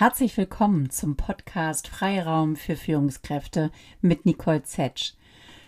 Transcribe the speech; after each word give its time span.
Herzlich 0.00 0.34
willkommen 0.38 0.88
zum 0.88 1.14
Podcast 1.14 1.86
Freiraum 1.86 2.56
für 2.56 2.74
Führungskräfte 2.74 3.70
mit 4.00 4.24
Nicole 4.24 4.62
Zetsch. 4.62 5.12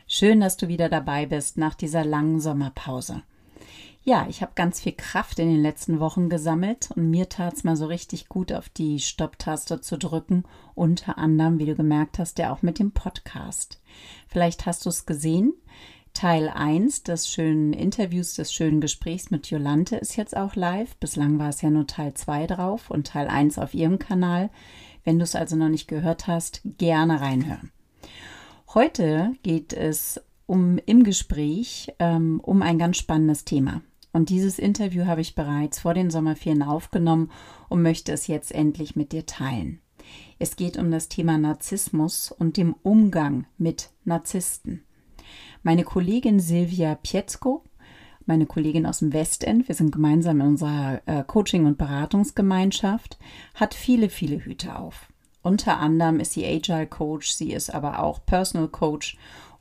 Schön, 0.07 0.41
dass 0.41 0.57
du 0.57 0.69
wieder 0.69 0.89
dabei 0.89 1.27
bist 1.27 1.59
nach 1.59 1.75
dieser 1.75 2.03
langen 2.03 2.41
Sommerpause. 2.41 3.25
Ja, 4.05 4.27
ich 4.31 4.41
habe 4.41 4.53
ganz 4.55 4.81
viel 4.81 4.93
Kraft 4.93 5.39
in 5.39 5.49
den 5.49 5.61
letzten 5.61 6.01
Wochen 6.01 6.31
gesammelt 6.31 6.91
und 6.93 7.11
mir 7.11 7.29
tat 7.29 7.53
es 7.53 7.65
mal 7.65 7.77
so 7.77 7.85
richtig 7.85 8.31
gut, 8.31 8.55
auf 8.55 8.71
die 8.71 9.01
Stopptaste 9.01 9.83
zu 9.83 9.99
drücken. 9.99 10.45
Unter 10.75 11.19
anderem, 11.19 11.59
wie 11.59 11.67
du 11.67 11.75
gemerkt 11.75 12.19
hast, 12.19 12.39
ja 12.39 12.55
auch 12.55 12.63
mit 12.63 12.79
dem 12.79 12.93
Podcast. 12.93 13.83
Vielleicht 14.29 14.65
hast 14.65 14.87
du 14.87 14.89
es 14.89 15.05
gesehen. 15.05 15.53
Teil 16.15 16.49
1 16.49 17.03
des 17.05 17.29
schönen 17.29 17.73
Interviews, 17.73 18.35
des 18.35 18.53
schönen 18.53 18.81
Gesprächs 18.81 19.31
mit 19.31 19.51
Jolante 19.51 19.97
ist 19.97 20.17
jetzt 20.17 20.37
auch 20.37 20.55
live. 20.55 20.95
Bislang 20.97 21.39
war 21.39 21.49
es 21.49 21.63
ja 21.63 21.71
nur 21.71 21.87
Teil 21.87 22.15
2 22.15 22.47
drauf 22.47 22.91
und 22.91 23.09
Teil 23.09 23.29
1 23.29 23.59
auf 23.59 23.75
ihrem 23.75 23.99
Kanal. 23.99 24.51
Wenn 25.05 25.19
du 25.19 25.25
es 25.25 25.35
also 25.35 25.57
noch 25.57 25.69
nicht 25.69 25.89
gehört 25.89 26.27
hast, 26.27 26.61
gerne 26.79 27.21
reinhören. 27.21 27.73
Heute 28.75 29.33
geht 29.43 29.73
es 29.73 30.21
um 30.47 30.79
im 30.87 31.05
Gespräch 31.05 31.93
ähm, 31.99 32.41
um 32.41 32.63
ein 32.63 32.79
ganz 32.79 32.99
spannendes 32.99 33.45
Thema. 33.45 33.83
Und 34.13 34.29
dieses 34.29 34.59
Interview 34.59 35.07
habe 35.07 35.23
ich 35.23 35.35
bereits 35.35 35.81
vor 35.81 35.95
den 35.95 36.11
Sommerferien 36.11 36.63
aufgenommen 36.63 37.31
und 37.69 37.83
möchte 37.83 38.13
es 38.13 38.27
jetzt 38.27 38.53
endlich 38.53 38.95
mit 38.95 39.13
dir 39.13 39.27
teilen. 39.27 39.81
Es 40.39 40.57
geht 40.57 40.77
um 40.77 40.91
das 40.91 41.09
Thema 41.09 41.39
Narzissmus 41.39 42.31
und 42.31 42.57
dem 42.57 42.75
Umgang 42.83 43.47
mit 43.59 43.91
Narzissten. 44.05 44.83
Meine 45.65 45.85
Kollegin 45.85 46.41
Silvia 46.41 46.97
Pietzko, 46.97 47.63
meine 48.27 48.47
Kollegin 48.47 48.85
aus 48.85 48.99
dem 48.99 49.13
Westend, 49.13 49.69
wir 49.69 49.77
sind 49.77 49.93
gemeinsam 49.93 50.41
in 50.41 50.47
unserer 50.49 51.03
äh, 51.07 51.23
Coaching- 51.25 51.67
und 51.67 51.79
Beratungsgemeinschaft, 51.79 53.17
hat 53.55 53.73
viele, 53.73 54.09
viele 54.09 54.45
Hüte 54.45 54.77
auf. 54.77 55.07
Unter 55.41 55.79
anderem 55.79 56.19
ist 56.19 56.33
sie 56.33 56.45
Agile 56.45 56.89
Coach, 56.89 57.31
sie 57.31 57.53
ist 57.53 57.73
aber 57.73 58.03
auch 58.03 58.25
Personal 58.27 58.67
Coach 58.69 59.17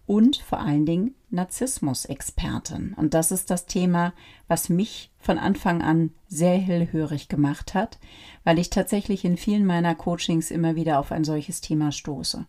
und 0.08 0.38
vor 0.38 0.60
allen 0.60 0.88
Dingen 0.88 1.14
Narzissmus-Expertin. 1.30 2.96
Und 2.98 3.14
das 3.14 3.32
ist 3.32 3.52
das 3.52 3.68
Thema, 3.68 4.14
was 4.48 4.70
mich 4.70 5.12
von 5.20 5.38
Anfang 5.38 5.84
an 5.84 6.10
sehr 6.28 6.58
hellhörig 6.58 7.30
gemacht 7.30 7.76
hat, 7.76 8.00
weil 8.44 8.58
ich 8.58 8.72
tatsächlich 8.72 9.24
in 9.24 9.38
vielen 9.38 9.68
meiner 9.68 9.94
Coachings 9.94 10.50
immer 10.50 10.76
wieder 10.76 10.98
auf 10.98 11.12
ein 11.12 11.24
solches 11.24 11.62
Thema 11.62 11.92
stoße. 11.92 12.48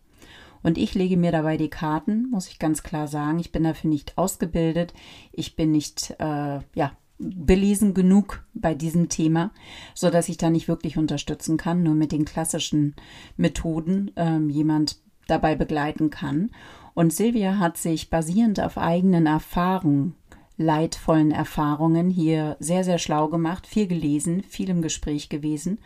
Und 0.63 0.77
ich 0.77 0.95
lege 0.95 1.17
mir 1.17 1.31
dabei 1.31 1.57
die 1.57 1.69
Karten, 1.69 2.29
muss 2.31 2.47
ich 2.47 2.57
ganz 2.57 2.83
klar 2.83 3.07
sagen. 3.07 3.39
Ich 3.39 3.51
bin 3.51 3.63
dafür 3.63 3.89
nicht 3.89 4.17
ausgebildet. 4.17 4.93
Ich 5.33 5.55
bin 5.55 5.71
nicht, 5.71 6.15
äh, 6.19 6.59
ja, 6.73 6.91
belesen 7.19 7.93
genug 7.93 8.43
bei 8.53 8.73
diesem 8.73 9.07
Thema, 9.09 9.51
so 9.93 10.09
dass 10.09 10.29
ich 10.29 10.37
da 10.37 10.49
nicht 10.49 10.67
wirklich 10.67 10.97
unterstützen 10.97 11.57
kann, 11.57 11.83
nur 11.83 11.93
mit 11.93 12.11
den 12.11 12.25
klassischen 12.25 12.95
Methoden 13.37 14.11
ähm, 14.15 14.49
jemand 14.49 14.97
dabei 15.27 15.55
begleiten 15.55 16.09
kann. 16.09 16.51
Und 16.93 17.13
Silvia 17.13 17.59
hat 17.59 17.77
sich 17.77 18.09
basierend 18.09 18.59
auf 18.59 18.77
eigenen 18.77 19.25
Erfahrungen, 19.25 20.15
leidvollen 20.57 21.31
Erfahrungen 21.31 22.09
hier 22.09 22.57
sehr, 22.59 22.83
sehr 22.83 22.99
schlau 22.99 23.27
gemacht, 23.27 23.67
viel 23.67 23.87
gelesen, 23.87 24.43
viel 24.43 24.69
im 24.69 24.81
Gespräch 24.81 25.29
gewesen 25.29 25.79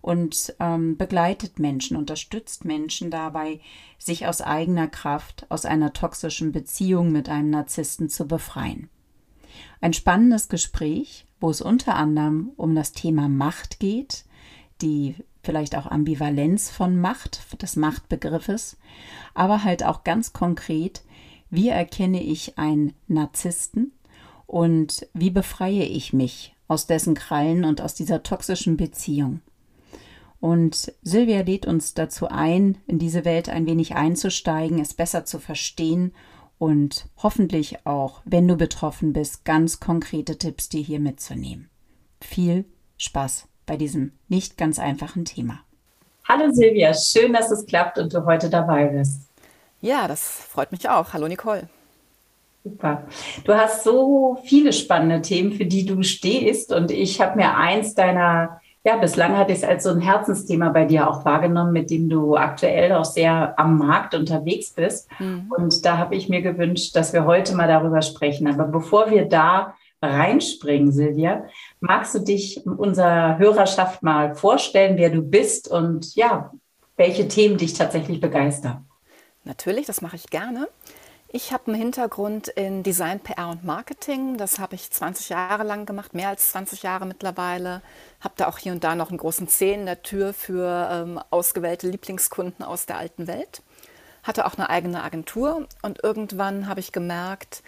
und 0.00 0.54
ähm, 0.60 0.96
begleitet 0.96 1.58
Menschen, 1.58 1.96
unterstützt 1.96 2.64
Menschen 2.64 3.10
dabei, 3.10 3.60
sich 3.98 4.26
aus 4.26 4.40
eigener 4.40 4.88
Kraft 4.88 5.46
aus 5.48 5.64
einer 5.64 5.92
toxischen 5.92 6.52
Beziehung 6.52 7.12
mit 7.12 7.28
einem 7.28 7.50
Narzissten 7.50 8.08
zu 8.08 8.26
befreien. 8.26 8.88
Ein 9.80 9.92
spannendes 9.92 10.48
Gespräch, 10.48 11.26
wo 11.40 11.50
es 11.50 11.60
unter 11.60 11.96
anderem 11.96 12.50
um 12.56 12.74
das 12.74 12.92
Thema 12.92 13.28
Macht 13.28 13.80
geht, 13.80 14.24
die 14.82 15.14
vielleicht 15.42 15.76
auch 15.76 15.86
Ambivalenz 15.86 16.70
von 16.70 17.00
Macht, 17.00 17.60
des 17.62 17.76
Machtbegriffes, 17.76 18.76
aber 19.34 19.64
halt 19.64 19.84
auch 19.84 20.04
ganz 20.04 20.32
konkret, 20.32 21.02
wie 21.50 21.68
erkenne 21.68 22.22
ich 22.22 22.58
einen 22.58 22.94
Narzissten 23.08 23.92
und 24.46 25.06
wie 25.14 25.30
befreie 25.30 25.84
ich 25.84 26.12
mich 26.12 26.54
aus 26.68 26.86
dessen 26.86 27.14
Krallen 27.14 27.64
und 27.64 27.80
aus 27.80 27.94
dieser 27.94 28.22
toxischen 28.22 28.76
Beziehung. 28.76 29.40
Und 30.40 30.92
Silvia 31.02 31.42
lädt 31.42 31.66
uns 31.66 31.92
dazu 31.94 32.28
ein, 32.28 32.78
in 32.86 32.98
diese 32.98 33.24
Welt 33.24 33.50
ein 33.50 33.66
wenig 33.66 33.94
einzusteigen, 33.94 34.80
es 34.80 34.94
besser 34.94 35.26
zu 35.26 35.38
verstehen 35.38 36.14
und 36.58 37.06
hoffentlich 37.22 37.86
auch, 37.86 38.22
wenn 38.24 38.48
du 38.48 38.56
betroffen 38.56 39.12
bist, 39.12 39.44
ganz 39.44 39.80
konkrete 39.80 40.38
Tipps 40.38 40.68
dir 40.68 40.82
hier 40.82 41.00
mitzunehmen. 41.00 41.68
Viel 42.22 42.64
Spaß 42.96 43.48
bei 43.66 43.76
diesem 43.76 44.12
nicht 44.28 44.56
ganz 44.56 44.78
einfachen 44.78 45.24
Thema. 45.24 45.60
Hallo 46.26 46.50
Silvia, 46.52 46.94
schön, 46.94 47.32
dass 47.32 47.50
es 47.50 47.66
klappt 47.66 47.98
und 47.98 48.12
du 48.14 48.24
heute 48.24 48.48
dabei 48.48 48.86
bist. 48.86 49.22
Ja, 49.80 50.08
das 50.08 50.22
freut 50.22 50.72
mich 50.72 50.88
auch. 50.88 51.12
Hallo 51.12 51.28
Nicole. 51.28 51.68
Super. 52.62 53.06
Du 53.44 53.54
hast 53.54 53.84
so 53.84 54.38
viele 54.44 54.72
spannende 54.72 55.22
Themen, 55.22 55.52
für 55.52 55.64
die 55.64 55.86
du 55.86 56.02
stehst 56.02 56.72
und 56.72 56.90
ich 56.90 57.20
habe 57.20 57.36
mir 57.36 57.56
eins 57.56 57.94
deiner 57.94 58.59
ja, 58.82 58.96
bislang 58.96 59.36
hatte 59.36 59.52
ich 59.52 59.58
es 59.58 59.64
als 59.64 59.84
so 59.84 59.90
ein 59.90 60.00
Herzensthema 60.00 60.70
bei 60.70 60.86
dir 60.86 61.08
auch 61.08 61.24
wahrgenommen, 61.24 61.72
mit 61.72 61.90
dem 61.90 62.08
du 62.08 62.36
aktuell 62.36 62.92
auch 62.92 63.04
sehr 63.04 63.58
am 63.58 63.76
Markt 63.76 64.14
unterwegs 64.14 64.70
bist. 64.70 65.08
Mhm. 65.18 65.52
Und 65.54 65.84
da 65.84 65.98
habe 65.98 66.16
ich 66.16 66.30
mir 66.30 66.40
gewünscht, 66.40 66.96
dass 66.96 67.12
wir 67.12 67.26
heute 67.26 67.54
mal 67.54 67.68
darüber 67.68 68.00
sprechen. 68.00 68.46
Aber 68.46 68.64
bevor 68.64 69.10
wir 69.10 69.26
da 69.26 69.74
reinspringen, 70.00 70.92
Silvia, 70.92 71.44
magst 71.80 72.14
du 72.14 72.20
dich 72.20 72.64
unserer 72.66 73.36
Hörerschaft 73.38 74.02
mal 74.02 74.34
vorstellen, 74.34 74.96
wer 74.96 75.10
du 75.10 75.20
bist 75.20 75.68
und 75.68 76.14
ja, 76.14 76.50
welche 76.96 77.28
Themen 77.28 77.58
dich 77.58 77.74
tatsächlich 77.74 78.18
begeistern? 78.18 78.86
Natürlich, 79.44 79.86
das 79.86 80.00
mache 80.00 80.16
ich 80.16 80.30
gerne. 80.30 80.68
Ich 81.32 81.52
habe 81.52 81.68
einen 81.68 81.80
Hintergrund 81.80 82.48
in 82.48 82.82
Design, 82.82 83.20
PR 83.20 83.50
und 83.50 83.62
Marketing. 83.62 84.36
Das 84.36 84.58
habe 84.58 84.74
ich 84.74 84.90
20 84.90 85.28
Jahre 85.28 85.62
lang 85.62 85.86
gemacht, 85.86 86.12
mehr 86.12 86.28
als 86.28 86.50
20 86.50 86.82
Jahre 86.82 87.06
mittlerweile. 87.06 87.82
Habe 88.18 88.34
da 88.36 88.48
auch 88.48 88.58
hier 88.58 88.72
und 88.72 88.82
da 88.82 88.96
noch 88.96 89.10
einen 89.10 89.18
großen 89.18 89.46
Zeh 89.46 89.74
in 89.74 89.86
der 89.86 90.02
Tür 90.02 90.32
für 90.34 90.88
ähm, 90.90 91.20
ausgewählte 91.30 91.88
Lieblingskunden 91.88 92.64
aus 92.64 92.86
der 92.86 92.98
alten 92.98 93.28
Welt. 93.28 93.62
Hatte 94.24 94.44
auch 94.44 94.58
eine 94.58 94.70
eigene 94.70 95.04
Agentur 95.04 95.68
und 95.82 96.02
irgendwann 96.02 96.66
habe 96.66 96.80
ich 96.80 96.90
gemerkt, 96.90 97.62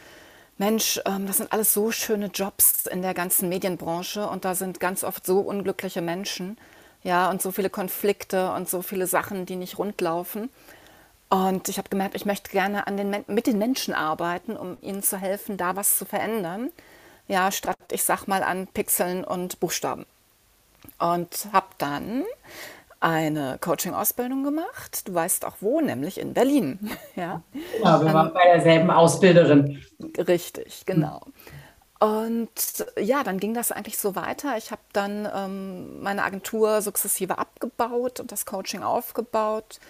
Mensch, 0.58 1.00
ähm, 1.06 1.28
das 1.28 1.36
sind 1.36 1.52
alles 1.52 1.72
so 1.72 1.92
schöne 1.92 2.26
Jobs 2.34 2.86
in 2.86 3.00
der 3.00 3.14
ganzen 3.14 3.48
Medienbranche 3.48 4.28
und 4.28 4.44
da 4.44 4.56
sind 4.56 4.80
ganz 4.80 5.04
oft 5.04 5.24
so 5.24 5.38
unglückliche 5.38 6.02
Menschen, 6.02 6.58
ja, 7.04 7.30
und 7.30 7.40
so 7.40 7.52
viele 7.52 7.70
Konflikte 7.70 8.50
und 8.54 8.68
so 8.68 8.82
viele 8.82 9.06
Sachen, 9.06 9.46
die 9.46 9.56
nicht 9.56 9.78
rund 9.78 10.00
laufen. 10.00 10.50
Und 11.32 11.70
ich 11.70 11.78
habe 11.78 11.88
gemerkt, 11.88 12.14
ich 12.14 12.26
möchte 12.26 12.50
gerne 12.50 12.86
an 12.86 12.98
den, 12.98 13.24
mit 13.26 13.46
den 13.46 13.56
Menschen 13.56 13.94
arbeiten, 13.94 14.54
um 14.54 14.76
ihnen 14.82 15.02
zu 15.02 15.16
helfen, 15.16 15.56
da 15.56 15.76
was 15.76 15.96
zu 15.96 16.04
verändern. 16.04 16.70
Ja, 17.26 17.50
statt, 17.50 17.78
ich 17.90 18.04
sag 18.04 18.26
mal, 18.26 18.42
an 18.42 18.66
Pixeln 18.66 19.24
und 19.24 19.58
Buchstaben. 19.58 20.04
Und 20.98 21.48
habe 21.50 21.68
dann 21.78 22.24
eine 23.00 23.56
Coaching-Ausbildung 23.62 24.44
gemacht. 24.44 25.08
Du 25.08 25.14
weißt 25.14 25.46
auch 25.46 25.56
wo, 25.60 25.80
nämlich 25.80 26.20
in 26.20 26.34
Berlin. 26.34 26.78
ja, 27.16 27.40
genau, 27.78 28.04
wir 28.04 28.12
waren 28.12 28.34
bei 28.34 28.52
derselben 28.52 28.90
Ausbilderin. 28.90 29.82
Richtig, 30.18 30.84
genau. 30.84 31.22
Und 31.98 32.84
ja, 33.00 33.24
dann 33.24 33.40
ging 33.40 33.54
das 33.54 33.72
eigentlich 33.72 33.96
so 33.96 34.14
weiter. 34.16 34.58
Ich 34.58 34.70
habe 34.70 34.82
dann 34.92 35.26
ähm, 35.34 36.02
meine 36.02 36.24
Agentur 36.24 36.82
sukzessive 36.82 37.38
abgebaut 37.38 38.20
und 38.20 38.32
das 38.32 38.44
Coaching 38.44 38.82
aufgebaut 38.82 39.80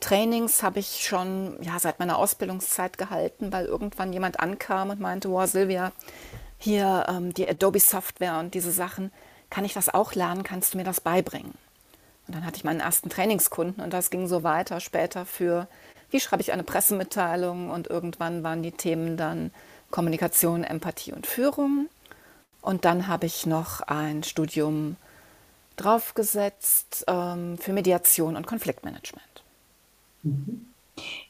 Trainings 0.00 0.62
habe 0.62 0.78
ich 0.78 1.06
schon 1.06 1.56
ja, 1.62 1.78
seit 1.78 1.98
meiner 1.98 2.18
Ausbildungszeit 2.18 2.98
gehalten, 2.98 3.52
weil 3.52 3.66
irgendwann 3.66 4.12
jemand 4.12 4.40
ankam 4.40 4.90
und 4.90 5.00
meinte, 5.00 5.30
wow, 5.30 5.48
Silvia, 5.48 5.92
hier 6.58 7.06
ähm, 7.08 7.32
die 7.34 7.48
Adobe-Software 7.48 8.38
und 8.38 8.54
diese 8.54 8.72
Sachen, 8.72 9.12
kann 9.48 9.64
ich 9.64 9.74
das 9.74 9.88
auch 9.88 10.14
lernen? 10.14 10.42
Kannst 10.42 10.74
du 10.74 10.78
mir 10.78 10.84
das 10.84 11.00
beibringen? 11.00 11.54
Und 12.26 12.36
dann 12.36 12.44
hatte 12.44 12.56
ich 12.56 12.64
meinen 12.64 12.80
ersten 12.80 13.08
Trainingskunden 13.08 13.82
und 13.82 13.92
das 13.92 14.10
ging 14.10 14.28
so 14.28 14.42
weiter 14.42 14.80
später 14.80 15.26
für, 15.26 15.66
wie 16.10 16.20
schreibe 16.20 16.42
ich 16.42 16.52
eine 16.52 16.62
Pressemitteilung 16.62 17.70
und 17.70 17.88
irgendwann 17.88 18.42
waren 18.42 18.62
die 18.62 18.72
Themen 18.72 19.16
dann 19.16 19.50
Kommunikation, 19.90 20.62
Empathie 20.62 21.12
und 21.12 21.26
Führung. 21.26 21.88
Und 22.62 22.84
dann 22.84 23.08
habe 23.08 23.26
ich 23.26 23.46
noch 23.46 23.80
ein 23.80 24.22
Studium 24.22 24.96
draufgesetzt 25.76 27.04
ähm, 27.08 27.58
für 27.58 27.72
Mediation 27.72 28.36
und 28.36 28.46
Konfliktmanagement. 28.46 29.29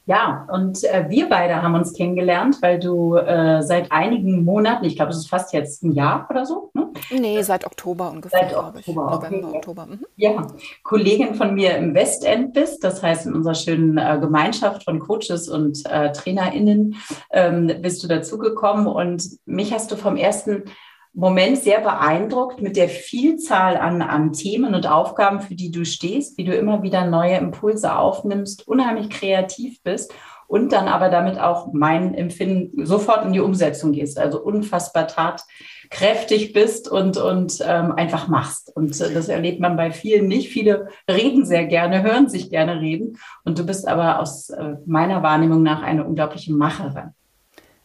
Ja, 0.06 0.48
und 0.52 0.82
äh, 0.82 1.08
wir 1.08 1.28
beide 1.28 1.62
haben 1.62 1.74
uns 1.74 1.92
kennengelernt, 1.92 2.56
weil 2.62 2.80
du 2.80 3.14
äh, 3.14 3.62
seit 3.62 3.92
einigen 3.92 4.44
Monaten, 4.44 4.84
ich 4.84 4.96
glaube, 4.96 5.12
es 5.12 5.18
ist 5.18 5.28
fast 5.28 5.52
jetzt 5.52 5.84
ein 5.84 5.92
Jahr 5.92 6.26
oder 6.28 6.44
so. 6.44 6.70
Ne? 6.74 6.88
Nee, 7.10 7.40
seit 7.42 7.64
Oktober 7.64 8.10
ungefähr. 8.10 8.40
Seit 8.40 8.56
Oktober, 8.56 9.10
November, 9.10 9.48
okay. 9.48 9.56
Oktober. 9.56 9.86
Mhm. 9.86 10.06
Ja, 10.16 10.46
Kollegin 10.82 11.36
von 11.36 11.54
mir 11.54 11.76
im 11.76 11.94
Westend 11.94 12.54
bist, 12.54 12.82
das 12.82 13.02
heißt 13.02 13.26
in 13.26 13.34
unserer 13.34 13.54
schönen 13.54 13.98
äh, 13.98 14.18
Gemeinschaft 14.20 14.82
von 14.82 14.98
Coaches 14.98 15.48
und 15.48 15.86
äh, 15.86 16.10
TrainerInnen 16.10 16.96
ähm, 17.30 17.70
bist 17.80 18.02
du 18.02 18.08
dazugekommen 18.08 18.88
und 18.88 19.22
mich 19.46 19.72
hast 19.72 19.92
du 19.92 19.96
vom 19.96 20.16
ersten 20.16 20.64
Moment 21.12 21.58
sehr 21.58 21.80
beeindruckt 21.80 22.60
mit 22.62 22.76
der 22.76 22.88
Vielzahl 22.88 23.76
an, 23.76 24.00
an 24.00 24.32
Themen 24.32 24.74
und 24.74 24.86
Aufgaben, 24.86 25.40
für 25.40 25.54
die 25.54 25.70
du 25.70 25.84
stehst, 25.84 26.38
wie 26.38 26.44
du 26.44 26.54
immer 26.54 26.82
wieder 26.82 27.04
neue 27.04 27.36
Impulse 27.36 27.96
aufnimmst, 27.96 28.66
unheimlich 28.68 29.10
kreativ 29.10 29.82
bist 29.82 30.12
und 30.50 30.72
dann 30.72 30.88
aber 30.88 31.10
damit 31.10 31.38
auch 31.38 31.72
mein 31.72 32.12
Empfinden 32.12 32.84
sofort 32.84 33.24
in 33.24 33.32
die 33.32 33.38
Umsetzung 33.38 33.92
gehst, 33.92 34.18
also 34.18 34.42
unfassbar 34.42 35.06
tatkräftig 35.06 36.52
bist 36.52 36.88
und, 36.88 37.16
und 37.18 37.60
ähm, 37.64 37.92
einfach 37.92 38.26
machst. 38.26 38.74
Und 38.74 39.00
äh, 39.00 39.14
das 39.14 39.28
erlebt 39.28 39.60
man 39.60 39.76
bei 39.76 39.92
vielen 39.92 40.26
nicht. 40.26 40.48
Viele 40.48 40.88
reden 41.08 41.44
sehr 41.44 41.66
gerne, 41.66 42.02
hören 42.02 42.28
sich 42.28 42.50
gerne 42.50 42.80
reden 42.80 43.16
und 43.44 43.60
du 43.60 43.64
bist 43.64 43.86
aber 43.86 44.18
aus 44.18 44.50
äh, 44.50 44.74
meiner 44.86 45.22
Wahrnehmung 45.22 45.62
nach 45.62 45.82
eine 45.82 46.04
unglaubliche 46.04 46.52
Macherin. 46.52 47.14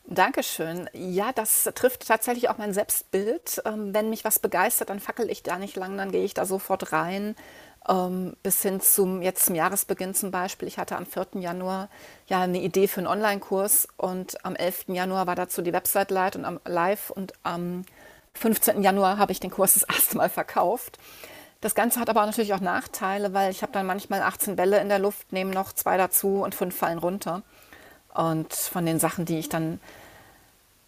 Dankeschön. 0.08 0.90
Ja, 0.94 1.32
das 1.34 1.70
trifft 1.74 2.08
tatsächlich 2.08 2.50
auch 2.50 2.58
mein 2.58 2.74
Selbstbild. 2.74 3.62
Ähm, 3.66 3.94
wenn 3.94 4.10
mich 4.10 4.24
was 4.24 4.40
begeistert, 4.40 4.90
dann 4.90 5.00
fackel 5.00 5.30
ich 5.30 5.42
da 5.42 5.58
nicht 5.58 5.76
lang, 5.76 5.98
dann 5.98 6.12
gehe 6.12 6.24
ich 6.24 6.34
da 6.34 6.46
sofort 6.46 6.92
rein 6.92 7.36
ähm, 7.88 8.36
bis 8.44 8.62
hin 8.62 8.82
zum 8.82 9.22
jetzt 9.22 9.46
zum 9.46 9.56
Jahresbeginn 9.56 10.14
zum 10.14 10.32
Beispiel. 10.32 10.68
Ich 10.68 10.78
hatte 10.78 10.96
am 10.96 11.06
4. 11.06 11.28
Januar 11.36 11.90
ja 12.28 12.42
eine 12.42 12.62
Idee 12.62 12.88
für 12.88 13.00
einen 13.00 13.08
Online-Kurs 13.08 13.88
und 13.98 14.44
am 14.46 14.56
11. 14.56 14.86
Januar 14.88 15.28
war 15.28 15.36
dazu 15.36 15.62
die 15.62 15.74
Website 15.74 16.12
live 16.12 16.36
und 16.36 16.46
am 16.46 16.60
live 16.66 17.10
und 17.12 17.34
am 17.44 17.86
15. 18.34 18.82
Januar 18.82 19.18
habe 19.18 19.32
ich 19.32 19.40
den 19.40 19.52
Kurs 19.52 19.76
das 19.76 19.84
erste 19.84 20.18
Mal 20.18 20.30
verkauft. 20.30 20.98
Das 21.62 21.74
Ganze 21.74 22.00
hat 22.00 22.10
aber 22.10 22.26
natürlich 22.26 22.54
auch 22.54 22.60
Nachteile, 22.60 23.34
weil 23.34 23.50
ich 23.52 23.62
habe 23.62 23.72
dann 23.72 23.86
manchmal 23.86 24.22
18 24.22 24.56
Bälle 24.56 24.80
in 24.80 24.90
der 24.90 25.00
Luft, 25.00 25.32
nehme 25.32 25.52
noch 25.52 25.74
zwei 25.74 25.98
dazu 25.98 26.44
und 26.44 26.54
fünf 26.54 26.76
fallen 26.76 27.00
runter. 27.00 27.44
Und 28.16 28.54
von 28.54 28.86
den 28.86 29.00
Sachen, 29.00 29.26
die 29.26 29.40
ich 29.40 29.50
dann 29.50 29.80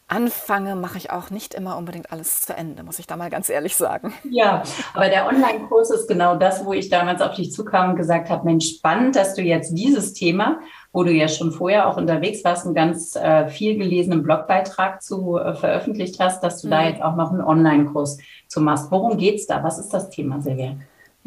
anfange, 0.07 0.75
mache 0.75 0.97
ich 0.97 1.11
auch 1.11 1.29
nicht 1.31 1.53
immer 1.53 1.77
unbedingt 1.77 2.11
alles 2.13 2.39
zu 2.41 2.55
Ende, 2.55 2.83
muss 2.83 2.97
ich 2.99 3.07
da 3.07 3.17
mal 3.17 3.29
ganz 3.29 3.49
ehrlich 3.49 3.75
sagen. 3.75 4.13
Ja, 4.29 4.63
aber 4.93 5.09
der 5.09 5.27
Online-Kurs 5.27 5.91
ist 5.91 6.07
genau 6.07 6.35
das, 6.37 6.63
wo 6.63 6.71
ich 6.71 6.89
damals 6.89 7.21
auf 7.21 7.35
dich 7.35 7.51
zukam 7.51 7.91
und 7.91 7.95
gesagt 7.97 8.29
habe, 8.29 8.45
Mensch, 8.45 8.69
spannend, 8.77 9.17
dass 9.17 9.33
du 9.33 9.41
jetzt 9.41 9.73
dieses 9.73 10.13
Thema, 10.13 10.59
wo 10.93 11.03
du 11.03 11.11
ja 11.11 11.27
schon 11.27 11.51
vorher 11.51 11.89
auch 11.89 11.97
unterwegs 11.97 12.43
warst, 12.45 12.65
einen 12.65 12.75
ganz 12.75 13.17
äh, 13.17 13.49
viel 13.49 13.77
gelesenen 13.77 14.23
Blogbeitrag 14.23 15.01
zu 15.01 15.37
äh, 15.37 15.53
veröffentlicht 15.55 16.19
hast, 16.21 16.41
dass 16.41 16.61
du 16.61 16.67
mhm. 16.67 16.71
da 16.71 16.83
jetzt 16.87 17.01
auch 17.01 17.15
noch 17.17 17.31
einen 17.31 17.41
Online-Kurs 17.41 18.19
zu 18.47 18.61
machst. 18.61 18.89
Worum 18.91 19.17
geht 19.17 19.35
es 19.35 19.47
da? 19.47 19.61
Was 19.63 19.77
ist 19.77 19.89
das 19.89 20.09
Thema, 20.09 20.41
Silvia? 20.41 20.77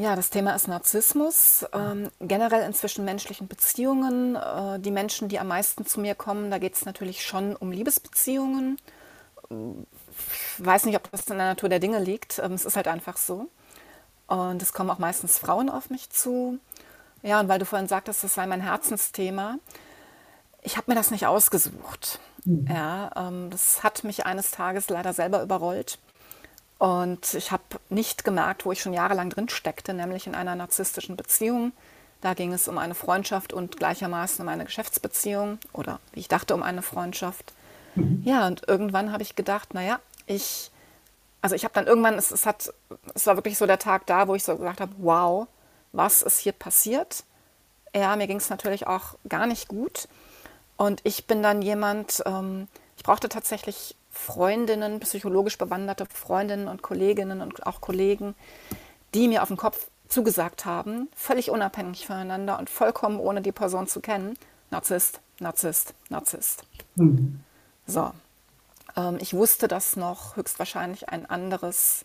Ja, 0.01 0.17
das 0.17 0.31
Thema 0.31 0.55
ist 0.55 0.67
Narzissmus. 0.67 1.67
Ähm, 1.75 2.11
generell 2.21 2.63
in 2.63 2.73
zwischenmenschlichen 2.73 3.49
Beziehungen. 3.49 4.35
Äh, 4.35 4.81
die 4.81 4.93
Menschen, 4.93 5.29
die 5.29 5.39
am 5.39 5.49
meisten 5.49 5.85
zu 5.85 6.01
mir 6.01 6.15
kommen, 6.15 6.51
da 6.51 6.57
geht 6.57 6.75
es 6.75 6.87
natürlich 6.87 7.23
schon 7.23 7.55
um 7.55 7.71
Liebesbeziehungen. 7.71 8.79
Ich 9.51 10.65
weiß 10.65 10.87
nicht, 10.87 10.97
ob 10.97 11.11
das 11.11 11.27
in 11.27 11.37
der 11.37 11.49
Natur 11.49 11.69
der 11.69 11.81
Dinge 11.81 11.99
liegt. 11.99 12.39
Ähm, 12.39 12.53
es 12.53 12.65
ist 12.65 12.77
halt 12.77 12.89
einfach 12.89 13.19
so. 13.19 13.51
Und 14.27 14.63
es 14.63 14.73
kommen 14.73 14.89
auch 14.89 14.99
meistens 14.99 15.37
Frauen 15.37 15.69
auf 15.69 15.91
mich 15.91 16.09
zu. 16.09 16.59
Ja, 17.23 17.39
und 17.39 17.49
weil 17.49 17.59
du 17.59 17.67
vorhin 17.67 17.87
sagtest, 17.87 18.25
das 18.25 18.33
sei 18.33 18.47
mein 18.47 18.63
Herzensthema. 18.63 19.59
Ich 20.63 20.79
habe 20.79 20.91
mir 20.91 20.95
das 20.95 21.11
nicht 21.11 21.27
ausgesucht. 21.27 22.21
Mhm. 22.47 22.67
Ja, 22.71 23.11
ähm, 23.17 23.51
das 23.51 23.83
hat 23.83 24.03
mich 24.05 24.25
eines 24.25 24.51
Tages 24.51 24.89
leider 24.89 25.13
selber 25.13 25.43
überrollt. 25.43 25.99
Und 26.81 27.35
ich 27.35 27.53
habe 27.53 27.63
nicht 27.91 28.25
gemerkt, 28.25 28.65
wo 28.65 28.73
ich 28.73 28.81
schon 28.81 28.95
jahrelang 28.95 29.29
drin 29.29 29.51
steckte, 29.51 29.93
nämlich 29.93 30.27
in 30.27 30.35
einer 30.35 30.55
narzisstischen 30.55 31.15
Beziehung. 31.15 31.73
Da 32.23 32.33
ging 32.33 32.55
es 32.55 32.69
um 32.69 32.79
eine 32.79 32.95
Freundschaft 32.95 33.53
und 33.53 33.77
gleichermaßen 33.77 34.43
um 34.43 34.49
eine 34.49 34.65
Geschäftsbeziehung 34.65 35.59
oder 35.75 36.01
wie 36.13 36.21
ich 36.21 36.29
dachte, 36.29 36.55
um 36.55 36.63
eine 36.63 36.81
Freundschaft. 36.81 37.53
Mhm. 37.97 38.23
Ja, 38.25 38.47
und 38.47 38.67
irgendwann 38.67 39.13
habe 39.13 39.23
ich 39.23 39.37
gedacht, 39.37 39.75
naja, 39.75 40.01
ich, 40.25 40.71
also 41.43 41.55
ich 41.55 41.65
habe 41.65 41.75
dann 41.75 41.87
irgendwann, 41.87 42.15
es, 42.15 42.31
es, 42.31 42.47
hat, 42.47 42.73
es 43.13 43.27
war 43.27 43.37
wirklich 43.37 43.59
so 43.59 43.67
der 43.67 43.79
Tag 43.79 44.07
da, 44.07 44.27
wo 44.27 44.35
ich 44.35 44.45
so 44.45 44.57
gesagt 44.57 44.81
habe, 44.81 44.93
wow, 44.97 45.49
was 45.93 46.23
ist 46.23 46.39
hier 46.39 46.53
passiert? 46.53 47.25
Ja, 47.95 48.17
mir 48.17 48.27
ging 48.27 48.39
es 48.39 48.49
natürlich 48.49 48.87
auch 48.87 49.17
gar 49.29 49.47
nicht 49.47 49.69
gut. 49.69 50.09
Und 50.79 51.03
ich 51.05 51.27
bin 51.27 51.43
dann 51.43 51.61
jemand, 51.61 52.23
ähm, 52.25 52.69
ich 52.97 53.03
brauchte 53.03 53.29
tatsächlich 53.29 53.97
Freundinnen, 54.11 55.01
psychologisch 55.01 55.57
bewanderte 55.57 56.07
Freundinnen 56.07 56.69
und 56.69 56.83
Kolleginnen 56.83 57.41
und 57.41 57.67
auch 57.67 57.81
Kollegen, 57.81 58.35
die 59.15 59.29
mir 59.29 59.43
auf 59.43 59.49
den 59.49 59.57
Kopf 59.57 59.89
zugesagt 60.09 60.65
haben, 60.65 61.09
völlig 61.15 61.51
unabhängig 61.51 62.07
voneinander 62.07 62.59
und 62.59 62.69
vollkommen 62.69 63.21
ohne 63.21 63.41
die 63.41 63.53
Person 63.53 63.87
zu 63.87 64.01
kennen, 64.01 64.37
Narzisst, 64.71 65.21
Narzisst, 65.39 65.95
Narzisst. 66.09 66.65
Mhm. 66.97 67.41
So, 67.87 68.13
ähm, 68.97 69.19
ich 69.21 69.35
wusste, 69.35 69.69
dass 69.69 69.97
noch 69.97 70.37
höchstwahrscheinlich 70.37 71.09
ein 71.09 71.27
anderes 71.27 72.05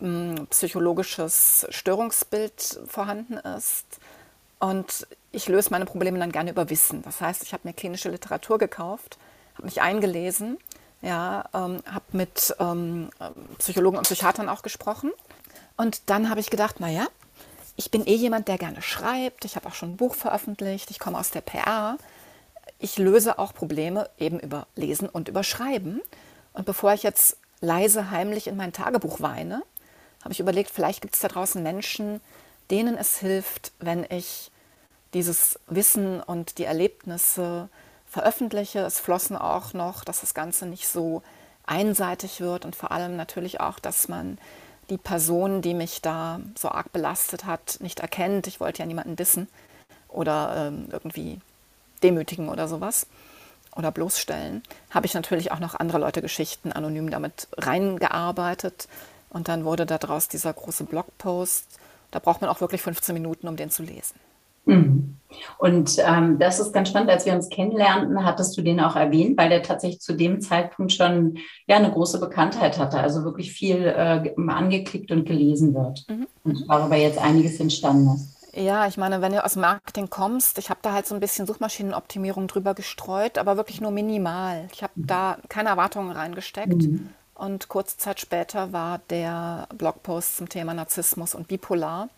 ähm, 0.00 0.46
psychologisches 0.50 1.66
Störungsbild 1.70 2.80
vorhanden 2.86 3.34
ist. 3.34 3.86
Und 4.60 5.06
ich 5.30 5.48
löse 5.48 5.70
meine 5.70 5.84
Probleme 5.84 6.18
dann 6.18 6.32
gerne 6.32 6.50
über 6.50 6.70
Wissen. 6.70 7.02
Das 7.02 7.20
heißt, 7.20 7.42
ich 7.42 7.52
habe 7.52 7.66
mir 7.68 7.74
klinische 7.74 8.08
Literatur 8.10 8.58
gekauft, 8.58 9.18
habe 9.54 9.66
mich 9.66 9.82
eingelesen 9.82 10.58
ja, 11.04 11.44
ähm, 11.52 11.82
habe 11.86 12.04
mit 12.12 12.54
ähm, 12.58 13.10
Psychologen 13.58 13.98
und 13.98 14.04
Psychiatern 14.04 14.48
auch 14.48 14.62
gesprochen. 14.62 15.12
Und 15.76 16.02
dann 16.06 16.30
habe 16.30 16.40
ich 16.40 16.50
gedacht, 16.50 16.80
naja, 16.80 17.06
ich 17.76 17.90
bin 17.90 18.06
eh 18.06 18.14
jemand, 18.14 18.48
der 18.48 18.58
gerne 18.58 18.82
schreibt. 18.82 19.44
Ich 19.44 19.56
habe 19.56 19.66
auch 19.68 19.74
schon 19.74 19.92
ein 19.92 19.96
Buch 19.96 20.14
veröffentlicht. 20.14 20.90
Ich 20.90 20.98
komme 20.98 21.18
aus 21.18 21.30
der 21.30 21.40
PR. 21.40 21.98
Ich 22.78 22.98
löse 22.98 23.38
auch 23.38 23.54
Probleme 23.54 24.08
eben 24.18 24.38
über 24.38 24.66
Lesen 24.76 25.08
und 25.08 25.28
über 25.28 25.42
Schreiben. 25.42 26.00
Und 26.52 26.66
bevor 26.66 26.94
ich 26.94 27.02
jetzt 27.02 27.36
leise, 27.60 28.10
heimlich 28.10 28.46
in 28.46 28.56
mein 28.56 28.72
Tagebuch 28.72 29.20
weine, 29.20 29.62
habe 30.22 30.32
ich 30.32 30.40
überlegt, 30.40 30.70
vielleicht 30.70 31.02
gibt 31.02 31.14
es 31.14 31.20
da 31.20 31.28
draußen 31.28 31.62
Menschen, 31.62 32.20
denen 32.70 32.96
es 32.96 33.18
hilft, 33.18 33.72
wenn 33.78 34.06
ich 34.08 34.50
dieses 35.12 35.58
Wissen 35.66 36.20
und 36.20 36.58
die 36.58 36.64
Erlebnisse 36.64 37.68
veröffentliche. 38.14 38.78
Es 38.78 39.00
flossen 39.00 39.36
auch 39.36 39.74
noch, 39.74 40.04
dass 40.04 40.20
das 40.20 40.34
Ganze 40.34 40.66
nicht 40.66 40.86
so 40.86 41.22
einseitig 41.66 42.40
wird 42.40 42.64
und 42.64 42.76
vor 42.76 42.92
allem 42.92 43.16
natürlich 43.16 43.60
auch, 43.60 43.80
dass 43.80 44.08
man 44.08 44.38
die 44.88 44.98
Person, 44.98 45.62
die 45.62 45.74
mich 45.74 46.00
da 46.00 46.40
so 46.56 46.68
arg 46.68 46.92
belastet 46.92 47.44
hat, 47.44 47.78
nicht 47.80 48.00
erkennt. 48.00 48.46
Ich 48.46 48.60
wollte 48.60 48.82
ja 48.82 48.86
niemanden 48.86 49.16
dissen 49.16 49.48
oder 50.08 50.68
ähm, 50.68 50.88
irgendwie 50.92 51.40
demütigen 52.02 52.48
oder 52.48 52.68
sowas 52.68 53.08
oder 53.74 53.90
bloßstellen. 53.90 54.62
Habe 54.90 55.06
ich 55.06 55.14
natürlich 55.14 55.50
auch 55.50 55.58
noch 55.58 55.74
andere 55.74 55.98
Leute 55.98 56.22
Geschichten 56.22 56.70
anonym 56.70 57.10
damit 57.10 57.48
reingearbeitet 57.56 58.86
und 59.30 59.48
dann 59.48 59.64
wurde 59.64 59.86
daraus 59.86 60.28
dieser 60.28 60.52
große 60.52 60.84
Blogpost. 60.84 61.66
Da 62.12 62.20
braucht 62.20 62.42
man 62.42 62.50
auch 62.50 62.60
wirklich 62.60 62.82
15 62.82 63.12
Minuten, 63.12 63.48
um 63.48 63.56
den 63.56 63.70
zu 63.70 63.82
lesen. 63.82 64.14
Mhm. 64.64 65.14
Und 65.58 65.96
ähm, 65.98 66.38
das 66.38 66.60
ist 66.60 66.72
ganz 66.72 66.88
spannend, 66.88 67.10
als 67.10 67.26
wir 67.26 67.34
uns 67.34 67.48
kennenlernten, 67.48 68.24
hattest 68.24 68.56
du 68.56 68.62
den 68.62 68.80
auch 68.80 68.96
erwähnt, 68.96 69.36
weil 69.36 69.48
der 69.48 69.62
tatsächlich 69.62 70.00
zu 70.00 70.14
dem 70.14 70.40
Zeitpunkt 70.40 70.92
schon 70.92 71.38
ja 71.66 71.76
eine 71.76 71.90
große 71.90 72.20
Bekanntheit 72.20 72.78
hatte, 72.78 72.98
also 72.98 73.24
wirklich 73.24 73.52
viel 73.52 73.84
äh, 73.84 74.32
angeklickt 74.36 75.10
und 75.10 75.26
gelesen 75.26 75.74
wird. 75.74 76.04
Mhm. 76.08 76.26
Und 76.44 76.68
darüber 76.68 76.96
jetzt 76.96 77.18
einiges 77.18 77.58
entstanden 77.60 78.14
ist. 78.14 78.34
Ja, 78.56 78.86
ich 78.86 78.96
meine, 78.96 79.20
wenn 79.20 79.32
du 79.32 79.44
aus 79.44 79.56
Marketing 79.56 80.10
kommst, 80.10 80.58
ich 80.58 80.70
habe 80.70 80.78
da 80.82 80.92
halt 80.92 81.06
so 81.06 81.14
ein 81.14 81.20
bisschen 81.20 81.46
Suchmaschinenoptimierung 81.46 82.46
drüber 82.46 82.74
gestreut, 82.74 83.36
aber 83.36 83.56
wirklich 83.56 83.80
nur 83.80 83.90
minimal. 83.90 84.68
Ich 84.72 84.84
habe 84.84 84.92
mhm. 84.94 85.06
da 85.08 85.38
keine 85.48 85.70
Erwartungen 85.70 86.12
reingesteckt. 86.12 86.82
Mhm. 86.82 87.10
Und 87.34 87.68
kurze 87.68 87.96
Zeit 87.96 88.20
später 88.20 88.72
war 88.72 89.00
der 89.10 89.66
Blogpost 89.76 90.36
zum 90.36 90.48
Thema 90.48 90.72
Narzissmus 90.72 91.34
und 91.34 91.48
Bipolar 91.48 92.08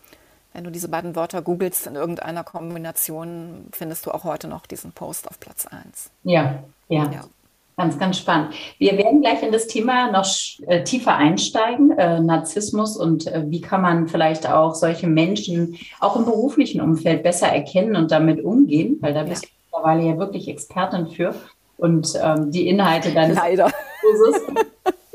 wenn 0.57 0.63
du 0.63 0.71
diese 0.71 0.89
beiden 0.89 1.15
Wörter 1.15 1.43
googelst 1.43 1.85
in 1.85 1.93
irgendeiner 1.93 2.43
Kombination, 2.43 3.67
findest 3.71 4.07
du 4.07 4.11
auch 4.11 4.23
heute 4.23 4.47
noch 4.47 4.65
diesen 4.65 4.91
Post 4.91 5.29
auf 5.29 5.39
Platz 5.39 5.67
1. 5.67 6.09
Ja, 6.23 6.63
ja. 6.89 7.03
ja. 7.11 7.23
Ganz, 7.77 7.99
ganz 7.99 8.17
spannend. 8.17 8.55
Wir 8.79 8.97
werden 8.97 9.21
gleich 9.21 9.43
in 9.43 9.51
das 9.51 9.67
Thema 9.67 10.11
noch 10.11 10.25
äh, 10.65 10.83
tiefer 10.83 11.15
einsteigen, 11.15 11.91
äh, 11.91 12.19
Narzissmus 12.19 12.97
und 12.97 13.27
äh, 13.27 13.43
wie 13.45 13.61
kann 13.61 13.83
man 13.83 14.07
vielleicht 14.07 14.49
auch 14.49 14.73
solche 14.73 15.05
Menschen 15.05 15.77
auch 15.99 16.15
im 16.15 16.25
beruflichen 16.25 16.81
Umfeld 16.81 17.21
besser 17.21 17.49
erkennen 17.49 17.95
und 17.95 18.09
damit 18.09 18.43
umgehen, 18.43 18.97
weil 18.99 19.13
da 19.13 19.21
bist 19.21 19.43
ja. 19.43 19.49
du 19.49 19.77
mittlerweile 19.77 20.09
ja 20.09 20.17
wirklich 20.17 20.47
Expertin 20.47 21.05
für 21.05 21.35
und 21.77 22.17
ähm, 22.19 22.49
die 22.49 22.67
Inhalte 22.67 23.13
deines 23.13 23.37
Leider. 23.37 23.71
Kurses 24.01 24.41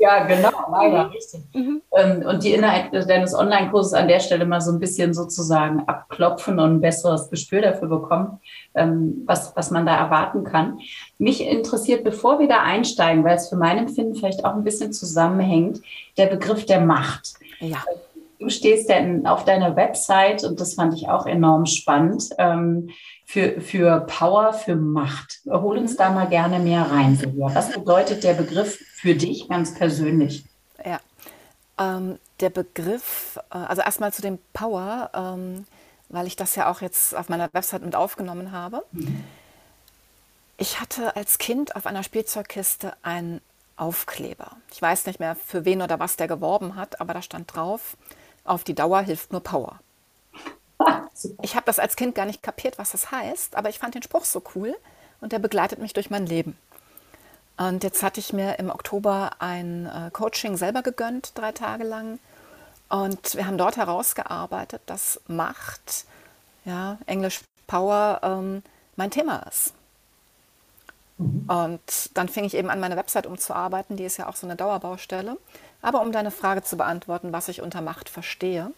ja, 0.03 0.25
genau, 0.25 0.51
leider, 0.69 1.11
richtig. 1.11 1.41
Mhm. 1.53 1.81
Ähm, 1.95 2.25
und 2.27 2.43
die 2.43 2.53
Inhalte 2.53 3.05
deines 3.05 3.33
Online-Kurses 3.33 3.93
an 3.93 4.09
der 4.09 4.19
Stelle 4.19 4.45
mal 4.45 4.59
so 4.59 4.71
ein 4.71 4.79
bisschen 4.79 5.13
sozusagen 5.13 5.87
abklopfen 5.87 6.59
und 6.59 6.75
ein 6.75 6.81
besseres 6.81 7.29
Gespür 7.29 7.61
dafür 7.61 7.87
bekommen, 7.87 8.41
ähm, 8.75 9.23
was, 9.25 9.55
was 9.55 9.71
man 9.71 9.85
da 9.85 9.95
erwarten 9.95 10.43
kann. 10.43 10.79
Mich 11.19 11.41
interessiert, 11.41 12.03
bevor 12.03 12.39
wir 12.39 12.49
da 12.49 12.63
einsteigen, 12.63 13.23
weil 13.23 13.37
es 13.37 13.47
für 13.47 13.55
mein 13.55 13.77
Empfinden 13.77 14.15
vielleicht 14.15 14.43
auch 14.43 14.55
ein 14.55 14.65
bisschen 14.65 14.91
zusammenhängt, 14.91 15.79
der 16.17 16.25
Begriff 16.25 16.65
der 16.65 16.81
Macht. 16.81 17.35
Ja. 17.59 17.77
Du 18.39 18.49
stehst 18.49 18.89
ja 18.89 18.97
auf 19.23 19.45
deiner 19.45 19.77
Website 19.77 20.43
und 20.43 20.59
das 20.59 20.73
fand 20.73 20.95
ich 20.95 21.07
auch 21.07 21.25
enorm 21.25 21.65
spannend. 21.65 22.27
Ähm, 22.39 22.89
für, 23.23 23.61
für 23.61 24.01
Power, 24.01 24.51
für 24.51 24.75
Macht. 24.75 25.39
Hol 25.49 25.77
uns 25.77 25.93
mhm. 25.93 25.97
da 25.97 26.09
mal 26.09 26.27
gerne 26.27 26.59
mehr 26.59 26.81
rein, 26.91 27.15
Silvia. 27.15 27.47
Was 27.53 27.71
bedeutet 27.71 28.25
der 28.25 28.33
Begriff 28.33 28.77
für 29.03 29.15
dich 29.15 29.49
ganz 29.49 29.75
persönlich? 29.75 30.45
Ja, 30.85 30.99
Ähm, 31.79 32.19
der 32.41 32.49
Begriff, 32.51 33.39
äh, 33.51 33.57
also 33.57 33.81
erstmal 33.83 34.13
zu 34.13 34.21
dem 34.23 34.39
Power, 34.53 35.11
ähm, 35.15 35.67
weil 36.09 36.27
ich 36.27 36.35
das 36.37 36.55
ja 36.55 36.71
auch 36.71 36.81
jetzt 36.81 37.15
auf 37.15 37.29
meiner 37.29 37.49
Website 37.53 37.83
mit 37.83 37.95
aufgenommen 37.95 38.51
habe. 38.53 38.85
Mhm. 38.91 39.33
Ich 40.57 40.79
hatte 40.79 41.15
als 41.15 41.37
Kind 41.37 41.75
auf 41.75 41.85
einer 41.85 42.03
Spielzeugkiste 42.03 42.93
einen 43.03 43.41
Aufkleber. 43.75 44.57
Ich 44.71 44.81
weiß 44.81 45.05
nicht 45.07 45.19
mehr, 45.19 45.35
für 45.35 45.65
wen 45.65 45.81
oder 45.81 45.99
was 45.99 46.15
der 46.17 46.27
geworben 46.27 46.75
hat, 46.75 47.01
aber 47.01 47.13
da 47.13 47.21
stand 47.21 47.53
drauf, 47.55 47.97
auf 48.43 48.63
die 48.63 48.75
Dauer 48.75 49.01
hilft 49.01 49.31
nur 49.31 49.41
Power. 49.43 49.79
Ich 51.41 51.55
habe 51.55 51.65
das 51.65 51.79
als 51.79 51.95
Kind 51.95 52.15
gar 52.15 52.25
nicht 52.25 52.41
kapiert, 52.43 52.77
was 52.77 52.91
das 52.91 53.11
heißt, 53.11 53.55
aber 53.55 53.69
ich 53.69 53.79
fand 53.79 53.95
den 53.95 54.03
Spruch 54.03 54.25
so 54.25 54.41
cool 54.55 54.75
und 55.21 55.31
der 55.31 55.39
begleitet 55.39 55.79
mich 55.79 55.93
durch 55.93 56.09
mein 56.09 56.25
Leben. 56.25 56.57
Und 57.57 57.83
jetzt 57.83 58.01
hatte 58.01 58.19
ich 58.19 58.33
mir 58.33 58.57
im 58.59 58.69
Oktober 58.69 59.31
ein 59.39 59.85
äh, 59.85 60.09
Coaching 60.11 60.57
selber 60.57 60.81
gegönnt, 60.81 61.31
drei 61.35 61.51
Tage 61.51 61.83
lang. 61.83 62.19
Und 62.89 63.35
wir 63.35 63.45
haben 63.45 63.57
dort 63.57 63.77
herausgearbeitet, 63.77 64.81
dass 64.85 65.21
Macht, 65.27 66.05
ja, 66.65 66.97
Englisch 67.05 67.41
Power, 67.67 68.19
ähm, 68.23 68.63
mein 68.95 69.11
Thema 69.11 69.45
ist. 69.49 69.73
Mhm. 71.17 71.45
Und 71.47 72.09
dann 72.17 72.27
fing 72.29 72.43
ich 72.43 72.55
eben 72.55 72.69
an, 72.69 72.79
meine 72.79 72.97
Website 72.97 73.27
umzuarbeiten. 73.27 73.97
Die 73.97 74.03
ist 74.03 74.17
ja 74.17 74.27
auch 74.27 74.35
so 74.35 74.47
eine 74.47 74.55
Dauerbaustelle. 74.55 75.37
Aber 75.81 76.01
um 76.01 76.11
deine 76.11 76.31
Frage 76.31 76.63
zu 76.63 76.77
beantworten, 76.77 77.33
was 77.33 77.49
ich 77.49 77.61
unter 77.61 77.81
Macht 77.81 78.09
verstehe, 78.09 78.71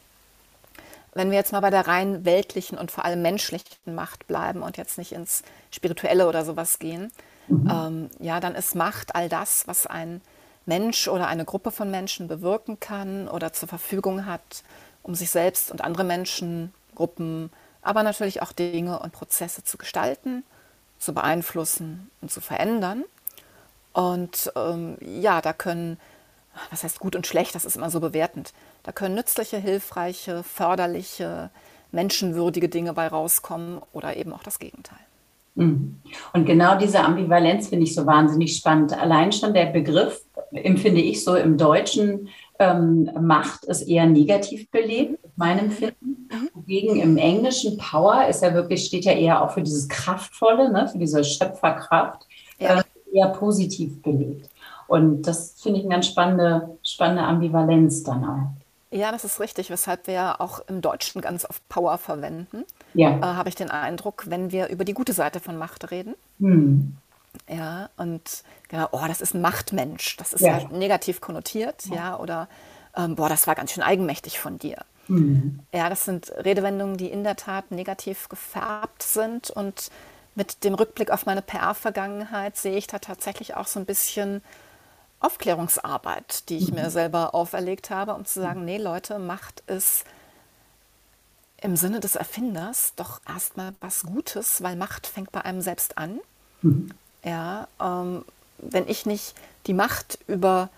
wenn 1.14 1.32
wir 1.32 1.38
jetzt 1.38 1.54
mal 1.54 1.62
bei 1.62 1.70
der 1.70 1.88
rein 1.88 2.26
weltlichen 2.26 2.78
und 2.78 2.92
vor 2.92 3.06
allem 3.06 3.22
menschlichen 3.22 3.96
Macht 3.96 4.28
bleiben 4.28 4.62
und 4.62 4.76
jetzt 4.76 4.98
nicht 4.98 5.14
ins 5.14 5.44
Spirituelle 5.72 6.28
oder 6.28 6.44
sowas 6.44 6.78
gehen, 6.78 7.12
mhm. 7.48 7.70
ähm, 7.72 8.10
ja, 8.20 8.40
dann 8.40 8.56
ist 8.56 8.76
Macht 8.76 9.16
all 9.16 9.30
das, 9.30 9.68
was 9.68 9.88
ein 9.88 10.22
Mensch 10.66 11.08
oder 11.08 11.28
eine 11.28 11.46
Gruppe 11.46 11.72
von 11.72 11.92
Menschen 11.92 12.28
bewirken 12.28 12.80
kann 12.80 13.28
oder 13.28 13.54
zur 13.54 13.68
Verfügung 13.70 14.26
hat, 14.26 14.64
um 15.04 15.16
sich 15.16 15.30
selbst 15.30 15.72
und 15.72 15.82
andere 15.82 16.04
Menschen, 16.04 16.74
Gruppen, 16.96 17.52
aber 17.82 18.04
natürlich 18.04 18.42
auch 18.42 18.52
Dinge 18.52 19.00
und 19.00 19.14
Prozesse 19.14 19.64
zu 19.64 19.78
gestalten, 19.78 20.44
zu 20.98 21.14
beeinflussen 21.14 22.10
und 22.22 22.32
zu 22.32 22.42
verändern. 22.42 23.04
Und 23.94 24.52
ähm, 24.56 24.98
ja, 25.02 25.42
da 25.42 25.54
können, 25.54 26.00
was 26.72 26.84
heißt 26.84 27.00
gut 27.00 27.16
und 27.16 27.28
schlecht, 27.28 27.54
das 27.54 27.66
ist 27.66 27.76
immer 27.78 27.92
so 27.92 28.00
bewertend, 28.00 28.54
da 28.84 28.92
können 28.92 29.16
nützliche, 29.16 29.58
hilfreiche, 29.58 30.44
förderliche, 30.44 31.50
menschenwürdige 31.92 32.70
Dinge 32.70 32.94
bei 32.94 33.08
rauskommen 33.08 33.82
oder 33.94 34.18
eben 34.18 34.34
auch 34.34 34.44
das 34.44 34.60
Gegenteil. 34.60 35.00
Mhm. 35.56 36.02
Und 36.34 36.46
genau 36.46 36.78
diese 36.78 37.00
Ambivalenz 37.00 37.70
finde 37.70 37.86
ich 37.86 37.96
so 37.96 38.06
wahnsinnig 38.06 38.56
spannend. 38.56 38.98
Allein 38.98 39.32
schon 39.32 39.54
der 39.54 39.68
Begriff, 39.68 40.22
empfinde 40.52 41.02
ich 41.02 41.24
so 41.24 41.36
im 41.36 41.58
Deutschen, 41.58 42.30
ähm, 42.60 43.10
Macht 43.20 43.66
ist 43.66 43.84
eher 43.84 44.06
negativ 44.06 44.70
belebt, 44.72 45.20
meinem 45.36 45.66
Empfinden. 45.66 46.30
Wogegen 46.54 46.98
im 46.98 47.18
Englischen 47.18 47.78
Power 47.78 48.28
ist 48.28 48.42
ja 48.44 48.54
wirklich, 48.54 48.86
steht 48.86 49.06
ja 49.06 49.12
eher 49.12 49.42
auch 49.42 49.52
für 49.52 49.62
dieses 49.62 49.90
Kraftvolle, 49.90 50.72
ne, 50.72 50.88
für 50.88 50.98
diese 50.98 51.24
Schöpferkraft, 51.24 52.26
ja. 52.60 52.80
äh, 52.80 52.84
eher 53.14 53.30
positiv 53.30 54.02
belegt. 54.02 54.50
Und 54.88 55.24
das 55.24 55.56
finde 55.62 55.80
ich 55.80 55.86
eine 55.86 55.96
ganz 55.96 56.08
spannende, 56.08 56.78
spannende 56.84 57.24
Ambivalenz 57.24 58.04
dann 58.04 58.24
auch. 58.24 58.66
Ja, 58.92 59.12
das 59.12 59.26
ist 59.26 59.40
richtig, 59.40 59.70
weshalb 59.70 60.08
wir 60.08 60.14
ja 60.14 60.40
auch 60.40 60.62
im 60.68 60.82
Deutschen 60.82 61.22
ganz 61.22 61.44
oft 61.44 61.68
Power 61.68 61.98
verwenden. 61.98 62.64
Ja. 62.96 63.18
Äh, 63.18 63.22
Habe 63.22 63.50
ich 63.50 63.56
den 63.56 63.70
Eindruck, 63.70 64.26
wenn 64.28 64.52
wir 64.52 64.70
über 64.70 64.86
die 64.86 64.94
gute 64.94 65.14
Seite 65.14 65.40
von 65.40 65.58
Macht 65.58 65.92
reden. 65.92 66.16
Hm. 66.40 66.98
Ja, 67.50 67.90
und 67.98 68.44
genau, 68.70 68.88
oh, 68.92 69.04
das 69.08 69.22
ist 69.22 69.34
ein 69.34 69.42
Machtmensch. 69.42 70.18
Das 70.18 70.34
ist 70.34 70.42
ja, 70.42 70.60
ja 70.60 70.68
negativ 70.70 71.22
konnotiert, 71.22 71.86
ja, 71.88 71.96
ja 71.96 72.20
oder 72.20 72.48
ähm, 72.96 73.16
boah, 73.16 73.30
das 73.30 73.46
war 73.46 73.56
ganz 73.56 73.72
schön 73.72 73.84
eigenmächtig 73.84 74.40
von 74.40 74.58
dir. 74.58 74.78
Mhm. 75.08 75.60
Ja, 75.74 75.90
das 75.90 76.06
sind 76.06 76.32
Redewendungen, 76.32 76.98
die 76.98 77.12
in 77.12 77.24
der 77.24 77.36
Tat 77.36 77.72
negativ 77.72 78.30
gefärbt 78.30 79.04
sind. 79.04 79.50
Und 79.50 79.92
mit 80.36 80.64
dem 80.64 80.74
Rückblick 80.74 81.12
auf 81.12 81.26
meine 81.26 81.42
PR-Vergangenheit 81.42 82.58
sehe 82.58 82.78
ich 82.78 82.88
da 82.88 83.00
tatsächlich 83.00 83.56
auch 83.56 83.68
so 83.68 83.80
ein 83.80 83.86
bisschen 83.86 84.42
Aufklärungsarbeit, 85.20 86.50
die 86.50 86.58
ich 86.58 86.70
mhm. 86.70 86.76
mir 86.76 86.90
selber 86.90 87.36
auferlegt 87.36 87.90
habe, 87.90 88.14
um 88.14 88.26
zu 88.26 88.42
sagen, 88.42 88.66
nee 88.66 88.78
Leute, 88.78 89.20
Macht 89.20 89.64
es 89.68 90.04
im 91.62 91.76
Sinne 91.76 92.00
des 92.00 92.16
Erfinders 92.16 92.94
doch 92.96 93.22
erstmal 93.28 93.74
was 93.80 94.04
Gutes, 94.04 94.62
weil 94.62 94.76
Macht 94.76 95.08
fängt 95.08 95.32
bei 95.32 95.42
einem 95.42 95.62
selbst 95.62 95.98
an. 95.98 96.20
Mhm. 96.62 96.90
Ja, 97.24 97.68
ähm, 97.82 98.26
wenn 98.58 98.88
ich 98.88 99.06
nicht 99.06 99.36
die 99.68 99.74
Macht 99.74 100.20
über 100.28 100.70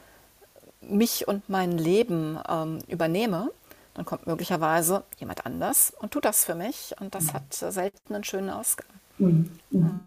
mich 0.81 1.27
und 1.27 1.49
mein 1.49 1.77
Leben 1.77 2.39
ähm, 2.47 2.79
übernehme, 2.87 3.51
dann 3.93 4.05
kommt 4.05 4.27
möglicherweise 4.27 5.03
jemand 5.17 5.45
anders 5.45 5.91
und 5.99 6.11
tut 6.11 6.25
das 6.25 6.45
für 6.45 6.55
mich 6.55 6.93
und 6.99 7.15
das 7.15 7.25
mhm. 7.25 7.33
hat 7.33 7.53
selten 7.53 8.13
einen 8.13 8.23
schönen 8.23 8.49
Ausgang. 8.49 8.87
Mhm. 9.17 9.51
Mhm. 9.71 9.99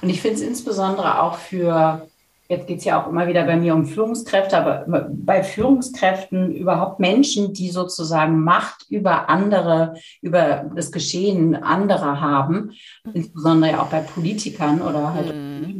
Und 0.00 0.08
ich 0.08 0.20
finde 0.20 0.36
es 0.36 0.42
insbesondere 0.42 1.20
auch 1.22 1.38
für 1.38 2.06
Jetzt 2.46 2.66
geht 2.66 2.78
es 2.78 2.84
ja 2.84 3.02
auch 3.02 3.08
immer 3.08 3.26
wieder 3.26 3.44
bei 3.44 3.56
mir 3.56 3.74
um 3.74 3.86
Führungskräfte, 3.86 4.58
aber 4.58 4.84
bei 5.08 5.42
Führungskräften 5.42 6.54
überhaupt 6.54 7.00
Menschen, 7.00 7.54
die 7.54 7.70
sozusagen 7.70 8.44
Macht 8.44 8.84
über 8.90 9.30
andere, 9.30 9.94
über 10.20 10.70
das 10.76 10.92
Geschehen 10.92 11.54
anderer 11.54 12.20
haben, 12.20 12.72
insbesondere 13.14 13.72
ja 13.72 13.82
auch 13.82 13.88
bei 13.88 14.00
Politikern 14.00 14.82
oder 14.82 15.14
halt 15.14 15.34
mhm. 15.34 15.78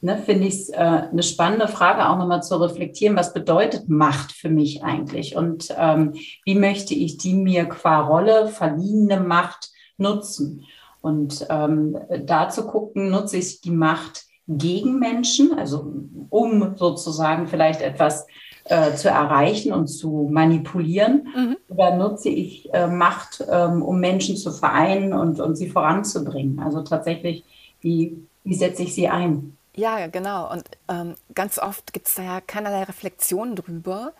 ne, 0.00 0.18
finde 0.18 0.46
ich 0.46 0.54
es 0.54 0.68
äh, 0.68 0.76
eine 0.76 1.24
spannende 1.24 1.66
Frage 1.66 2.08
auch 2.08 2.16
nochmal 2.16 2.44
zu 2.44 2.62
reflektieren, 2.62 3.16
was 3.16 3.34
bedeutet 3.34 3.88
Macht 3.88 4.30
für 4.30 4.50
mich 4.50 4.84
eigentlich 4.84 5.34
und 5.34 5.74
ähm, 5.76 6.14
wie 6.44 6.54
möchte 6.54 6.94
ich 6.94 7.18
die 7.18 7.34
mir 7.34 7.64
qua 7.64 8.02
Rolle 8.02 8.46
verliehene 8.46 9.18
Macht 9.18 9.70
nutzen? 9.96 10.64
Und 11.00 11.46
ähm, 11.48 11.96
da 12.24 12.48
zu 12.48 12.66
gucken, 12.66 13.10
nutze 13.10 13.38
ich 13.38 13.60
die 13.60 13.70
Macht 13.70 14.27
gegen 14.48 14.98
Menschen, 14.98 15.56
also 15.58 15.92
um 16.30 16.76
sozusagen 16.76 17.46
vielleicht 17.46 17.82
etwas 17.82 18.26
äh, 18.64 18.94
zu 18.94 19.08
erreichen 19.08 19.72
und 19.72 19.88
zu 19.88 20.28
manipulieren? 20.30 21.28
Mhm. 21.34 21.56
Oder 21.68 21.96
nutze 21.96 22.30
ich 22.30 22.72
äh, 22.72 22.86
Macht, 22.86 23.44
ähm, 23.50 23.82
um 23.82 24.00
Menschen 24.00 24.36
zu 24.36 24.50
vereinen 24.50 25.12
und, 25.12 25.40
und 25.40 25.56
sie 25.56 25.68
voranzubringen? 25.68 26.60
Also 26.60 26.82
tatsächlich, 26.82 27.44
wie, 27.80 28.16
wie 28.44 28.54
setze 28.54 28.82
ich 28.82 28.94
sie 28.94 29.08
ein? 29.08 29.56
Ja, 29.78 30.08
genau. 30.08 30.50
Und 30.50 30.64
ähm, 30.88 31.14
ganz 31.34 31.58
oft 31.58 31.92
gibt 31.92 32.08
es 32.08 32.16
da 32.16 32.22
ja 32.22 32.40
keinerlei 32.40 32.82
Reflexion 32.82 33.54
drüber. 33.54 34.12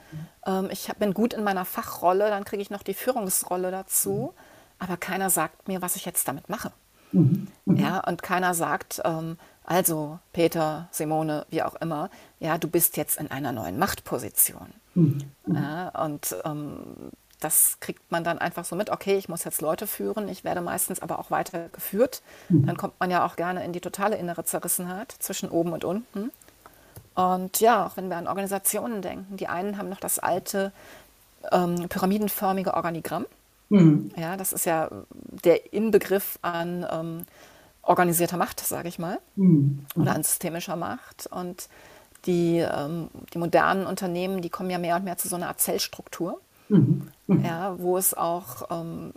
Ähm, 0.46 0.68
ich 0.70 0.88
bin 1.00 1.14
gut 1.14 1.34
in 1.34 1.42
meiner 1.42 1.64
Fachrolle, 1.64 2.28
dann 2.30 2.44
kriege 2.44 2.62
ich 2.62 2.70
noch 2.70 2.84
die 2.84 2.94
Führungsrolle 2.94 3.72
dazu, 3.72 4.32
mhm. 4.32 4.84
aber 4.84 4.96
keiner 4.96 5.30
sagt 5.30 5.66
mir, 5.66 5.82
was 5.82 5.96
ich 5.96 6.04
jetzt 6.04 6.28
damit 6.28 6.48
mache. 6.48 6.70
Mhm. 7.10 7.48
mhm. 7.64 7.76
Ja, 7.76 8.00
und 8.06 8.22
keiner 8.22 8.54
sagt, 8.54 9.02
ähm, 9.04 9.36
also, 9.68 10.18
Peter, 10.32 10.88
Simone, 10.92 11.44
wie 11.50 11.62
auch 11.62 11.74
immer, 11.74 12.08
ja, 12.40 12.56
du 12.56 12.68
bist 12.68 12.96
jetzt 12.96 13.20
in 13.20 13.30
einer 13.30 13.52
neuen 13.52 13.78
Machtposition. 13.78 14.72
Mhm. 14.94 15.18
Ja, 15.46 15.90
und 16.04 16.34
ähm, 16.46 17.12
das 17.38 17.76
kriegt 17.78 18.10
man 18.10 18.24
dann 18.24 18.38
einfach 18.38 18.64
so 18.64 18.76
mit, 18.76 18.88
okay, 18.88 19.18
ich 19.18 19.28
muss 19.28 19.44
jetzt 19.44 19.60
Leute 19.60 19.86
führen, 19.86 20.26
ich 20.30 20.42
werde 20.42 20.62
meistens 20.62 21.02
aber 21.02 21.18
auch 21.18 21.30
weiter 21.30 21.68
geführt. 21.68 22.22
Mhm. 22.48 22.64
Dann 22.64 22.78
kommt 22.78 22.98
man 22.98 23.10
ja 23.10 23.26
auch 23.26 23.36
gerne 23.36 23.62
in 23.62 23.74
die 23.74 23.82
totale 23.82 24.16
innere 24.16 24.42
Zerrissenheit 24.42 25.14
zwischen 25.18 25.50
oben 25.50 25.74
und 25.74 25.84
unten. 25.84 26.30
Und 27.14 27.60
ja, 27.60 27.84
auch 27.84 27.98
wenn 27.98 28.08
wir 28.08 28.16
an 28.16 28.26
Organisationen 28.26 29.02
denken, 29.02 29.36
die 29.36 29.48
einen 29.48 29.76
haben 29.76 29.90
noch 29.90 30.00
das 30.00 30.18
alte 30.18 30.72
ähm, 31.52 31.90
pyramidenförmige 31.90 32.72
Organigramm. 32.72 33.26
Mhm. 33.68 34.12
Ja, 34.16 34.38
das 34.38 34.54
ist 34.54 34.64
ja 34.64 34.88
der 35.44 35.74
Inbegriff 35.74 36.38
an 36.40 36.86
ähm, 36.90 37.26
organisierter 37.88 38.36
Macht, 38.36 38.60
sage 38.60 38.88
ich 38.88 38.98
mal, 38.98 39.18
mhm. 39.36 39.86
oder 39.96 40.14
an 40.14 40.22
systemischer 40.22 40.76
Macht. 40.76 41.26
Und 41.30 41.68
die, 42.26 42.58
ähm, 42.58 43.08
die 43.32 43.38
modernen 43.38 43.86
Unternehmen, 43.86 44.42
die 44.42 44.50
kommen 44.50 44.70
ja 44.70 44.78
mehr 44.78 44.96
und 44.96 45.04
mehr 45.04 45.18
zu 45.18 45.28
so 45.28 45.36
einer 45.36 45.48
Art 45.48 45.60
Zellstruktur, 45.60 46.40
mhm. 46.68 47.08
Mhm. 47.26 47.44
Ja, 47.44 47.78
wo 47.78 47.96
es 47.96 48.14
auch 48.14 48.68
ähm, 48.70 49.12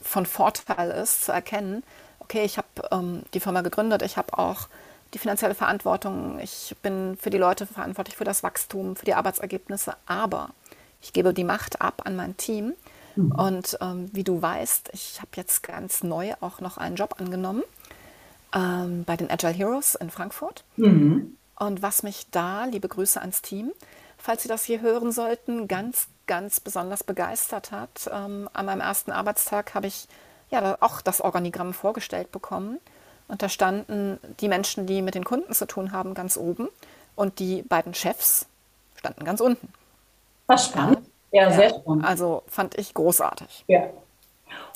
von 0.00 0.26
Vorteil 0.26 0.90
ist 0.90 1.24
zu 1.24 1.32
erkennen, 1.32 1.82
okay, 2.18 2.44
ich 2.44 2.58
habe 2.58 2.66
ähm, 2.90 3.22
die 3.34 3.40
Firma 3.40 3.60
gegründet, 3.60 4.02
ich 4.02 4.16
habe 4.16 4.36
auch 4.38 4.68
die 5.14 5.18
finanzielle 5.18 5.54
Verantwortung, 5.54 6.38
ich 6.40 6.74
bin 6.82 7.16
für 7.20 7.30
die 7.30 7.38
Leute 7.38 7.66
verantwortlich, 7.66 8.16
für 8.16 8.24
das 8.24 8.42
Wachstum, 8.42 8.96
für 8.96 9.04
die 9.04 9.14
Arbeitsergebnisse, 9.14 9.96
aber 10.06 10.50
ich 11.00 11.12
gebe 11.12 11.32
die 11.32 11.44
Macht 11.44 11.80
ab 11.80 12.02
an 12.04 12.16
mein 12.16 12.36
Team 12.36 12.72
Mhm. 13.16 13.32
Und 13.32 13.78
ähm, 13.80 14.08
wie 14.12 14.24
du 14.24 14.40
weißt, 14.40 14.90
ich 14.92 15.20
habe 15.20 15.30
jetzt 15.34 15.62
ganz 15.62 16.02
neu 16.02 16.34
auch 16.40 16.60
noch 16.60 16.76
einen 16.76 16.96
Job 16.96 17.16
angenommen 17.18 17.62
ähm, 18.54 19.04
bei 19.04 19.16
den 19.16 19.30
Agile 19.30 19.52
Heroes 19.52 19.94
in 19.94 20.10
Frankfurt. 20.10 20.64
Mhm. 20.76 21.36
Und 21.58 21.82
was 21.82 22.02
mich 22.02 22.26
da, 22.30 22.66
liebe 22.66 22.88
Grüße 22.88 23.20
ans 23.20 23.42
Team, 23.42 23.72
falls 24.18 24.42
Sie 24.42 24.48
das 24.48 24.64
hier 24.64 24.80
hören 24.80 25.12
sollten, 25.12 25.68
ganz, 25.68 26.08
ganz 26.26 26.60
besonders 26.60 27.02
begeistert 27.02 27.72
hat. 27.72 28.10
Ähm, 28.12 28.48
an 28.52 28.66
meinem 28.66 28.80
ersten 28.80 29.12
Arbeitstag 29.12 29.74
habe 29.74 29.86
ich 29.86 30.08
ja 30.50 30.76
auch 30.80 31.00
das 31.00 31.20
Organigramm 31.20 31.72
vorgestellt 31.74 32.30
bekommen. 32.32 32.78
Und 33.28 33.42
da 33.42 33.48
standen 33.48 34.18
die 34.40 34.48
Menschen, 34.48 34.86
die 34.86 35.02
mit 35.02 35.14
den 35.14 35.24
Kunden 35.24 35.52
zu 35.52 35.66
tun 35.66 35.92
haben, 35.92 36.14
ganz 36.14 36.36
oben. 36.36 36.68
Und 37.16 37.38
die 37.38 37.62
beiden 37.62 37.94
Chefs 37.94 38.46
standen 38.96 39.24
ganz 39.24 39.40
unten. 39.40 39.68
Was 40.46 40.66
spannend. 40.66 40.98
Ja, 40.98 41.04
ja 41.42 41.50
sehr 41.52 41.70
spannend. 41.70 42.04
Also 42.04 42.42
fand 42.46 42.78
ich 42.78 42.94
großartig. 42.94 43.64
Ja. 43.68 43.84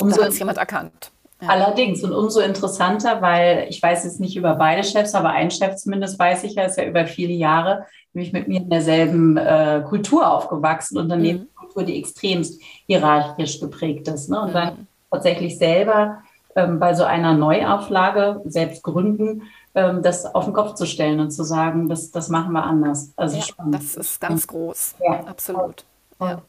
Umso 0.01 0.19
da 0.19 0.25
hat 0.25 0.33
es 0.33 0.39
jemand 0.39 0.59
erkannt. 0.59 1.11
Ja. 1.41 1.49
Allerdings 1.49 2.05
und 2.05 2.13
umso 2.13 2.41
interessanter, 2.41 3.23
weil 3.23 3.67
ich 3.71 3.83
weiß 3.83 4.05
jetzt 4.05 4.21
nicht 4.21 4.37
über 4.37 4.57
beide 4.57 4.85
Chefs, 4.85 5.15
aber 5.15 5.31
ein 5.31 5.51
Chef 5.51 5.77
zumindest 5.77 6.19
weiß 6.19 6.45
ich 6.45 6.55
ja, 6.55 6.65
ist 6.65 6.77
ja 6.77 6.85
über 6.85 7.07
viele 7.07 7.33
Jahre 7.33 7.87
nämlich 8.13 8.33
mit 8.33 8.49
mir 8.49 8.61
in 8.61 8.71
derselben 8.71 9.37
äh, 9.37 9.85
Kultur 9.89 10.31
aufgewachsen, 10.31 10.99
Unternehmenskultur, 10.99 11.83
mhm. 11.83 11.87
die 11.87 11.99
extremst 11.99 12.61
hierarchisch 12.87 13.61
geprägt 13.61 14.09
ist. 14.09 14.29
Ne? 14.29 14.41
Und 14.41 14.51
mhm. 14.51 14.55
dann 14.55 14.87
tatsächlich 15.11 15.59
selber 15.59 16.23
ähm, 16.57 16.81
bei 16.81 16.95
so 16.95 17.05
einer 17.05 17.35
Neuauflage, 17.35 18.43
selbst 18.45 18.83
gründen, 18.83 19.43
ähm, 19.75 20.03
das 20.03 20.27
auf 20.35 20.45
den 20.45 20.55
Kopf 20.55 20.75
zu 20.75 20.87
stellen 20.87 21.21
und 21.21 21.31
zu 21.31 21.45
sagen, 21.45 21.89
das, 21.89 22.11
das 22.11 22.29
machen 22.29 22.53
wir 22.53 22.65
anders. 22.65 23.13
Also 23.17 23.39
ja, 23.39 23.45
das 23.67 23.95
ist 23.95 24.21
ganz 24.21 24.47
groß, 24.47 24.97
ja. 25.01 25.21
absolut. 25.27 25.85
Ja. 26.21 26.43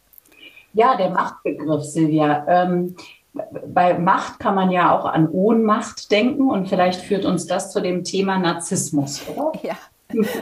Ja, 0.73 0.95
der 0.95 1.09
Machtbegriff, 1.09 1.83
Silvia. 1.83 2.45
Ähm, 2.47 2.95
bei 3.33 3.97
Macht 3.97 4.39
kann 4.39 4.55
man 4.55 4.71
ja 4.71 4.97
auch 4.97 5.05
an 5.05 5.29
Ohnmacht 5.29 6.11
denken 6.11 6.49
und 6.49 6.67
vielleicht 6.67 7.01
führt 7.01 7.25
uns 7.25 7.47
das 7.47 7.71
zu 7.71 7.81
dem 7.81 8.03
Thema 8.03 8.37
Narzissmus, 8.37 9.21
oder? 9.27 9.51
Ja, 9.63 9.77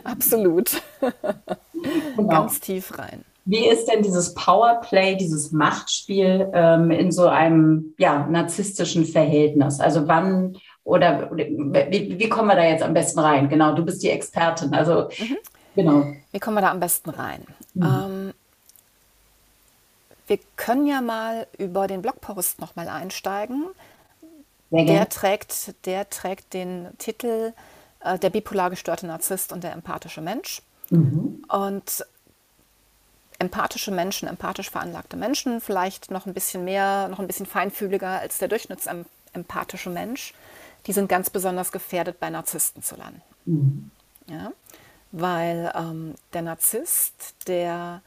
absolut. 0.04 0.82
Genau. 2.16 2.28
Ganz 2.28 2.60
tief 2.60 2.98
rein. 2.98 3.24
Wie 3.46 3.68
ist 3.68 3.86
denn 3.86 4.04
dieses 4.04 4.34
Powerplay, 4.34 5.16
dieses 5.16 5.52
Machtspiel 5.52 6.50
ähm, 6.54 6.92
in 6.92 7.12
so 7.12 7.28
einem 7.28 7.94
ja, 7.98 8.28
narzisstischen 8.28 9.06
Verhältnis? 9.06 9.80
Also 9.80 10.08
wann 10.08 10.58
oder, 10.84 11.30
wie, 11.34 12.16
wie, 12.20 12.30
kommen 12.30 12.48
wir 12.48 12.56
da 12.56 12.64
jetzt 12.64 12.84
am 12.84 12.94
besten 12.94 13.20
rein? 13.20 13.48
Genau, 13.50 13.76
du 13.76 13.84
bist 13.84 14.02
die 14.02 14.10
Expertin. 14.10 14.74
Also 14.74 15.10
mhm. 15.20 15.38
genau. 15.76 16.06
Wie 16.32 16.40
kommen 16.40 16.58
wir 16.58 16.62
da 16.62 16.72
am 16.72 16.80
besten 16.80 17.12
rein? 17.12 17.46
Mhm. 17.74 17.84
Ähm, 17.84 18.34
wir 20.30 20.40
können 20.56 20.88
ja 20.88 21.02
mal 21.02 21.48
über 21.58 21.88
den 21.88 22.02
Blogpost 22.02 22.60
nochmal 22.60 22.88
einsteigen. 22.88 23.66
Der 24.72 25.10
trägt, 25.10 25.74
der 25.88 26.10
trägt 26.10 26.54
den 26.54 26.90
Titel 27.00 27.54
äh, 28.02 28.20
Der 28.20 28.30
bipolar 28.30 28.70
gestörte 28.70 29.08
Narzisst 29.08 29.52
und 29.52 29.64
der 29.64 29.74
empathische 29.74 30.22
Mensch. 30.22 30.62
Mhm. 30.92 31.44
Und 31.50 32.06
empathische 33.40 33.92
Menschen, 33.92 34.28
empathisch 34.28 34.70
veranlagte 34.70 35.18
Menschen, 35.18 35.62
vielleicht 35.62 36.12
noch 36.12 36.28
ein 36.28 36.34
bisschen 36.34 36.66
mehr, 36.66 37.08
noch 37.08 37.20
ein 37.20 37.28
bisschen 37.28 37.46
feinfühliger 37.46 38.20
als 38.20 38.38
der 38.38 38.50
durchschnittsempathische 38.50 39.90
Mensch, 39.90 40.34
die 40.86 40.94
sind 40.94 41.10
ganz 41.10 41.30
besonders 41.30 41.72
gefährdet, 41.72 42.20
bei 42.20 42.30
Narzissten 42.30 42.84
zu 42.84 42.96
landen. 42.96 43.22
Mhm. 43.46 43.92
Ja? 44.28 44.52
Weil 45.12 45.72
ähm, 45.74 46.16
der 46.34 46.44
Narzisst, 46.44 47.48
der 47.48 48.02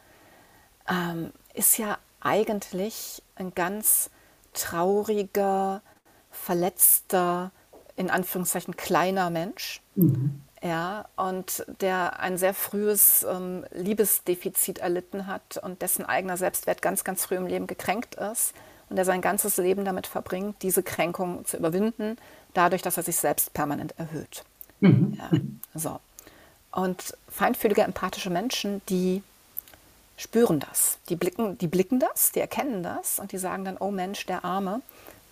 ähm, 0.89 1.33
ist 1.55 1.79
ja 1.79 1.99
eigentlich 2.23 3.23
ein 3.37 3.55
ganz 3.55 4.11
trauriger, 4.55 5.83
verletzter, 6.31 7.51
in 7.97 8.11
Anführungszeichen 8.11 8.77
kleiner 8.77 9.31
Mensch. 9.31 9.83
Mhm. 9.95 10.43
Ja, 10.63 11.07
und 11.17 11.67
der 11.81 12.21
ein 12.21 12.39
sehr 12.39 12.55
frühes 12.55 13.27
ähm, 13.29 13.65
Liebesdefizit 13.73 14.79
erlitten 14.79 15.27
hat 15.27 15.57
und 15.61 15.83
dessen 15.83 16.07
eigener 16.07 16.37
Selbstwert 16.37 16.81
ganz, 16.81 17.03
ganz 17.03 17.27
früh 17.27 17.35
im 17.35 17.49
Leben 17.49 17.67
gekränkt 17.67 18.15
ist 18.15 18.55
und 18.89 18.95
der 18.95 19.05
sein 19.05 19.21
ganzes 19.21 19.57
Leben 19.57 19.85
damit 19.85 20.07
verbringt, 20.07 20.63
diese 20.63 20.85
Kränkung 20.85 21.45
zu 21.47 21.57
überwinden, 21.57 22.17
dadurch, 22.55 22.83
dass 22.83 22.97
er 22.97 23.03
sich 23.03 23.17
selbst 23.17 23.53
permanent 23.55 23.95
erhöht. 23.99 24.45
Mhm. 24.79 25.19
Ja, 25.19 25.31
so. 25.75 25.99
Und 26.71 27.17
feinfühlige, 27.29 27.83
empathische 27.83 28.31
Menschen, 28.31 28.83
die 28.89 29.23
spüren 30.23 30.61
das. 30.61 30.99
Die 31.09 31.17
blicken, 31.17 31.59
die 31.59 31.67
blicken 31.67 31.99
das, 31.99 32.33
die 32.33 32.41
erkennen 32.41 32.83
das 32.83 33.19
und 33.19 33.33
die 33.33 33.39
sagen 33.39 33.65
dann, 33.65 33.77
oh 33.79 33.91
Mensch, 33.91 34.25
der 34.27 34.45
Arme. 34.45 34.81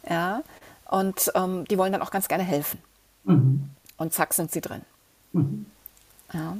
Ja, 0.09 0.42
und 0.87 1.31
ähm, 1.35 1.64
die 1.66 1.79
wollen 1.79 1.92
dann 1.92 2.03
auch 2.03 2.11
ganz 2.11 2.29
gerne 2.29 2.42
helfen. 2.42 2.83
Mhm. 3.24 3.70
Und 3.96 4.12
zack, 4.12 4.35
sind 4.35 4.50
sie 4.50 4.61
drin. 4.61 4.83
Mhm. 5.33 5.66
Ja. 6.33 6.57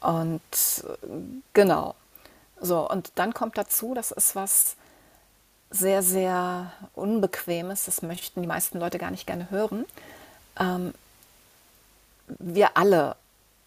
Und 0.00 0.40
äh, 0.84 1.06
genau. 1.52 1.94
So, 2.60 2.88
und 2.88 3.12
dann 3.16 3.34
kommt 3.34 3.58
dazu, 3.58 3.94
das 3.94 4.12
ist 4.12 4.36
was 4.36 4.76
sehr, 5.70 6.02
sehr 6.02 6.72
Unbequemes, 6.94 7.86
das 7.86 8.02
möchten 8.02 8.42
die 8.42 8.46
meisten 8.46 8.78
Leute 8.78 8.98
gar 8.98 9.10
nicht 9.10 9.26
gerne 9.26 9.50
hören. 9.50 9.86
Ähm, 10.60 10.92
wir 12.38 12.76
alle 12.76 13.16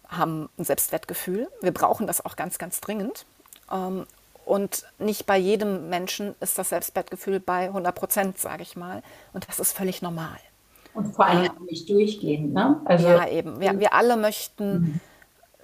haben 0.08 0.48
ein 0.56 0.64
Selbstwertgefühl. 0.64 1.48
Wir 1.60 1.72
brauchen 1.72 2.06
das 2.06 2.24
auch 2.24 2.36
ganz, 2.36 2.58
ganz 2.58 2.80
dringend. 2.80 3.26
Ähm, 3.70 4.06
und 4.46 4.84
nicht 5.00 5.26
bei 5.26 5.36
jedem 5.36 5.88
Menschen 5.90 6.36
ist 6.38 6.56
das 6.56 6.68
Selbstwertgefühl 6.68 7.40
bei 7.40 7.64
100 7.64 7.92
Prozent, 7.92 8.38
sage 8.38 8.62
ich 8.62 8.76
mal. 8.76 9.02
Und 9.32 9.48
das 9.48 9.58
ist 9.58 9.72
völlig 9.72 10.02
normal. 10.02 10.38
Und 10.94 11.16
vor 11.16 11.26
allem 11.26 11.50
auch 11.50 11.60
nicht 11.68 11.90
durchgehend, 11.90 12.54
ne? 12.54 12.80
Also, 12.84 13.08
ja, 13.08 13.28
eben. 13.28 13.60
Wir, 13.60 13.78
wir 13.80 13.92
alle 13.92 14.16
möchten, 14.16 14.72
mhm. 14.72 15.00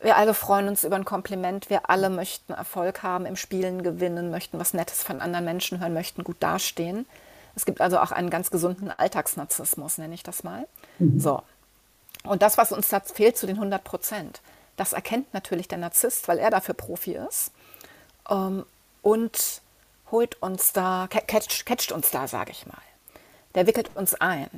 wir 0.03 0.17
alle 0.17 0.35
freuen 0.35 0.67
uns 0.67 0.83
über 0.83 0.97
ein 0.97 1.05
Kompliment, 1.05 1.71
wir 1.71 1.89
alle 1.91 2.11
möchten 2.11 2.53
Erfolg 2.53 3.05
haben, 3.05 3.25
im 3.25 3.37
Spielen 3.37 3.85
gewinnen, 3.85 4.33
möchten 4.33 4.59
was 4.59 4.75
Nettes 4.75 5.05
von 5.05 5.21
anderen 5.21 5.45
Menschen 5.45 5.79
hören, 5.79 5.95
möchten 5.95 6.25
gut 6.25 6.39
dastehen. 6.41 7.07
Es 7.55 7.65
gibt 7.65 7.81
also 7.81 8.01
auch 8.01 8.11
einen 8.11 8.31
ganz 8.31 8.51
gesunden 8.51 8.91
Alltagsnarzissmus, 8.91 9.99
nenne 9.99 10.15
ich 10.15 10.25
das 10.25 10.43
mal. 10.43 10.67
Mhm. 10.99 11.21
So. 11.21 11.41
Und 12.25 12.43
das, 12.43 12.59
was 12.59 12.73
uns 12.73 12.89
da 12.89 12.99
fehlt 12.99 13.37
zu 13.37 13.47
den 13.47 13.57
100 13.57 13.85
Prozent, 13.85 14.41
das 14.77 14.93
erkennt 14.93 15.33
natürlich 15.35 15.69
der 15.69 15.79
Narzisst, 15.79 16.27
weil 16.27 16.39
er 16.39 16.51
dafür 16.51 16.75
Profi 16.75 17.13
ist 17.13 17.53
ähm, 18.29 18.65
und 19.03 19.63
holt 20.11 20.41
uns 20.43 20.73
da, 20.73 21.09
catcht, 21.09 21.67
catcht 21.67 21.93
uns 21.93 22.11
da, 22.11 22.29
sage 22.29 22.53
ich 22.53 22.67
mal. 22.67 22.83
Der 23.55 23.67
wickelt 23.67 23.91
uns 23.95 24.15
ein. 24.15 24.49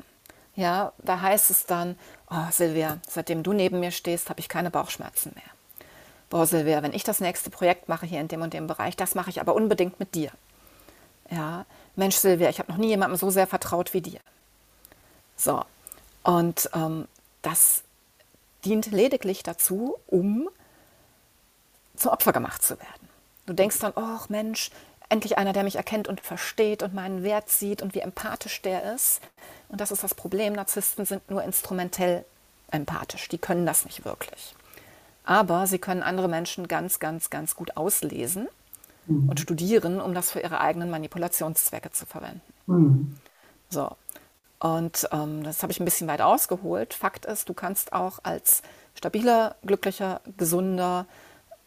Ja, 0.57 0.93
da 0.99 1.21
heißt 1.21 1.51
es 1.51 1.67
dann, 1.67 1.99
oh 2.31 2.51
Silvia, 2.51 2.99
seitdem 3.09 3.43
du 3.43 3.53
neben 3.53 3.81
mir 3.81 3.91
stehst, 3.91 4.31
habe 4.31 4.41
ich 4.41 4.49
keine 4.49 4.71
Bauchschmerzen 4.71 5.33
mehr. 5.35 5.45
Boah, 6.31 6.47
Silvia, 6.47 6.83
wenn 6.83 6.93
ich 6.93 7.05
das 7.05 7.21
nächste 7.21 7.51
Projekt 7.51 7.89
mache 7.89 8.07
hier 8.07 8.21
in 8.21 8.29
dem 8.29 8.43
und 8.43 8.55
dem 8.55 8.67
Bereich, 8.67 8.97
das 8.97 9.15
mache 9.15 9.31
ich 9.31 9.41
aber 9.41 9.55
unbedingt 9.55 9.99
mit 9.99 10.15
dir. 10.15 10.31
Ja, 11.31 11.65
Mensch, 11.97 12.17
Silvia, 12.17 12.51
ich 12.51 12.59
habe 12.59 12.71
noch 12.71 12.79
nie 12.79 12.89
jemandem 12.89 13.17
so 13.17 13.31
sehr 13.31 13.47
vertraut 13.47 13.95
wie 13.95 14.01
dir. 14.01 14.21
So, 15.37 15.65
und 16.23 16.71
ähm, 16.75 17.09
das 17.43 17.83
dient 18.65 18.91
lediglich 18.91 19.43
dazu, 19.43 19.97
um 20.07 20.49
zum 21.97 22.13
Opfer 22.13 22.33
gemacht 22.33 22.63
zu 22.63 22.79
werden. 22.79 23.04
Du 23.47 23.53
denkst 23.53 23.79
dann, 23.79 23.93
oh 23.97 24.19
Mensch, 24.29 24.71
endlich 25.09 25.39
einer, 25.39 25.53
der 25.53 25.65
mich 25.65 25.77
erkennt 25.77 26.09
und 26.09 26.21
versteht 26.21 26.83
und 26.83 26.95
meinen 26.95 27.23
Wert 27.23 27.51
sieht 27.51 27.83
und 27.83 27.95
wie 27.95 28.01
empathisch 28.01 28.63
der 28.63 28.95
ist. 28.95 29.21
Und 29.69 29.81
das 29.81 29.91
ist 29.91 30.03
das 30.03 30.15
Problem. 30.15 30.55
Narzissten 30.55 31.05
sind 31.05 31.31
nur 31.31 31.43
instrumentell 31.43 32.25
empathisch. 32.71 33.29
Die 33.29 33.39
können 33.39 33.67
das 33.67 33.85
nicht 33.85 34.05
wirklich. 34.05 34.55
Aber 35.25 35.67
sie 35.67 35.79
können 35.79 36.03
andere 36.03 36.29
Menschen 36.29 36.69
ganz, 36.69 36.99
ganz, 36.99 37.31
ganz 37.31 37.55
gut 37.55 37.77
auslesen 37.77 38.49
mhm. 39.07 39.29
und 39.29 39.41
studieren, 39.41 40.01
um 40.01 40.15
das 40.15 40.31
für 40.31 40.41
ihre 40.41 40.61
eigenen 40.61 40.91
Manipulationszwecke 40.91 41.93
zu 41.93 42.07
verwenden. 42.07 42.43
Mhm. 42.67 43.17
So. 43.71 43.91
Und 44.61 45.09
ähm, 45.13 45.43
das 45.43 45.63
habe 45.63 45.73
ich 45.73 45.81
ein 45.81 45.85
bisschen 45.85 46.09
weit 46.09 46.21
ausgeholt. 46.21 46.95
Fakt 46.95 47.27
ist, 47.27 47.49
du 47.49 47.55
kannst 47.55 47.93
auch 47.93 48.21
als 48.23 48.63
stabiler, 48.95 49.57
glücklicher, 49.65 50.21
gesunder, 50.37 51.07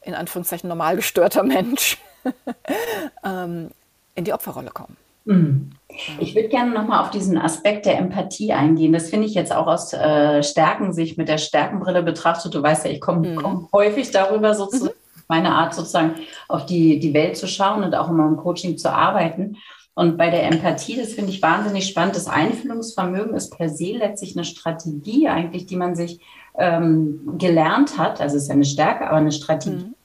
in 0.08 0.15
Anführungszeichen 0.15 0.70
normal 0.70 0.96
gestörter 0.96 1.43
Mensch 1.43 1.98
ähm, 3.24 3.70
in 4.15 4.24
die 4.24 4.34
Opferrolle 4.34 4.72
kommen. 4.72 4.98
Mhm. 5.26 5.72
Ich 6.20 6.36
würde 6.36 6.48
gerne 6.48 6.74
nochmal 6.74 7.04
auf 7.04 7.12
diesen 7.12 7.38
Aspekt 7.38 7.86
der 7.86 7.98
Empathie 7.98 8.54
eingehen. 8.54 8.93
Das 8.93 9.10
finde 9.10 9.28
ich 9.28 9.34
jetzt 9.34 9.54
auch 9.54 9.67
aus 9.67 9.93
äh, 9.93 10.41
Stärkensicht 10.41 11.17
mit 11.17 11.28
der 11.28 11.38
Stärkenbrille 11.38 12.02
betrachtet. 12.02 12.56
Du 12.56 12.63
weißt 12.63 12.86
ja, 12.86 12.91
ich 12.91 13.02
komme 13.02 13.30
mhm. 13.30 13.36
komm 13.36 13.70
häufig 13.74 14.12
darüber 14.12 14.54
sozusagen, 14.54 14.93
mhm. 14.93 15.22
meine 15.28 15.54
Art 15.54 15.74
sozusagen 15.74 16.15
auf 16.48 16.65
die, 16.65 17.00
die 17.00 17.13
Welt 17.13 17.36
zu 17.36 17.48
schauen 17.48 17.84
und 17.84 17.93
auch 17.93 18.10
in 18.10 18.15
meinem 18.15 18.38
Coaching 18.38 18.78
zu 18.78 18.91
arbeiten. 18.91 19.58
Und 19.96 20.17
bei 20.17 20.30
der 20.30 20.43
Empathie, 20.43 20.96
das 20.96 21.13
finde 21.13 21.32
ich 21.32 21.41
wahnsinnig 21.41 21.88
spannend. 21.88 22.15
Das 22.15 22.28
Einfühlungsvermögen 22.28 23.36
ist 23.36 23.58
per 23.58 23.67
se 23.67 23.93
letztlich 23.93 24.38
eine 24.38 24.46
Strategie 24.46 25.28
eigentlich, 25.28 25.65
die 25.65 25.76
man 25.76 25.96
sich 25.96 26.22
ähm, 26.58 27.34
gelernt 27.38 27.98
hat. 27.98 28.22
Also 28.22 28.38
es 28.38 28.43
ist 28.43 28.50
ja 28.50 28.54
eine 28.54 28.65
Stärke, 28.65 29.08
aber 29.08 29.17
eine 29.17 29.32
Strategie, 29.32 29.86
mhm 29.86 29.97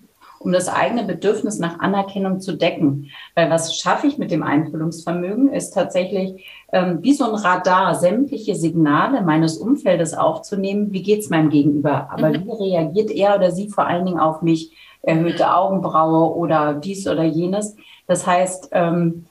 um 0.44 0.52
das 0.52 0.68
eigene 0.68 1.05
Bedürfnis 1.05 1.59
nach 1.59 1.81
Anerkennung 1.81 2.40
zu 2.40 2.57
decken. 2.57 3.11
Weil 3.35 3.50
was 3.50 3.76
schaffe 3.76 4.07
ich 4.07 4.18
mit 4.18 4.31
dem 4.31 4.42
Einfühlungsvermögen, 4.42 5.52
ist 5.52 5.72
tatsächlich 5.72 6.44
ähm, 6.72 6.98
wie 7.02 7.12
so 7.12 7.24
ein 7.24 7.35
Radar, 7.35 7.94
sämtliche 7.94 8.55
Signale 8.55 9.22
meines 9.22 9.59
Umfeldes 9.59 10.14
aufzunehmen. 10.14 10.92
Wie 10.92 11.02
geht 11.02 11.20
es 11.20 11.31
meinem 11.31 11.50
Gegenüber? 11.50 12.09
Aber 12.11 12.31
mhm. 12.31 12.46
wie 12.46 12.70
reagiert 12.70 13.11
er 13.11 13.37
oder 13.37 13.50
sie 13.50 13.68
vor 13.68 13.87
allen 13.87 14.07
Dingen 14.07 14.20
auf 14.20 14.42
mich? 14.42 14.72
Erhöhte 15.02 15.52
Augenbraue 15.52 16.33
oder 16.37 16.74
dies 16.74 17.09
oder 17.09 17.24
jenes. 17.24 17.74
Das 18.07 18.24
heißt, 18.24 18.68
ähm, 18.70 19.26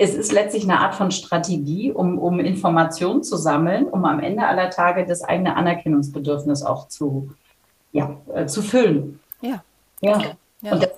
es 0.00 0.14
ist 0.14 0.32
letztlich 0.32 0.62
eine 0.62 0.78
Art 0.78 0.94
von 0.94 1.10
Strategie, 1.10 1.90
um, 1.90 2.18
um 2.18 2.38
Informationen 2.38 3.24
zu 3.24 3.36
sammeln, 3.36 3.88
um 3.88 4.04
am 4.04 4.20
Ende 4.20 4.46
aller 4.46 4.70
Tage 4.70 5.04
das 5.04 5.24
eigene 5.24 5.56
Anerkennungsbedürfnis 5.56 6.62
auch 6.62 6.86
zu, 6.86 7.32
ja, 7.90 8.16
äh, 8.32 8.46
zu 8.46 8.62
füllen. 8.62 9.18
Ja. 9.40 9.64
Ja. 10.00 10.16
Okay. 10.16 10.30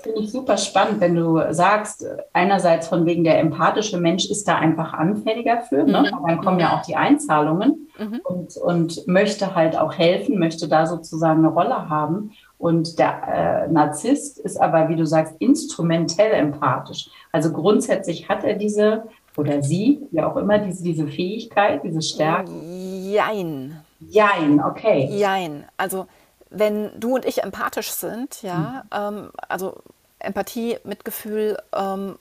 Finde 0.01 0.21
ich 0.21 0.33
super 0.33 0.57
spannend, 0.57 1.01
wenn 1.01 1.15
du 1.15 1.41
sagst, 1.51 2.07
einerseits 2.33 2.89
von 2.89 3.07
wegen 3.07 3.25
der 3.25 3.39
empathische 3.39 3.99
Mensch 3.99 4.29
ist 4.31 4.47
da 4.49 4.57
einfach 4.57 4.93
anfälliger 4.93 5.61
für, 5.63 5.85
ne? 5.85 6.03
Mhm. 6.03 6.27
dann 6.27 6.41
kommen 6.41 6.59
ja 6.61 6.77
auch 6.77 6.83
die 6.83 6.97
Einzahlungen 6.97 7.89
mhm. 7.99 8.21
und, 8.25 8.57
und 8.57 9.07
möchte 9.07 9.55
halt 9.55 9.79
auch 9.79 9.97
helfen, 9.97 10.39
möchte 10.39 10.69
da 10.69 10.87
sozusagen 10.87 11.45
eine 11.45 11.55
Rolle 11.55 11.89
haben. 11.89 12.33
Und 12.59 12.99
der 12.99 13.67
äh, 13.67 13.73
Narzisst 13.73 14.39
ist 14.39 14.61
aber, 14.61 14.91
wie 14.91 14.97
du 14.97 15.07
sagst, 15.07 15.35
instrumentell 15.39 16.33
empathisch. 16.33 17.09
Also 17.33 17.53
grundsätzlich 17.53 18.29
hat 18.29 18.45
er 18.45 18.55
diese 18.55 19.05
oder 19.37 19.63
sie, 19.63 20.01
wie 20.11 20.21
auch 20.21 20.37
immer, 20.37 20.59
diese, 20.59 20.83
diese 20.83 21.07
Fähigkeit, 21.07 21.83
diese 21.85 22.03
Stärke. 22.03 22.51
Jein. 22.53 23.81
Jein, 24.01 24.63
okay. 24.63 25.09
Jein. 25.13 25.65
Also 25.77 26.07
wenn 26.51 26.99
du 26.99 27.15
und 27.15 27.25
ich 27.25 27.43
empathisch 27.43 27.91
sind, 27.91 28.43
ja, 28.43 28.85
mhm. 28.93 29.19
ähm, 29.19 29.31
also 29.49 29.83
Empathie, 30.19 30.79
Mitgefühl, 30.85 31.59
ähm, 31.73 32.19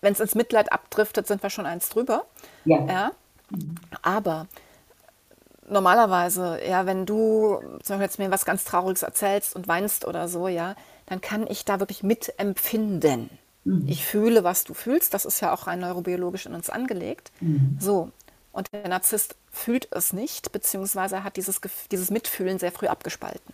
wenn 0.00 0.12
es 0.12 0.20
ins 0.20 0.34
Mitleid 0.34 0.72
abdriftet, 0.72 1.26
sind 1.26 1.42
wir 1.42 1.50
schon 1.50 1.66
eins 1.66 1.88
drüber. 1.88 2.24
Ja. 2.64 2.84
ja? 2.86 3.12
Mhm. 3.50 3.76
Aber 4.02 4.46
normalerweise, 5.68 6.60
ja, 6.66 6.86
wenn 6.86 7.06
du 7.06 7.60
zum 7.82 7.96
Beispiel 7.96 8.02
jetzt 8.02 8.18
mir 8.18 8.30
was 8.30 8.44
ganz 8.44 8.64
Trauriges 8.64 9.02
erzählst 9.02 9.56
und 9.56 9.68
weinst 9.68 10.06
oder 10.06 10.28
so, 10.28 10.48
ja, 10.48 10.74
dann 11.06 11.20
kann 11.20 11.46
ich 11.46 11.64
da 11.64 11.80
wirklich 11.80 12.02
mitempfinden. 12.02 13.30
Mhm. 13.64 13.84
Ich 13.86 14.04
fühle, 14.04 14.44
was 14.44 14.64
du 14.64 14.74
fühlst. 14.74 15.14
Das 15.14 15.24
ist 15.24 15.40
ja 15.40 15.52
auch 15.52 15.66
rein 15.66 15.80
neurobiologisch 15.80 16.46
in 16.46 16.54
uns 16.54 16.70
angelegt. 16.70 17.32
Mhm. 17.40 17.78
So. 17.80 18.10
Und 18.54 18.72
der 18.72 18.88
Narzisst 18.88 19.34
fühlt 19.50 19.88
es 19.90 20.12
nicht, 20.12 20.52
beziehungsweise 20.52 21.24
hat 21.24 21.36
dieses, 21.36 21.60
dieses 21.90 22.10
Mitfühlen 22.10 22.60
sehr 22.60 22.70
früh 22.70 22.86
abgespalten. 22.86 23.52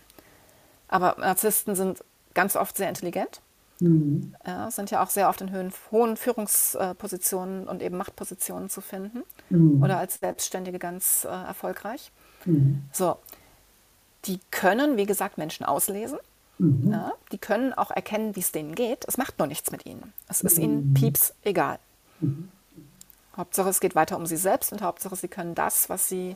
Aber 0.87 1.15
Narzissten 1.17 1.75
sind 1.75 2.03
ganz 2.35 2.55
oft 2.55 2.77
sehr 2.77 2.87
intelligent, 2.87 3.41
mhm. 3.79 4.35
ja, 4.45 4.69
sind 4.69 4.91
ja 4.91 5.03
auch 5.03 5.09
sehr 5.09 5.27
oft 5.27 5.41
in 5.41 5.51
Höhen, 5.51 5.73
hohen 5.91 6.17
Führungspositionen 6.17 7.67
und 7.67 7.81
eben 7.81 7.97
Machtpositionen 7.97 8.69
zu 8.69 8.81
finden 8.81 9.23
mhm. 9.49 9.81
oder 9.81 9.97
als 9.97 10.19
Selbstständige 10.19 10.77
ganz 10.77 11.25
äh, 11.25 11.29
erfolgreich. 11.29 12.11
Mhm. 12.45 12.83
So, 12.91 13.17
die 14.25 14.39
können, 14.51 14.97
wie 14.97 15.07
gesagt, 15.07 15.39
Menschen 15.39 15.65
auslesen. 15.65 16.19
Mhm. 16.59 16.91
Ja, 16.91 17.13
die 17.31 17.39
können 17.39 17.73
auch 17.73 17.89
erkennen, 17.89 18.35
wie 18.35 18.41
es 18.41 18.51
denen 18.51 18.75
geht. 18.75 19.05
Es 19.07 19.17
macht 19.17 19.39
nur 19.39 19.47
nichts 19.47 19.71
mit 19.71 19.87
ihnen. 19.87 20.13
Es 20.27 20.41
ist 20.41 20.59
ihnen 20.59 20.89
mhm. 20.89 20.93
pieps 20.93 21.33
egal. 21.43 21.79
Hauptsache, 23.35 23.69
es 23.69 23.79
geht 23.79 23.95
weiter 23.95 24.17
um 24.17 24.25
sie 24.25 24.37
selbst 24.37 24.71
und 24.71 24.81
Hauptsache, 24.81 25.15
sie 25.15 25.27
können 25.27 25.55
das, 25.55 25.89
was 25.89 26.09
sie 26.09 26.35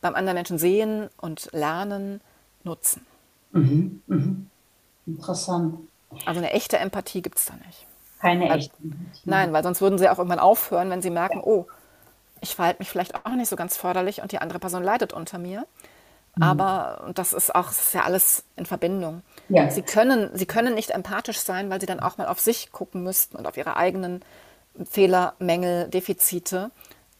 beim 0.00 0.14
anderen 0.14 0.36
Menschen 0.36 0.58
sehen 0.58 1.08
und 1.18 1.48
lernen, 1.52 2.20
nutzen. 2.62 3.06
Mhm. 3.52 4.02
Mhm. 4.06 4.50
Interessant. 5.06 5.78
Also 6.26 6.40
eine 6.40 6.52
echte 6.52 6.78
Empathie 6.78 7.22
gibt 7.22 7.38
es 7.38 7.46
da 7.46 7.54
nicht. 7.66 7.86
Keine 8.20 8.48
weil, 8.48 8.58
echte 8.58 8.76
Empathie. 8.82 9.20
Nein, 9.24 9.52
weil 9.52 9.62
sonst 9.62 9.80
würden 9.80 9.98
sie 9.98 10.08
auch 10.08 10.18
irgendwann 10.18 10.38
aufhören, 10.38 10.90
wenn 10.90 11.02
sie 11.02 11.10
merken, 11.10 11.38
ja. 11.38 11.44
oh, 11.44 11.66
ich 12.40 12.54
verhalte 12.54 12.80
mich 12.80 12.90
vielleicht 12.90 13.14
auch 13.14 13.34
nicht 13.34 13.48
so 13.48 13.56
ganz 13.56 13.76
förderlich 13.76 14.22
und 14.22 14.32
die 14.32 14.38
andere 14.38 14.58
Person 14.58 14.82
leidet 14.82 15.12
unter 15.12 15.38
mir. 15.38 15.66
Mhm. 16.36 16.42
Aber 16.42 17.10
das 17.14 17.32
ist 17.32 17.54
auch, 17.54 17.66
das 17.66 17.86
ist 17.86 17.94
ja 17.94 18.02
alles 18.02 18.44
in 18.56 18.66
Verbindung. 18.66 19.22
Ja. 19.48 19.70
Sie, 19.70 19.82
können, 19.82 20.30
sie 20.34 20.46
können 20.46 20.74
nicht 20.74 20.90
empathisch 20.90 21.38
sein, 21.38 21.70
weil 21.70 21.80
sie 21.80 21.86
dann 21.86 22.00
auch 22.00 22.18
mal 22.18 22.26
auf 22.26 22.40
sich 22.40 22.72
gucken 22.72 23.02
müssten 23.02 23.36
und 23.36 23.46
auf 23.46 23.56
ihre 23.56 23.76
eigenen 23.76 24.22
Fehler, 24.84 25.34
Mängel, 25.38 25.88
Defizite. 25.88 26.70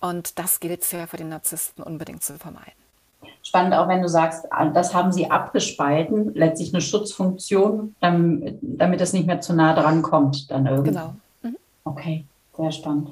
Und 0.01 0.39
das 0.39 0.61
gilt 0.61 0.83
es 0.83 0.93
ja 0.93 1.07
für 1.07 1.17
den 1.17 1.29
Narzissten 1.29 1.83
unbedingt 1.83 2.23
zu 2.23 2.39
vermeiden. 2.39 2.73
Spannend 3.43 3.75
auch, 3.75 3.89
wenn 3.89 4.03
du 4.03 4.09
sagst, 4.09 4.47
das 4.73 4.95
haben 4.95 5.13
sie 5.13 5.31
abgespalten, 5.31 6.35
letztlich 6.35 6.73
eine 6.73 6.81
Schutzfunktion, 6.81 7.95
damit, 8.01 8.59
damit 8.63 9.01
es 9.01 9.13
nicht 9.13 9.27
mehr 9.27 9.41
zu 9.41 9.55
nah 9.55 9.75
dran 9.75 10.03
kommt 10.03 10.51
dann 10.51 10.67
irgendwie. 10.67 10.91
Genau. 10.91 11.15
Mhm. 11.43 11.57
Okay, 11.85 12.25
sehr 12.57 12.73
spannend. 12.73 13.11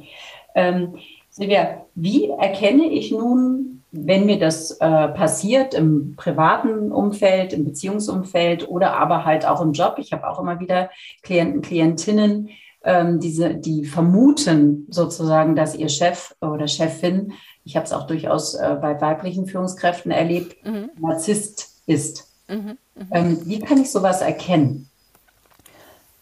Ähm, 0.54 0.96
Silvia, 1.30 1.84
wie 1.94 2.30
erkenne 2.30 2.84
ich 2.84 3.10
nun, 3.10 3.82
wenn 3.90 4.26
mir 4.26 4.38
das 4.38 4.72
äh, 4.72 5.08
passiert 5.08 5.74
im 5.74 6.14
privaten 6.16 6.92
Umfeld, 6.92 7.52
im 7.52 7.64
Beziehungsumfeld 7.64 8.68
oder 8.68 8.96
aber 8.96 9.24
halt 9.24 9.46
auch 9.46 9.60
im 9.60 9.72
Job? 9.72 9.96
Ich 9.98 10.12
habe 10.12 10.28
auch 10.28 10.38
immer 10.40 10.60
wieder 10.60 10.90
Klienten, 11.22 11.60
Klientinnen, 11.60 12.50
ähm, 12.84 13.20
diese, 13.20 13.54
die 13.54 13.84
vermuten 13.84 14.86
sozusagen, 14.90 15.56
dass 15.56 15.74
ihr 15.74 15.88
Chef 15.88 16.34
oder 16.40 16.68
Chefin, 16.68 17.32
ich 17.64 17.76
habe 17.76 17.86
es 17.86 17.92
auch 17.92 18.06
durchaus 18.06 18.54
äh, 18.54 18.76
bei 18.80 19.00
weiblichen 19.00 19.46
Führungskräften 19.46 20.10
erlebt, 20.10 20.64
mhm. 20.66 20.90
Narzisst 20.98 21.82
ist. 21.86 22.28
Mhm, 22.48 22.76
mh. 22.94 23.06
ähm, 23.12 23.38
wie 23.44 23.60
kann 23.60 23.78
ich 23.78 23.90
sowas 23.90 24.20
erkennen? 24.20 24.88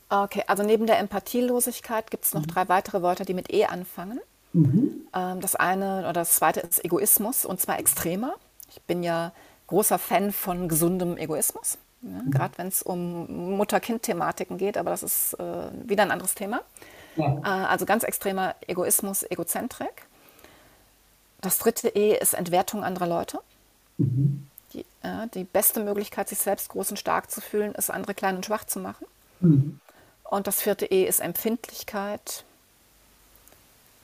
Okay, 0.09 0.43
also 0.49 0.65
neben 0.65 0.87
der 0.87 0.99
Empathielosigkeit 0.99 2.11
gibt 2.11 2.25
es 2.25 2.35
noch 2.35 2.43
mhm. 2.43 2.49
drei 2.49 2.69
weitere 2.69 3.01
Wörter, 3.03 3.25
die 3.25 3.35
mit 3.35 3.53
E 3.53 3.67
anfangen. 3.67 4.21
Mhm. 4.53 5.07
Ähm, 5.15 5.41
das 5.41 5.55
eine 5.55 6.01
oder 6.01 6.13
das 6.13 6.35
zweite 6.35 6.61
ist 6.61 6.85
Egoismus 6.85 7.45
und 7.45 7.61
zwar 7.61 7.79
extremer. 7.79 8.35
Ich 8.69 8.83
bin 8.83 9.03
ja 9.03 9.33
großer 9.69 9.99
Fan 9.99 10.33
von 10.33 10.69
gesundem 10.69 11.17
Egoismus. 11.17 11.79
Ja, 12.03 12.09
mhm. 12.09 12.31
Gerade 12.31 12.57
wenn 12.59 12.69
es 12.69 12.83
um 12.83 13.57
Mutter-Kind-Thematiken 13.57 14.59
geht, 14.59 14.77
aber 14.77 14.91
das 14.91 15.03
ist 15.03 15.35
äh, 15.35 15.71
wieder 15.89 16.03
ein 16.03 16.11
anderes 16.11 16.35
Thema. 16.35 16.63
Ja. 17.17 17.39
Äh, 17.39 17.67
also 17.67 17.87
ganz 17.87 18.05
extremer 18.05 18.55
Egoismus, 18.67 19.23
Egozentrik. 19.23 20.07
Das 21.41 21.59
dritte 21.59 21.89
E 21.89 22.17
ist 22.17 22.35
Entwertung 22.35 22.85
anderer 22.85 23.07
Leute. 23.07 23.41
Mhm. 23.99 24.47
Die, 24.73 24.85
äh, 25.03 25.27
die, 25.35 25.45
beste 25.45 25.83
Möglichkeit, 25.83 26.29
sich 26.29 26.39
selbst 26.39 26.71
groß 26.71 26.93
und 26.93 26.97
stark 26.97 27.31
zu 27.31 27.41
fühlen, 27.41 27.75
ist, 27.75 27.91
andere 27.91 28.15
klein 28.15 28.37
und 28.37 28.47
schwach 28.47 28.65
zu 28.65 28.79
machen. 28.79 29.07
Mhm. 29.41 29.81
Und 30.25 30.47
das 30.47 30.61
vierte 30.63 30.87
E 30.87 31.07
ist 31.07 31.21
Empfindlichkeit. 31.21 32.45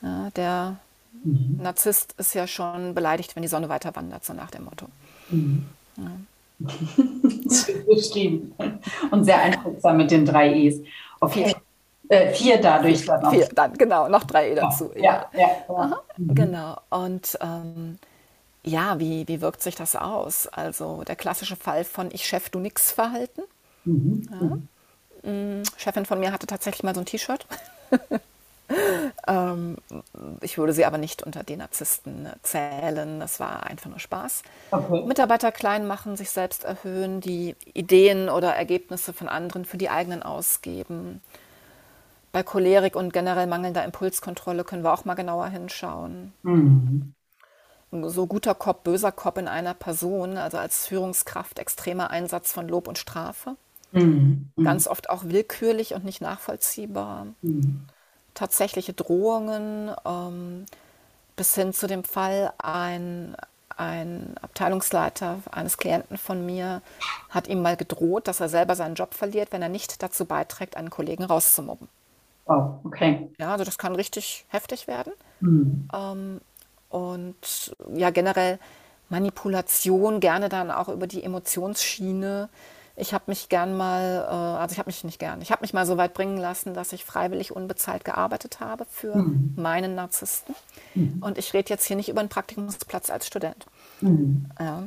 Ja, 0.03 0.31
der 0.31 0.77
mhm. 1.25 1.59
Narzisst 1.63 2.15
ist 2.19 2.35
ja 2.35 2.47
schon 2.47 2.95
beleidigt, 2.95 3.37
wenn 3.37 3.43
die 3.43 3.49
Sonne 3.49 3.69
weiter 3.69 3.95
wandert, 3.95 4.25
so 4.25 4.33
nach 4.33 4.51
dem 4.51 4.65
Motto. 4.65 4.87
Mhm. 5.31 5.67
Ja. 5.97 6.11
Beschrieben. 6.59 8.55
Und 9.11 9.25
sehr 9.25 9.39
einprägsam 9.39 9.97
mit 9.97 10.11
den 10.11 10.25
drei 10.25 10.55
E's. 10.55 10.81
Okay. 11.21 11.55
Äh, 12.09 12.33
vier 12.33 12.61
dadurch 12.61 13.05
dann 13.05 13.23
noch. 13.23 13.33
Vier, 13.33 13.49
dann, 13.55 13.75
genau, 13.75 14.09
noch 14.09 14.25
drei 14.25 14.53
E 14.53 14.55
dazu. 14.55 14.91
Ja, 14.95 15.29
ja, 15.33 15.49
ja. 15.69 16.01
Mhm. 16.17 16.35
Genau. 16.35 16.77
Und 16.91 17.37
ähm, 17.41 17.99
ja, 18.63 18.99
wie, 18.99 19.27
wie 19.27 19.41
wirkt 19.41 19.63
sich 19.63 19.75
das 19.75 19.97
aus? 19.97 20.47
Also 20.47 21.03
der 21.05 21.17
klassische 21.17 21.57
Fall 21.57 21.85
von 21.85 22.11
Ich 22.13 22.27
Chef, 22.27 22.49
du 22.51 22.61
nix 22.61 22.93
Verhalten. 22.93 23.43
Mhm. 23.85 24.29
Ja. 24.31 25.31
Mhm. 25.31 25.63
Chefin 25.77 26.07
von 26.07 26.21
mir 26.21 26.33
hatte 26.33 26.47
tatsächlich 26.47 26.85
mal 26.85 26.95
so 26.95 27.01
ein 27.01 27.07
T-Shirt. 27.07 27.47
Ähm, 29.27 29.77
ich 30.41 30.57
würde 30.57 30.73
sie 30.73 30.85
aber 30.85 30.99
nicht 30.99 31.23
unter 31.23 31.43
den 31.43 31.59
Narzissten 31.59 32.29
zählen. 32.43 33.19
Das 33.19 33.41
war 33.41 33.65
einfach 33.65 33.91
nur 33.91 33.99
Spaß. 33.99 34.43
Okay. 34.71 35.05
Mitarbeiter 35.05 35.51
klein 35.53 35.87
machen, 35.87 36.17
sich 36.17 36.31
selbst 36.31 36.65
erhöhen, 36.65 37.21
die 37.21 37.57
Ideen 37.75 38.29
oder 38.29 38.55
Ergebnisse 38.55 39.13
von 39.13 39.29
anderen 39.29 39.65
für 39.65 39.79
die 39.79 39.91
eigenen 39.91 40.23
ausgeben. 40.23 41.21
Bei 42.31 42.43
Cholerik 42.43 42.95
und 42.95 43.13
generell 43.13 43.47
mangelnder 43.47 43.85
Impulskontrolle 43.85 44.63
können 44.63 44.85
wir 44.85 44.93
auch 44.93 45.05
mal 45.05 45.15
genauer 45.15 45.49
hinschauen. 45.49 46.33
Mhm. 46.43 47.15
So 47.91 48.27
guter 48.27 48.55
Kopf, 48.55 48.83
böser 48.83 49.11
Kopf 49.13 49.39
in 49.39 49.49
einer 49.49 49.73
Person, 49.73 50.37
also 50.37 50.59
als 50.59 50.87
Führungskraft 50.87 51.59
extremer 51.59 52.11
Einsatz 52.11 52.53
von 52.53 52.69
Lob 52.69 52.89
und 52.89 52.99
Strafe. 52.99 53.57
Mhm. 53.93 54.51
Ganz 54.63 54.87
oft 54.87 55.09
auch 55.09 55.25
willkürlich 55.25 55.95
und 55.95 56.05
nicht 56.05 56.21
nachvollziehbar. 56.21 57.29
Mhm 57.43 57.87
tatsächliche 58.37 58.93
Drohungen 58.93 59.91
ähm, 60.05 60.67
bis 61.35 61.55
hin 61.55 61.73
zu 61.73 61.87
dem 61.87 62.05
Fall, 62.05 62.53
ein, 62.59 63.37
ein 63.77 64.37
Abteilungsleiter 64.41 65.41
eines 65.51 65.77
Klienten 65.77 66.17
von 66.17 66.47
mir 66.47 66.83
hat 67.31 67.49
ihm 67.49 67.63
mal 67.63 67.77
gedroht, 67.77 68.29
dass 68.29 68.41
er 68.41 68.49
selber 68.49 68.77
seinen 68.77 68.95
Job 68.95 69.15
verliert, 69.15 69.53
wenn 69.53 69.63
er 69.63 69.69
nicht 69.69 70.03
dazu 70.03 70.25
beiträgt, 70.25 70.77
einen 70.77 70.91
Kollegen 70.91 71.25
rauszumobben. 71.25 71.89
Oh, 72.47 72.75
okay. 72.85 73.29
Ja, 73.39 73.53
also 73.53 73.65
das 73.65 73.77
kann 73.77 73.97
richtig 73.97 74.47
heftig 74.49 74.87
werden. 74.87 75.13
Mhm. 75.41 75.89
Ähm, 75.93 76.41
und 76.89 77.77
ja, 77.95 78.11
generell 78.11 78.59
Manipulation, 79.09 80.21
gerne 80.21 80.49
dann 80.49 80.71
auch 80.71 80.89
über 80.89 81.07
die 81.07 81.23
Emotionsschiene. 81.23 82.49
Ich 82.99 83.13
habe 83.13 83.25
mich 83.27 83.51
gern 83.51 83.77
mal, 83.77 84.27
äh, 84.27 84.61
also 84.61 84.73
ich 84.73 84.79
habe 84.79 84.89
mich 84.89 85.05
nicht 85.05 85.19
gern, 85.19 85.43
ich 85.43 85.53
habe 85.53 85.61
mich 85.63 85.75
mal 85.75 85.85
so 85.85 85.99
weit 85.99 86.15
bringen 86.15 86.39
lassen, 86.39 86.73
dass 86.73 86.93
ich 86.93 87.05
freiwillig 87.05 87.55
unbezahlt 87.55 88.05
gearbeitet 88.05 88.61
habe 88.61 88.87
für 88.91 89.17
mhm. 89.17 89.53
meinen 89.57 89.95
Narzissten. 89.95 90.55
Mhm. 90.95 91.19
Und 91.21 91.37
ich 91.37 91.53
rede 91.53 91.69
jetzt 91.69 91.85
hier 91.87 91.97
nicht 91.97 92.09
über 92.09 92.21
einen 92.21 92.31
Praktikumsplatz 92.31 93.11
als 93.11 93.27
Student, 93.27 93.67
mhm. 94.01 94.47
ja, 94.59 94.85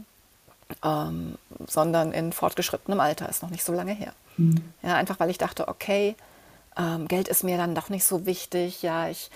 ähm, 0.84 1.36
sondern 1.68 2.12
in 2.12 2.34
fortgeschrittenem 2.34 3.00
Alter, 3.00 3.30
ist 3.30 3.44
noch 3.44 3.52
nicht 3.52 3.64
so 3.64 3.74
lange 3.74 3.94
her. 3.94 4.14
Mhm. 4.38 4.64
Ja, 4.82 4.96
einfach 4.96 5.20
weil 5.20 5.30
ich 5.30 5.38
dachte, 5.38 5.68
okay, 5.68 6.16
ähm, 6.78 7.08
Geld 7.08 7.28
ist 7.28 7.44
mir 7.44 7.58
dann 7.58 7.76
doch 7.76 7.90
nicht 7.90 8.06
so 8.06 8.26
wichtig. 8.26 8.82
Ja, 8.82 9.10
ich, 9.10 9.30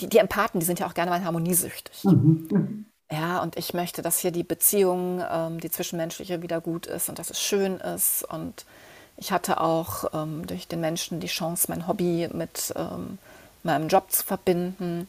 die, 0.00 0.08
die 0.08 0.18
Empathen, 0.18 0.58
die 0.58 0.66
sind 0.66 0.80
ja 0.80 0.86
auch 0.86 0.94
gerne 0.94 1.10
mal 1.10 1.24
harmoniesüchtig. 1.24 2.02
Mhm. 2.04 2.86
Ja, 3.10 3.40
und 3.42 3.56
ich 3.56 3.72
möchte, 3.74 4.02
dass 4.02 4.18
hier 4.18 4.30
die 4.32 4.42
Beziehung, 4.44 5.22
ähm, 5.30 5.60
die 5.60 5.70
zwischenmenschliche, 5.70 6.42
wieder 6.42 6.60
gut 6.60 6.86
ist 6.86 7.08
und 7.08 7.18
dass 7.18 7.30
es 7.30 7.40
schön 7.40 7.78
ist. 7.78 8.24
Und 8.24 8.66
Ich 9.16 9.32
hatte 9.32 9.60
auch 9.60 10.04
ähm, 10.14 10.46
durch 10.46 10.68
den 10.68 10.80
Menschen 10.80 11.18
die 11.20 11.26
Chance, 11.26 11.66
mein 11.70 11.88
Hobby 11.88 12.28
mit 12.32 12.72
ähm, 12.76 13.18
meinem 13.64 13.88
Job 13.88 14.10
zu 14.12 14.24
verbinden. 14.24 15.08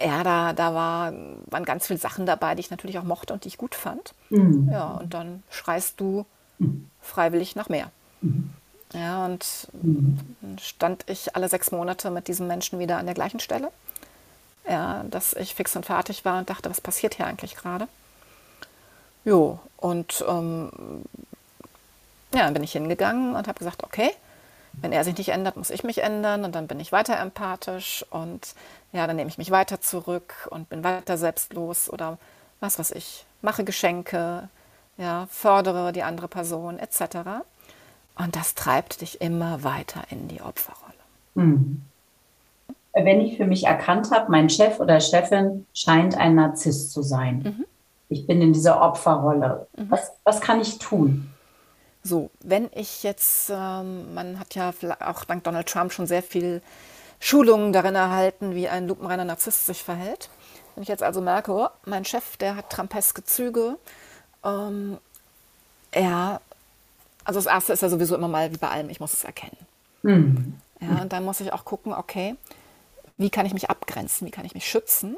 Ja, 0.00 0.24
da, 0.24 0.52
da 0.52 0.74
war, 0.74 1.12
waren 1.46 1.64
ganz 1.64 1.86
viele 1.86 1.98
Sachen 1.98 2.26
dabei, 2.26 2.54
die 2.54 2.60
ich 2.60 2.70
natürlich 2.70 2.98
auch 2.98 3.04
mochte 3.04 3.32
und 3.32 3.44
die 3.44 3.48
ich 3.48 3.58
gut 3.58 3.74
fand. 3.74 4.14
Mhm. 4.30 4.68
Ja, 4.72 4.88
und 4.88 5.14
dann 5.14 5.42
schreist 5.50 6.00
du 6.00 6.26
mhm. 6.58 6.90
freiwillig 7.00 7.56
nach 7.56 7.68
mehr. 7.68 7.90
Mhm. 8.22 8.50
Ja, 8.92 9.24
und 9.24 9.68
mhm. 9.72 10.18
dann 10.40 10.58
stand 10.58 11.04
ich 11.08 11.36
alle 11.36 11.48
sechs 11.48 11.70
Monate 11.72 12.10
mit 12.10 12.28
diesem 12.28 12.46
Menschen 12.46 12.78
wieder 12.78 12.98
an 12.98 13.06
der 13.06 13.14
gleichen 13.14 13.40
Stelle. 13.40 13.70
Ja, 14.68 15.04
dass 15.04 15.32
ich 15.32 15.54
fix 15.54 15.76
und 15.76 15.86
fertig 15.86 16.24
war 16.24 16.38
und 16.38 16.50
dachte, 16.50 16.68
was 16.68 16.80
passiert 16.80 17.14
hier 17.14 17.26
eigentlich 17.26 17.54
gerade? 17.56 17.86
Jo, 19.24 19.60
und 19.76 20.24
ähm, 20.28 20.70
ja, 22.34 22.44
dann 22.44 22.54
bin 22.54 22.64
ich 22.64 22.72
hingegangen 22.72 23.34
und 23.34 23.48
habe 23.48 23.58
gesagt, 23.58 23.84
okay, 23.84 24.10
wenn 24.72 24.92
er 24.92 25.04
sich 25.04 25.16
nicht 25.16 25.30
ändert, 25.30 25.56
muss 25.56 25.70
ich 25.70 25.84
mich 25.84 26.02
ändern 26.02 26.44
und 26.44 26.54
dann 26.54 26.66
bin 26.66 26.80
ich 26.80 26.92
weiter 26.92 27.18
empathisch 27.18 28.04
und 28.10 28.54
ja, 28.92 29.06
dann 29.06 29.16
nehme 29.16 29.30
ich 29.30 29.38
mich 29.38 29.50
weiter 29.50 29.80
zurück 29.80 30.48
und 30.50 30.68
bin 30.68 30.84
weiter 30.84 31.16
selbstlos 31.16 31.88
oder 31.88 32.18
was 32.60 32.78
weiß 32.78 32.90
ich, 32.92 33.24
mache 33.42 33.64
Geschenke, 33.64 34.48
ja, 34.96 35.26
fördere 35.30 35.92
die 35.92 36.02
andere 36.02 36.28
Person 36.28 36.78
etc. 36.78 37.44
Und 38.18 38.36
das 38.36 38.54
treibt 38.54 39.00
dich 39.00 39.20
immer 39.20 39.62
weiter 39.62 40.02
in 40.10 40.28
die 40.28 40.40
Opferrolle. 40.40 40.94
Mhm. 41.34 41.82
Wenn 42.98 43.20
ich 43.20 43.36
für 43.36 43.46
mich 43.46 43.66
erkannt 43.66 44.10
habe, 44.10 44.30
mein 44.30 44.48
Chef 44.48 44.80
oder 44.80 45.00
Chefin 45.00 45.66
scheint 45.74 46.16
ein 46.16 46.34
Narzisst 46.34 46.92
zu 46.92 47.02
sein. 47.02 47.42
Mhm. 47.44 47.64
Ich 48.08 48.26
bin 48.26 48.40
in 48.40 48.52
dieser 48.54 48.80
Opferrolle. 48.80 49.66
Mhm. 49.76 49.90
Was, 49.90 50.12
was 50.24 50.40
kann 50.40 50.60
ich 50.60 50.78
tun? 50.78 51.28
So, 52.02 52.30
wenn 52.40 52.70
ich 52.74 53.02
jetzt, 53.02 53.50
ähm, 53.50 54.14
man 54.14 54.38
hat 54.38 54.54
ja 54.54 54.72
auch 55.00 55.24
dank 55.24 55.44
Donald 55.44 55.66
Trump 55.66 55.92
schon 55.92 56.06
sehr 56.06 56.22
viel 56.22 56.62
Schulungen 57.20 57.72
darin 57.72 57.96
erhalten, 57.96 58.54
wie 58.54 58.68
ein 58.68 58.88
lupenreiner 58.88 59.24
Narzisst 59.24 59.66
sich 59.66 59.82
verhält. 59.82 60.30
Wenn 60.74 60.82
ich 60.82 60.88
jetzt 60.88 61.02
also 61.02 61.20
merke, 61.20 61.52
oh, 61.52 61.68
mein 61.84 62.04
Chef, 62.04 62.36
der 62.36 62.56
hat 62.56 62.70
trampeske 62.70 63.24
Züge, 63.24 63.76
ähm, 64.44 64.98
er, 65.90 66.40
also 67.24 67.38
das 67.38 67.46
Erste 67.46 67.72
ist 67.72 67.82
ja 67.82 67.88
sowieso 67.88 68.14
immer 68.14 68.28
mal 68.28 68.52
wie 68.52 68.58
bei 68.58 68.68
allem, 68.68 68.88
ich 68.88 69.00
muss 69.00 69.12
es 69.12 69.24
erkennen. 69.24 69.56
Mhm. 70.02 70.54
Ja, 70.80 71.02
und 71.02 71.12
dann 71.12 71.24
muss 71.24 71.40
ich 71.40 71.52
auch 71.52 71.64
gucken, 71.64 71.92
okay, 71.92 72.36
wie 73.18 73.30
kann 73.30 73.46
ich 73.46 73.54
mich 73.54 73.70
abgrenzen, 73.70 74.26
wie 74.26 74.30
kann 74.30 74.44
ich 74.44 74.54
mich 74.54 74.68
schützen? 74.68 75.16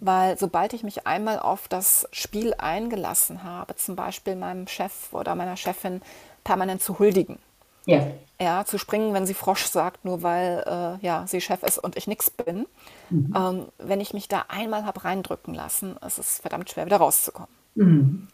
Weil 0.00 0.36
sobald 0.36 0.72
ich 0.72 0.82
mich 0.82 1.06
einmal 1.06 1.38
auf 1.38 1.68
das 1.68 2.08
Spiel 2.10 2.54
eingelassen 2.58 3.44
habe, 3.44 3.76
zum 3.76 3.94
Beispiel 3.94 4.34
meinem 4.34 4.66
Chef 4.66 5.12
oder 5.12 5.36
meiner 5.36 5.56
Chefin 5.56 6.02
permanent 6.42 6.82
zu 6.82 6.98
huldigen, 6.98 7.38
ja. 7.86 8.06
ja 8.40 8.64
zu 8.64 8.78
springen, 8.78 9.14
wenn 9.14 9.26
sie 9.26 9.34
Frosch 9.34 9.66
sagt, 9.66 10.04
nur 10.04 10.22
weil 10.22 10.64
äh, 10.66 11.06
ja, 11.06 11.24
sie 11.28 11.40
Chef 11.40 11.62
ist 11.62 11.78
und 11.78 11.96
ich 11.96 12.08
nichts 12.08 12.30
bin, 12.30 12.66
mhm. 13.10 13.34
ähm, 13.36 13.66
wenn 13.78 14.00
ich 14.00 14.12
mich 14.12 14.26
da 14.26 14.46
einmal 14.48 14.84
habe 14.84 15.04
reindrücken 15.04 15.54
lassen, 15.54 15.96
ist 16.04 16.18
es 16.18 16.38
verdammt 16.38 16.68
schwer, 16.70 16.86
wieder 16.86 16.96
rauszukommen. 16.96 17.54
Mhm. 17.76 18.28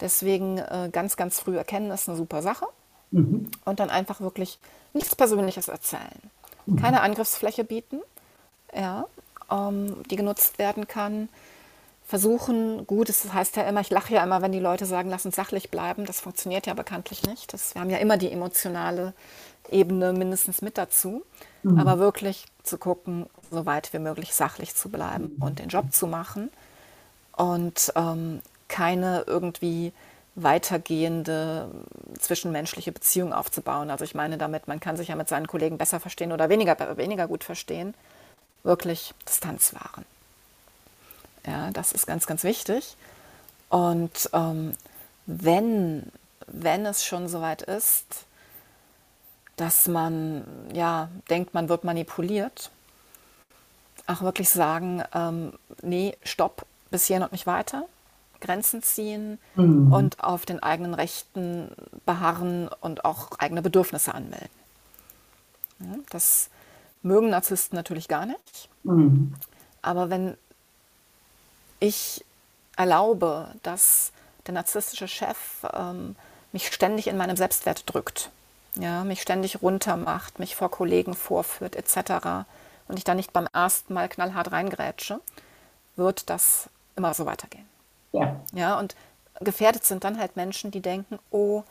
Deswegen 0.00 0.58
äh, 0.58 0.90
ganz, 0.90 1.16
ganz 1.16 1.38
früh 1.38 1.56
erkennen 1.56 1.90
ist 1.92 2.08
eine 2.08 2.18
super 2.18 2.42
Sache. 2.42 2.66
Mhm. 3.12 3.48
Und 3.64 3.78
dann 3.78 3.90
einfach 3.90 4.20
wirklich 4.20 4.58
nichts 4.92 5.14
Persönliches 5.14 5.68
erzählen. 5.68 6.30
Mhm. 6.66 6.76
Keine 6.76 7.02
Angriffsfläche 7.02 7.62
bieten. 7.62 8.00
Ja, 8.74 9.06
ähm, 9.50 10.02
die 10.10 10.16
genutzt 10.16 10.58
werden 10.58 10.88
kann. 10.88 11.28
Versuchen, 12.06 12.86
gut, 12.86 13.08
das 13.08 13.32
heißt 13.32 13.56
ja 13.56 13.62
immer, 13.62 13.80
ich 13.80 13.90
lache 13.90 14.12
ja 14.12 14.22
immer, 14.22 14.42
wenn 14.42 14.52
die 14.52 14.60
Leute 14.60 14.84
sagen, 14.84 15.08
lass 15.08 15.24
uns 15.24 15.36
sachlich 15.36 15.70
bleiben. 15.70 16.04
Das 16.04 16.20
funktioniert 16.20 16.66
ja 16.66 16.74
bekanntlich 16.74 17.22
nicht. 17.26 17.52
Das, 17.52 17.74
wir 17.74 17.80
haben 17.80 17.90
ja 17.90 17.96
immer 17.96 18.18
die 18.18 18.30
emotionale 18.30 19.14
Ebene 19.70 20.12
mindestens 20.12 20.60
mit 20.60 20.76
dazu. 20.76 21.22
Mhm. 21.62 21.78
Aber 21.78 21.98
wirklich 21.98 22.44
zu 22.62 22.76
gucken, 22.76 23.26
so 23.50 23.64
weit 23.64 23.92
wie 23.94 23.98
möglich 23.98 24.34
sachlich 24.34 24.74
zu 24.74 24.90
bleiben 24.90 25.36
und 25.40 25.58
den 25.58 25.68
Job 25.68 25.92
zu 25.92 26.06
machen 26.06 26.50
und 27.36 27.92
ähm, 27.96 28.42
keine 28.68 29.24
irgendwie 29.26 29.92
weitergehende 30.34 31.68
zwischenmenschliche 32.18 32.92
Beziehung 32.92 33.32
aufzubauen. 33.32 33.90
Also 33.90 34.04
ich 34.04 34.14
meine 34.14 34.36
damit, 34.36 34.66
man 34.68 34.80
kann 34.80 34.96
sich 34.96 35.08
ja 35.08 35.16
mit 35.16 35.28
seinen 35.28 35.46
Kollegen 35.46 35.78
besser 35.78 36.00
verstehen 36.00 36.32
oder 36.32 36.48
weniger, 36.48 36.96
weniger 36.96 37.28
gut 37.28 37.44
verstehen 37.44 37.94
wirklich 38.64 39.14
Distanz 39.28 39.74
wahren. 39.74 40.04
Ja, 41.46 41.70
das 41.70 41.92
ist 41.92 42.06
ganz, 42.06 42.26
ganz 42.26 42.42
wichtig. 42.42 42.96
Und 43.68 44.30
ähm, 44.32 44.72
wenn, 45.26 46.10
wenn 46.46 46.86
es 46.86 47.04
schon 47.04 47.28
soweit 47.28 47.62
ist, 47.62 48.26
dass 49.56 49.86
man 49.86 50.44
ja 50.72 51.08
denkt, 51.30 51.54
man 51.54 51.68
wird 51.68 51.84
manipuliert, 51.84 52.70
auch 54.06 54.22
wirklich 54.22 54.48
sagen, 54.48 55.02
ähm, 55.14 55.52
nee, 55.82 56.16
stopp, 56.24 56.66
bis 56.90 57.06
hierhin 57.06 57.22
und 57.22 57.32
nicht 57.32 57.46
weiter, 57.46 57.86
Grenzen 58.40 58.82
ziehen 58.82 59.38
mhm. 59.54 59.92
und 59.92 60.22
auf 60.22 60.44
den 60.44 60.62
eigenen 60.62 60.94
Rechten 60.94 61.70
beharren 62.04 62.68
und 62.80 63.04
auch 63.04 63.38
eigene 63.38 63.62
Bedürfnisse 63.62 64.14
anmelden. 64.14 64.50
Ja, 65.80 65.96
das 66.10 66.50
mögen 67.04 67.30
Narzissten 67.30 67.76
natürlich 67.76 68.08
gar 68.08 68.26
nicht. 68.26 68.68
Mhm. 68.82 69.34
Aber 69.82 70.10
wenn 70.10 70.36
ich 71.80 72.24
erlaube, 72.76 73.48
dass 73.62 74.12
der 74.46 74.54
narzisstische 74.54 75.08
Chef 75.08 75.64
ähm, 75.72 76.16
mich 76.52 76.68
ständig 76.68 77.06
in 77.06 77.16
meinem 77.16 77.36
Selbstwert 77.36 77.84
drückt, 77.92 78.30
ja, 78.76 79.04
mich 79.04 79.22
ständig 79.22 79.62
runtermacht, 79.62 80.38
mich 80.38 80.56
vor 80.56 80.70
Kollegen 80.70 81.14
vorführt 81.14 81.76
etc. 81.76 82.44
und 82.88 82.98
ich 82.98 83.04
da 83.04 83.14
nicht 83.14 83.32
beim 83.32 83.46
ersten 83.52 83.94
Mal 83.94 84.08
knallhart 84.08 84.50
reingrätsche, 84.50 85.20
wird 85.96 86.28
das 86.28 86.68
immer 86.96 87.14
so 87.14 87.26
weitergehen. 87.26 87.66
Ja. 88.12 88.40
ja. 88.52 88.78
Und 88.78 88.96
gefährdet 89.40 89.84
sind 89.84 90.04
dann 90.04 90.18
halt 90.18 90.36
Menschen, 90.36 90.70
die 90.70 90.80
denken, 90.80 91.18
oh, 91.30 91.62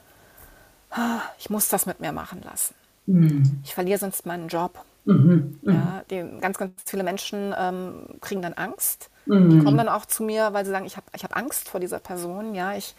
ich 1.39 1.49
muss 1.49 1.69
das 1.69 1.85
mit 1.85 1.99
mir 1.99 2.11
machen 2.11 2.41
lassen. 2.43 2.75
Mhm. 3.05 3.61
Ich 3.63 3.73
verliere 3.73 3.99
sonst 3.99 4.25
meinen 4.25 4.47
Job. 4.47 4.85
Mhm, 5.05 5.59
mhm, 5.61 5.73
ja, 5.73 6.03
die, 6.09 6.23
ganz, 6.39 6.57
ganz 6.57 6.73
viele 6.85 7.03
Menschen 7.03 7.53
ähm, 7.57 8.05
kriegen 8.21 8.41
dann 8.41 8.53
Angst. 8.53 9.09
Mhm. 9.25 9.49
Die 9.49 9.63
kommen 9.63 9.77
dann 9.77 9.89
auch 9.89 10.05
zu 10.05 10.23
mir, 10.23 10.53
weil 10.53 10.65
sie 10.65 10.71
sagen, 10.71 10.85
ich 10.85 10.95
habe 10.95 11.05
ich 11.15 11.23
hab 11.23 11.35
Angst 11.35 11.69
vor 11.69 11.79
dieser 11.79 11.99
Person. 11.99 12.55
Ja, 12.55 12.73
ich 12.73 12.95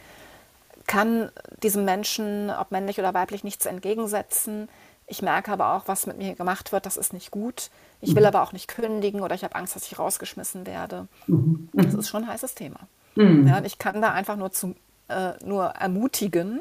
kann 0.87 1.31
diesem 1.63 1.85
Menschen, 1.85 2.51
ob 2.51 2.71
männlich 2.71 2.99
oder 2.99 3.15
weiblich, 3.15 3.45
nichts 3.45 3.67
entgegensetzen. 3.67 4.69
Ich 5.07 5.23
merke 5.23 5.53
aber 5.53 5.75
auch, 5.75 5.87
was 5.87 6.07
mit 6.07 6.19
mir 6.19 6.35
gemacht 6.35 6.73
wird, 6.73 6.87
das 6.87 6.97
ist 6.97 7.13
nicht 7.13 7.31
gut. 7.31 7.71
Ich 8.01 8.15
will 8.15 8.23
mhm. 8.23 8.29
aber 8.29 8.43
auch 8.43 8.53
nicht 8.53 8.69
kündigen 8.69 9.21
oder 9.21 9.35
ich 9.35 9.45
habe 9.45 9.55
Angst, 9.55 9.77
dass 9.77 9.87
ich 9.87 9.99
rausgeschmissen 9.99 10.67
werde. 10.67 11.09
Mhm. 11.27 11.69
Das 11.73 11.95
ist 11.95 12.09
schon 12.09 12.25
ein 12.25 12.29
heißes 12.29 12.55
Thema. 12.55 12.81
Mhm. 13.15 13.47
Ja, 13.47 13.63
ich 13.63 13.79
kann 13.79 14.01
da 14.03 14.13
einfach 14.13 14.37
nur, 14.37 14.53
zu, 14.53 14.75
äh, 15.09 15.33
nur 15.45 15.67
ermutigen, 15.67 16.61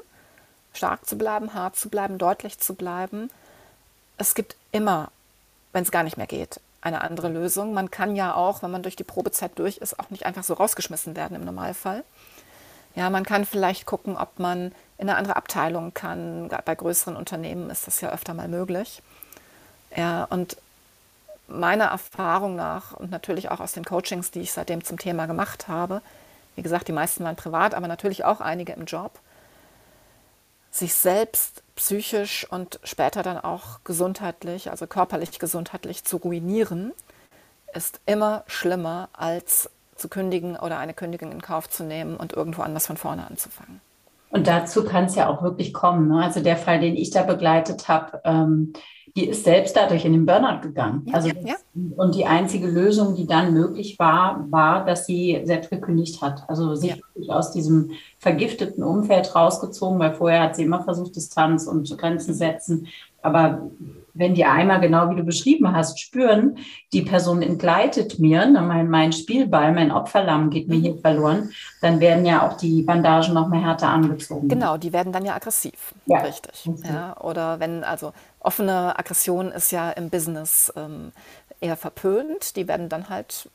stark 0.73 1.05
zu 1.05 1.17
bleiben, 1.17 1.53
hart 1.53 1.75
zu 1.75 1.89
bleiben, 1.89 2.17
deutlich 2.17 2.59
zu 2.59 2.75
bleiben. 2.75 3.29
Es 4.17 4.35
gibt 4.35 4.55
immer 4.71 5.11
wenn 5.73 5.83
es 5.83 5.91
gar 5.91 6.03
nicht 6.03 6.17
mehr 6.17 6.27
geht, 6.27 6.61
eine 6.81 7.01
andere 7.01 7.29
Lösung. 7.29 7.73
Man 7.73 7.91
kann 7.91 8.15
ja 8.15 8.35
auch, 8.35 8.63
wenn 8.63 8.71
man 8.71 8.83
durch 8.83 8.95
die 8.95 9.03
Probezeit 9.03 9.57
durch 9.59 9.77
ist, 9.77 9.99
auch 9.99 10.09
nicht 10.09 10.25
einfach 10.25 10.43
so 10.43 10.53
rausgeschmissen 10.53 11.15
werden 11.15 11.35
im 11.35 11.43
Normalfall. 11.43 12.03
Ja, 12.95 13.09
man 13.09 13.25
kann 13.25 13.43
vielleicht 13.45 13.85
gucken, 13.85 14.15
ob 14.15 14.37
man 14.39 14.67
in 14.97 15.09
eine 15.09 15.17
andere 15.17 15.35
Abteilung 15.35 15.93
kann. 15.93 16.49
Bei 16.65 16.75
größeren 16.75 17.15
Unternehmen 17.15 17.69
ist 17.69 17.87
das 17.87 18.01
ja 18.01 18.11
öfter 18.11 18.33
mal 18.33 18.47
möglich. 18.47 19.01
Ja, 19.95 20.25
und 20.25 20.57
meiner 21.47 21.85
Erfahrung 21.85 22.55
nach 22.55 22.93
und 22.93 23.11
natürlich 23.11 23.49
auch 23.49 23.59
aus 23.59 23.73
den 23.73 23.83
Coachings, 23.83 24.31
die 24.31 24.41
ich 24.41 24.53
seitdem 24.53 24.83
zum 24.83 24.97
Thema 24.97 25.25
gemacht 25.25 25.67
habe, 25.67 26.01
wie 26.55 26.61
gesagt, 26.61 26.87
die 26.87 26.93
meisten 26.93 27.23
waren 27.23 27.35
privat, 27.35 27.73
aber 27.73 27.87
natürlich 27.87 28.25
auch 28.25 28.39
einige 28.39 28.73
im 28.73 28.85
Job, 28.85 29.19
sich 30.71 30.93
selbst 30.93 31.62
psychisch 31.75 32.47
und 32.49 32.79
später 32.83 33.23
dann 33.23 33.37
auch 33.37 33.83
gesundheitlich, 33.83 34.69
also 34.69 34.87
körperlich 34.87 35.39
gesundheitlich 35.39 36.03
zu 36.03 36.17
ruinieren, 36.17 36.91
ist 37.73 37.99
immer 38.05 38.43
schlimmer 38.47 39.09
als 39.13 39.69
zu 39.95 40.09
kündigen 40.09 40.55
oder 40.55 40.77
eine 40.77 40.93
Kündigung 40.93 41.31
in 41.31 41.41
Kauf 41.41 41.69
zu 41.69 41.83
nehmen 41.83 42.15
und 42.17 42.33
irgendwo 42.33 42.61
anders 42.61 42.87
von 42.87 42.97
vorne 42.97 43.27
anzufangen. 43.27 43.81
Und 44.29 44.47
dazu 44.47 44.83
kann 44.83 45.05
es 45.05 45.15
ja 45.15 45.27
auch 45.27 45.43
wirklich 45.43 45.73
kommen. 45.73 46.07
Ne? 46.07 46.23
Also 46.23 46.41
der 46.41 46.57
Fall, 46.57 46.79
den 46.79 46.95
ich 46.95 47.11
da 47.11 47.21
begleitet 47.21 47.87
habe, 47.87 48.21
ähm, 48.23 48.73
die 49.15 49.27
ist 49.27 49.43
selbst 49.43 49.75
dadurch 49.75 50.05
in 50.05 50.13
den 50.13 50.25
Burnout 50.25 50.61
gegangen. 50.61 51.03
Ja, 51.05 51.13
also 51.13 51.29
ja. 51.29 51.55
und 51.97 52.15
die 52.15 52.25
einzige 52.25 52.67
Lösung, 52.67 53.15
die 53.15 53.27
dann 53.27 53.53
möglich 53.53 53.99
war, 53.99 54.47
war, 54.49 54.85
dass 54.85 55.05
sie 55.05 55.41
selbst 55.43 55.69
gekündigt 55.69 56.21
hat. 56.21 56.43
Also 56.47 56.73
sich 56.73 56.95
ja. 57.15 57.35
aus 57.35 57.51
diesem 57.51 57.91
vergifteten 58.17 58.83
Umfeld 58.83 59.35
rausgezogen, 59.35 59.99
weil 59.99 60.13
vorher 60.13 60.41
hat 60.41 60.55
sie 60.55 60.63
immer 60.63 60.83
versucht, 60.83 61.15
Distanz 61.15 61.67
und 61.67 61.95
Grenzen 61.97 62.33
setzen. 62.33 62.87
Aber 63.21 63.69
wenn 64.13 64.35
die 64.35 64.45
einmal 64.45 64.79
genau 64.79 65.09
wie 65.09 65.15
du 65.15 65.23
beschrieben 65.23 65.75
hast, 65.75 65.99
spüren, 65.99 66.57
die 66.91 67.01
Person 67.01 67.41
entgleitet 67.41 68.19
mir, 68.19 68.45
ne, 68.45 68.61
mein, 68.61 68.89
mein 68.89 69.11
Spielball, 69.11 69.73
mein 69.73 69.91
Opferlamm 69.91 70.49
geht 70.49 70.67
mir 70.67 70.77
hier 70.77 70.97
verloren, 70.97 71.51
dann 71.81 71.99
werden 71.99 72.25
ja 72.25 72.47
auch 72.47 72.57
die 72.57 72.83
Bandagen 72.83 73.33
noch 73.33 73.49
mehr 73.49 73.61
härter 73.61 73.89
angezogen. 73.89 74.47
Genau, 74.47 74.77
die 74.77 74.93
werden 74.93 75.11
dann 75.11 75.25
ja 75.25 75.35
aggressiv. 75.35 75.93
Ja. 76.05 76.19
Richtig. 76.19 76.69
Ja, 76.83 77.17
oder 77.21 77.59
wenn, 77.59 77.83
also 77.83 78.13
offene 78.39 78.97
Aggression 78.97 79.51
ist 79.51 79.71
ja 79.71 79.89
im 79.91 80.09
Business 80.09 80.71
ähm, 80.75 81.11
eher 81.59 81.77
verpönt, 81.77 82.55
die 82.55 82.67
werden 82.67 82.89
dann 82.89 83.09
halt 83.09 83.49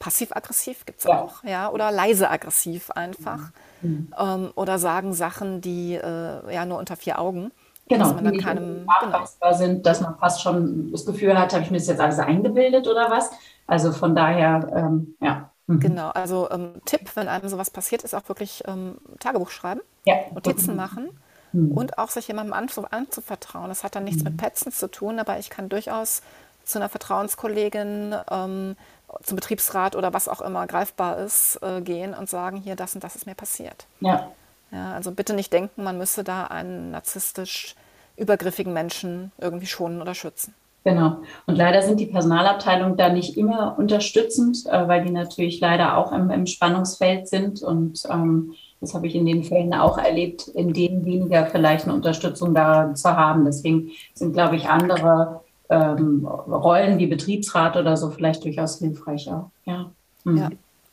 passiv-aggressiv 0.00 0.86
gibt 0.86 1.00
es 1.00 1.04
ja. 1.04 1.20
auch, 1.20 1.44
ja, 1.44 1.68
oder 1.68 1.92
leise 1.92 2.30
aggressiv 2.30 2.90
einfach. 2.90 3.50
Mhm. 3.82 4.12
Ähm, 4.18 4.50
oder 4.56 4.78
sagen 4.78 5.12
Sachen, 5.12 5.60
die 5.60 5.94
äh, 5.94 6.54
ja 6.54 6.64
nur 6.64 6.78
unter 6.78 6.96
vier 6.96 7.18
Augen 7.18 7.52
Genau, 7.90 8.04
dass 8.04 8.14
man 8.14 8.24
dann 8.24 8.38
keinem 8.38 8.86
genau. 9.00 9.52
sind, 9.52 9.84
dass 9.84 10.00
man 10.00 10.16
fast 10.16 10.42
schon 10.42 10.92
das 10.92 11.04
Gefühl 11.04 11.36
hat, 11.36 11.52
habe 11.52 11.64
ich 11.64 11.72
mir 11.72 11.78
das 11.78 11.88
jetzt 11.88 12.00
alles 12.00 12.20
eingebildet 12.20 12.86
oder 12.86 13.10
was? 13.10 13.32
Also 13.66 13.90
von 13.90 14.14
daher, 14.14 14.70
ähm, 14.72 15.16
ja. 15.20 15.50
Mhm. 15.66 15.80
Genau, 15.80 16.10
also 16.10 16.48
ähm, 16.52 16.80
Tipp, 16.84 17.10
wenn 17.16 17.26
einem 17.26 17.48
sowas 17.48 17.70
passiert, 17.70 18.04
ist 18.04 18.14
auch 18.14 18.28
wirklich 18.28 18.62
ähm, 18.68 18.98
Tagebuch 19.18 19.50
schreiben, 19.50 19.80
ja. 20.04 20.14
Notizen 20.32 20.76
machen 20.76 21.10
mhm. 21.52 21.72
und 21.72 21.98
auch 21.98 22.10
sich 22.10 22.28
jemandem 22.28 22.52
anzu 22.52 22.84
anzuvertrauen. 22.88 23.68
Das 23.68 23.82
hat 23.82 23.96
dann 23.96 24.04
nichts 24.04 24.22
mhm. 24.22 24.30
mit 24.30 24.36
Petzen 24.36 24.70
zu 24.70 24.88
tun, 24.88 25.18
aber 25.18 25.40
ich 25.40 25.50
kann 25.50 25.68
durchaus 25.68 26.22
zu 26.62 26.78
einer 26.78 26.88
Vertrauenskollegin, 26.88 28.14
ähm, 28.30 28.76
zum 29.24 29.34
Betriebsrat 29.34 29.96
oder 29.96 30.14
was 30.14 30.28
auch 30.28 30.40
immer 30.40 30.68
greifbar 30.68 31.18
ist, 31.18 31.58
äh, 31.62 31.80
gehen 31.80 32.14
und 32.14 32.30
sagen, 32.30 32.56
hier, 32.56 32.76
das 32.76 32.94
und 32.94 33.02
das 33.02 33.16
ist 33.16 33.26
mir 33.26 33.34
passiert. 33.34 33.86
Ja. 33.98 34.30
Ja, 34.70 34.92
also 34.92 35.10
bitte 35.10 35.34
nicht 35.34 35.52
denken, 35.52 35.82
man 35.82 35.98
müsse 35.98 36.22
da 36.22 36.44
einen 36.44 36.92
narzisstisch 36.92 37.74
übergriffigen 38.20 38.72
Menschen 38.72 39.32
irgendwie 39.38 39.66
schonen 39.66 40.00
oder 40.00 40.14
schützen. 40.14 40.54
Genau. 40.84 41.18
Und 41.46 41.56
leider 41.56 41.82
sind 41.82 42.00
die 42.00 42.06
Personalabteilungen 42.06 42.96
da 42.96 43.10
nicht 43.10 43.36
immer 43.36 43.78
unterstützend, 43.78 44.64
äh, 44.66 44.88
weil 44.88 45.04
die 45.04 45.10
natürlich 45.10 45.60
leider 45.60 45.98
auch 45.98 46.12
im, 46.12 46.30
im 46.30 46.46
Spannungsfeld 46.46 47.28
sind. 47.28 47.62
Und 47.62 48.02
ähm, 48.10 48.54
das 48.80 48.94
habe 48.94 49.06
ich 49.06 49.14
in 49.14 49.26
den 49.26 49.44
Fällen 49.44 49.74
auch 49.74 49.98
erlebt, 49.98 50.48
in 50.48 50.72
denen 50.72 51.04
weniger 51.04 51.46
vielleicht 51.46 51.84
eine 51.84 51.94
Unterstützung 51.94 52.54
da 52.54 52.94
zu 52.94 53.14
haben. 53.14 53.44
Deswegen 53.44 53.90
sind, 54.14 54.32
glaube 54.32 54.56
ich, 54.56 54.68
andere 54.68 55.42
ähm, 55.68 56.26
Rollen 56.26 56.98
wie 56.98 57.06
Betriebsrat 57.06 57.76
oder 57.76 57.98
so 57.98 58.10
vielleicht 58.10 58.44
durchaus 58.44 58.78
hilfreicher. 58.78 59.50
Ja, 59.66 59.90
mhm. 60.24 60.36
ja 60.38 60.48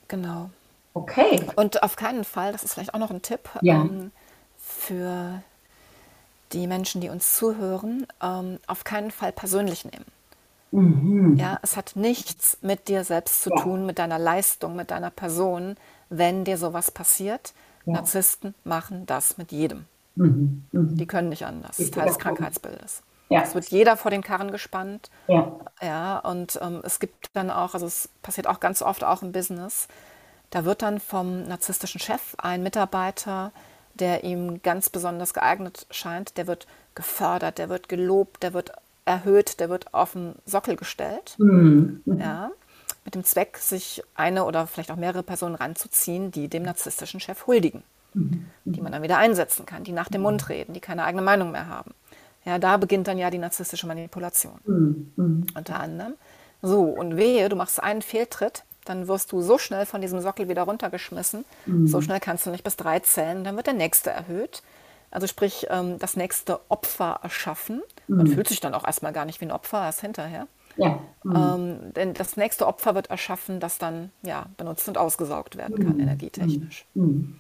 genau. 0.09 0.49
Okay. 0.93 1.41
Und 1.55 1.81
auf 1.83 1.95
keinen 1.95 2.25
Fall, 2.25 2.51
das 2.51 2.63
ist 2.63 2.73
vielleicht 2.73 2.93
auch 2.93 2.99
noch 2.99 3.11
ein 3.11 3.21
Tipp 3.21 3.49
ja. 3.61 3.75
ähm, 3.75 4.11
für 4.57 5.41
die 6.53 6.67
Menschen, 6.67 7.01
die 7.01 7.09
uns 7.09 7.35
zuhören, 7.35 8.07
ähm, 8.21 8.59
auf 8.67 8.83
keinen 8.83 9.11
Fall 9.11 9.31
persönlich 9.31 9.85
nehmen. 9.85 10.05
Mhm. 10.71 11.37
Ja, 11.37 11.59
es 11.61 11.77
hat 11.77 11.95
nichts 11.95 12.57
mit 12.61 12.87
dir 12.87 13.03
selbst 13.03 13.43
zu 13.43 13.49
ja. 13.49 13.61
tun, 13.61 13.85
mit 13.85 13.99
deiner 13.99 14.19
Leistung, 14.19 14.75
mit 14.75 14.91
deiner 14.91 15.09
Person, 15.09 15.75
wenn 16.09 16.43
dir 16.43 16.57
sowas 16.57 16.91
passiert. 16.91 17.53
Ja. 17.85 17.93
Narzissten 17.93 18.53
machen 18.63 19.05
das 19.05 19.37
mit 19.37 19.51
jedem. 19.51 19.85
Mhm. 20.15 20.65
Mhm. 20.71 20.97
Die 20.97 21.07
können 21.07 21.29
nicht 21.29 21.45
anders. 21.45 21.77
Das 21.77 21.79
ist 21.79 21.93
Teil 21.93 22.07
des 22.07 22.19
Krankheitsbildes. 22.19 23.03
Ja. 23.29 23.41
Es 23.41 23.55
wird 23.55 23.65
jeder 23.69 23.97
vor 23.97 24.11
den 24.11 24.21
Karren 24.21 24.51
gespannt. 24.51 25.09
Ja. 25.27 25.53
Ja, 25.81 26.19
und 26.19 26.59
ähm, 26.61 26.81
es 26.83 26.99
gibt 26.99 27.29
dann 27.33 27.49
auch, 27.49 27.73
also 27.73 27.85
es 27.85 28.09
passiert 28.21 28.47
auch 28.47 28.59
ganz 28.59 28.81
oft 28.81 29.03
auch 29.03 29.21
im 29.21 29.31
Business, 29.31 29.87
da 30.49 30.63
wird 30.63 30.81
dann 30.81 30.99
vom 30.99 31.43
narzisstischen 31.43 31.99
Chef 31.99 32.35
ein 32.37 32.63
Mitarbeiter, 32.63 33.51
der 33.99 34.23
ihm 34.23 34.61
ganz 34.61 34.89
besonders 34.89 35.33
geeignet 35.33 35.87
scheint, 35.91 36.37
der 36.37 36.47
wird 36.47 36.67
gefördert, 36.95 37.57
der 37.57 37.69
wird 37.69 37.89
gelobt, 37.89 38.43
der 38.43 38.53
wird 38.53 38.71
erhöht, 39.05 39.59
der 39.59 39.69
wird 39.69 39.93
auf 39.93 40.13
den 40.13 40.35
Sockel 40.45 40.75
gestellt. 40.75 41.35
Mhm. 41.37 42.01
Ja, 42.05 42.51
mit 43.05 43.15
dem 43.15 43.23
Zweck, 43.23 43.57
sich 43.57 44.03
eine 44.15 44.43
oder 44.43 44.67
vielleicht 44.67 44.91
auch 44.91 44.97
mehrere 44.97 45.23
Personen 45.23 45.55
ranzuziehen, 45.55 46.31
die 46.31 46.49
dem 46.49 46.63
narzisstischen 46.63 47.19
Chef 47.19 47.47
huldigen, 47.47 47.83
mhm. 48.13 48.47
die 48.65 48.81
man 48.81 48.91
dann 48.91 49.01
wieder 49.01 49.17
einsetzen 49.17 49.65
kann, 49.65 49.83
die 49.83 49.93
nach 49.93 50.09
dem 50.09 50.21
Mund 50.21 50.49
reden, 50.49 50.73
die 50.73 50.81
keine 50.81 51.05
eigene 51.05 51.21
Meinung 51.23 51.51
mehr 51.51 51.67
haben. 51.67 51.93
Ja, 52.43 52.59
da 52.59 52.77
beginnt 52.77 53.07
dann 53.07 53.17
ja 53.17 53.29
die 53.29 53.37
narzisstische 53.37 53.87
Manipulation. 53.87 54.59
Mhm. 54.65 55.47
Unter 55.55 55.79
anderem. 55.79 56.13
So, 56.61 56.83
und 56.83 57.17
wehe, 57.17 57.49
du 57.49 57.55
machst 57.55 57.81
einen 57.81 58.01
Fehltritt, 58.01 58.63
dann 58.89 59.07
wirst 59.07 59.31
du 59.31 59.41
so 59.41 59.57
schnell 59.57 59.85
von 59.85 60.01
diesem 60.01 60.21
Sockel 60.21 60.49
wieder 60.49 60.63
runtergeschmissen. 60.63 61.45
Mhm. 61.65 61.87
So 61.87 62.01
schnell 62.01 62.19
kannst 62.19 62.45
du 62.45 62.49
nicht 62.49 62.63
bis 62.63 62.75
drei 62.75 62.99
zählen, 62.99 63.43
dann 63.43 63.55
wird 63.55 63.67
der 63.67 63.73
nächste 63.73 64.09
erhöht. 64.09 64.61
Also 65.11 65.27
sprich, 65.27 65.67
ähm, 65.69 65.99
das 65.99 66.17
nächste 66.17 66.59
Opfer 66.69 67.19
erschaffen. 67.23 67.81
Mhm. 68.07 68.17
Man 68.17 68.27
fühlt 68.27 68.47
sich 68.47 68.59
dann 68.59 68.73
auch 68.73 68.85
erstmal 68.85 69.13
gar 69.13 69.25
nicht 69.25 69.39
wie 69.41 69.45
ein 69.45 69.51
Opfer, 69.51 69.83
erst 69.83 70.01
hinterher. 70.01 70.47
Ja. 70.75 70.99
Mhm. 71.23 71.35
Ähm, 71.35 71.93
denn 71.95 72.13
das 72.13 72.37
nächste 72.37 72.67
Opfer 72.67 72.95
wird 72.95 73.09
erschaffen, 73.09 73.59
das 73.59 73.77
dann 73.77 74.11
ja, 74.21 74.45
benutzt 74.57 74.87
und 74.87 74.97
ausgesaugt 74.97 75.57
werden 75.57 75.77
kann, 75.77 75.95
mhm. 75.95 76.01
energietechnisch. 76.01 76.85
Mhm. 76.93 77.39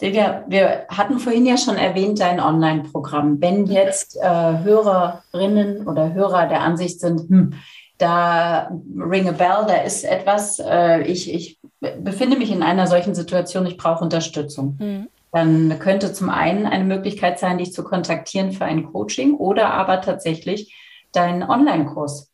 Silvia, 0.00 0.44
wir 0.48 0.86
hatten 0.88 1.20
vorhin 1.20 1.46
ja 1.46 1.56
schon 1.56 1.76
erwähnt 1.76 2.20
dein 2.20 2.40
Online-Programm. 2.40 3.40
Wenn 3.40 3.66
jetzt 3.66 4.16
äh, 4.16 4.58
Hörerinnen 4.62 5.86
oder 5.86 6.12
Hörer 6.12 6.48
der 6.48 6.62
Ansicht 6.62 7.00
sind, 7.00 7.28
hm, 7.28 7.54
da 7.98 8.70
ring 8.96 9.28
a 9.28 9.32
bell, 9.32 9.66
da 9.66 9.82
ist 9.82 10.04
etwas, 10.04 10.58
äh, 10.58 11.02
ich, 11.02 11.32
ich 11.32 11.60
befinde 11.80 12.36
mich 12.36 12.50
in 12.50 12.62
einer 12.62 12.86
solchen 12.86 13.14
Situation, 13.14 13.66
ich 13.66 13.76
brauche 13.76 14.02
Unterstützung. 14.02 14.76
Mhm. 14.78 15.08
Dann 15.32 15.78
könnte 15.80 16.12
zum 16.12 16.30
einen 16.30 16.66
eine 16.66 16.84
Möglichkeit 16.84 17.40
sein, 17.40 17.58
dich 17.58 17.72
zu 17.72 17.82
kontaktieren 17.82 18.52
für 18.52 18.64
ein 18.64 18.92
Coaching 18.92 19.34
oder 19.34 19.74
aber 19.74 20.00
tatsächlich 20.00 20.74
deinen 21.12 21.42
Online-Kurs. 21.42 22.30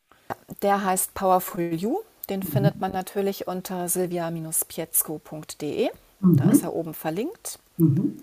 Der 0.61 0.85
heißt 0.85 1.13
Powerful 1.13 1.73
You. 1.73 1.99
Den 2.29 2.41
mhm. 2.41 2.45
findet 2.45 2.79
man 2.79 2.91
natürlich 2.91 3.47
unter 3.47 3.89
silvia-pietzko.de. 3.89 5.89
Mhm. 6.19 6.37
Da 6.37 6.51
ist 6.51 6.63
er 6.63 6.75
oben 6.75 6.93
verlinkt. 6.93 7.59
Mhm. 7.77 8.21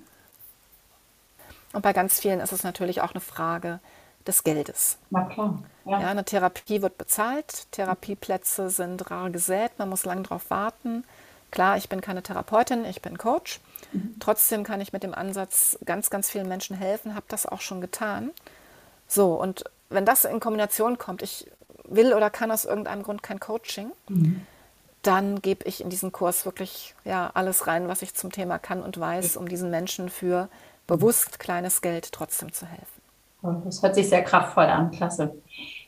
Und 1.73 1.83
bei 1.83 1.93
ganz 1.93 2.21
vielen 2.21 2.41
ist 2.41 2.53
es 2.53 2.65
natürlich 2.65 3.03
auch 3.03 3.13
eine 3.13 3.21
Frage, 3.21 3.81
des 4.29 4.45
Geldes. 4.45 4.99
Na 5.11 5.25
klar. 5.25 5.63
Ja. 5.85 6.01
ja. 6.01 6.09
eine 6.09 6.25
Therapie 6.25 6.83
wird 6.83 6.99
bezahlt, 6.99 7.67
Therapieplätze 7.73 8.71
sind 8.71 9.11
rar 9.11 9.31
gesät, 9.31 9.73
man 9.79 9.89
muss 9.89 10.05
lange 10.05 10.23
darauf 10.23 10.51
warten. 10.51 11.05
Klar, 11.51 11.79
ich 11.79 11.89
bin 11.89 12.03
keine 12.03 12.23
Therapeutin, 12.23 12.85
ich 12.85 13.01
bin 13.01 13.17
Coach. 13.17 13.61
Mhm. 13.93 14.17
Trotzdem 14.21 14.65
kann 14.65 14.83
ich 14.83 14.93
mit 14.93 15.03
dem 15.03 15.15
Ansatz 15.15 15.79
ganz, 15.85 16.11
ganz 16.11 16.29
vielen 16.31 16.47
Menschen 16.47 16.77
helfen, 16.77 17.15
habe 17.15 17.25
das 17.29 17.47
auch 17.47 17.63
schon 17.63 17.81
getan. 17.81 18.31
So, 19.09 19.33
und 19.33 19.65
wenn 19.89 20.05
das 20.05 20.27
in 20.27 20.41
Kombination 20.41 20.99
kommt, 20.99 21.23
ich 21.23 21.51
will 21.85 22.13
oder 22.13 22.29
kann 22.29 22.51
aus 22.51 22.67
irgendeinem 22.67 23.03
Grund 23.03 23.23
kein 23.23 23.41
Coaching, 23.41 23.91
mhm. 24.09 24.47
dann 25.01 25.41
gebe 25.41 25.67
ich 25.67 25.81
in 25.81 25.89
diesen 25.89 26.13
Kurs 26.13 26.45
wirklich 26.45 26.95
ja, 27.07 27.31
alles 27.33 27.67
rein, 27.67 27.89
was 27.89 28.03
ich 28.03 28.15
zum 28.15 28.31
Thema 28.31 28.59
kann 28.59 28.83
und 28.83 29.01
weiß, 29.01 29.39
um 29.39 29.49
diesen 29.49 29.71
Menschen 29.71 30.11
für 30.11 30.51
bewusst 30.87 31.39
kleines 31.39 31.81
Geld 31.81 32.13
trotzdem 32.13 32.53
zu 32.53 32.67
helfen. 32.67 32.98
Das 33.43 33.83
hört 33.83 33.95
sich 33.95 34.09
sehr 34.09 34.23
kraftvoll 34.23 34.65
an, 34.65 34.91
klasse. 34.91 35.35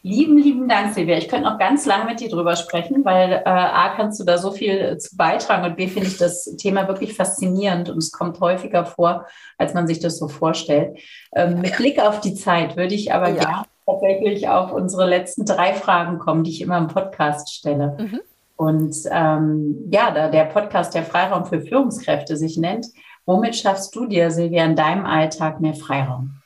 Lieben, 0.03 0.39
lieben 0.39 0.69
Dank, 0.69 0.95
Silvia. 0.95 1.19
Ich 1.19 1.29
könnte 1.29 1.51
noch 1.51 1.59
ganz 1.59 1.85
lange 1.85 2.07
mit 2.07 2.21
dir 2.21 2.31
drüber 2.31 2.57
sprechen, 2.57 3.05
weil 3.05 3.33
äh, 3.33 3.43
A, 3.45 3.91
kannst 3.97 4.19
du 4.19 4.25
da 4.25 4.39
so 4.39 4.51
viel 4.51 4.97
zu 4.99 5.17
beitragen 5.17 5.65
und 5.65 5.77
B, 5.77 5.89
finde 5.89 6.09
ich 6.09 6.17
das 6.17 6.45
Thema 6.57 6.89
wirklich 6.89 7.15
faszinierend 7.15 7.91
und 7.91 7.99
es 7.99 8.13
kommt 8.13 8.41
häufiger 8.41 8.87
vor, 8.87 9.27
als 9.59 9.75
man 9.75 9.87
sich 9.87 9.99
das 9.99 10.19
so 10.19 10.29
vorstellt. 10.29 10.99
Ähm, 11.35 11.61
mit 11.61 11.77
Blick 11.77 12.01
auf 12.01 12.21
die 12.21 12.35
Zeit 12.35 12.77
würde 12.77 12.95
ich 12.95 13.13
aber 13.13 13.31
ja. 13.31 13.35
gerne 13.35 13.65
tatsächlich 13.85 14.49
auf 14.49 14.73
unsere 14.73 15.07
letzten 15.07 15.45
drei 15.45 15.75
Fragen 15.75 16.19
kommen, 16.19 16.45
die 16.45 16.51
ich 16.51 16.61
immer 16.63 16.79
im 16.79 16.89
Podcast 16.89 17.53
stelle. 17.53 17.97
Mhm. 17.99 18.21
Und 18.57 18.97
ähm, 19.11 19.89
ja, 19.91 20.11
da 20.13 20.29
der 20.29 20.45
Podcast 20.45 20.95
der 20.95 21.03
Freiraum 21.03 21.45
für 21.45 21.61
Führungskräfte 21.61 22.37
sich 22.37 22.57
nennt, 22.57 22.87
womit 23.27 23.57
schaffst 23.57 23.95
du 23.97 24.07
dir, 24.07 24.31
Silvia, 24.31 24.65
in 24.65 24.77
deinem 24.77 25.05
Alltag 25.05 25.61
mehr 25.61 25.75
Freiraum? 25.75 26.40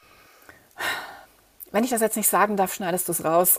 Wenn 1.75 1.83
ich 1.83 1.91
das 1.91 2.01
jetzt 2.01 2.17
nicht 2.17 2.29
sagen 2.29 2.57
darf, 2.57 2.73
schneidest 2.73 3.09
du 3.09 3.13
es 3.13 3.25
raus. 3.25 3.59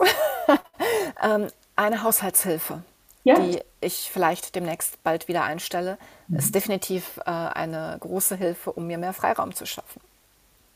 ähm, 1.23 1.47
eine 1.75 2.01
Haushaltshilfe, 2.01 2.81
ja. 3.25 3.37
die 3.37 3.59
ich 3.81 4.09
vielleicht 4.11 4.55
demnächst 4.55 5.03
bald 5.03 5.27
wieder 5.27 5.43
einstelle, 5.43 5.97
mhm. 6.29 6.37
ist 6.37 6.55
definitiv 6.55 7.19
äh, 7.25 7.29
eine 7.29 7.97
große 7.99 8.37
Hilfe, 8.37 8.71
um 8.71 8.87
mir 8.87 8.97
mehr 8.97 9.11
Freiraum 9.11 9.53
zu 9.53 9.65
schaffen. 9.65 9.99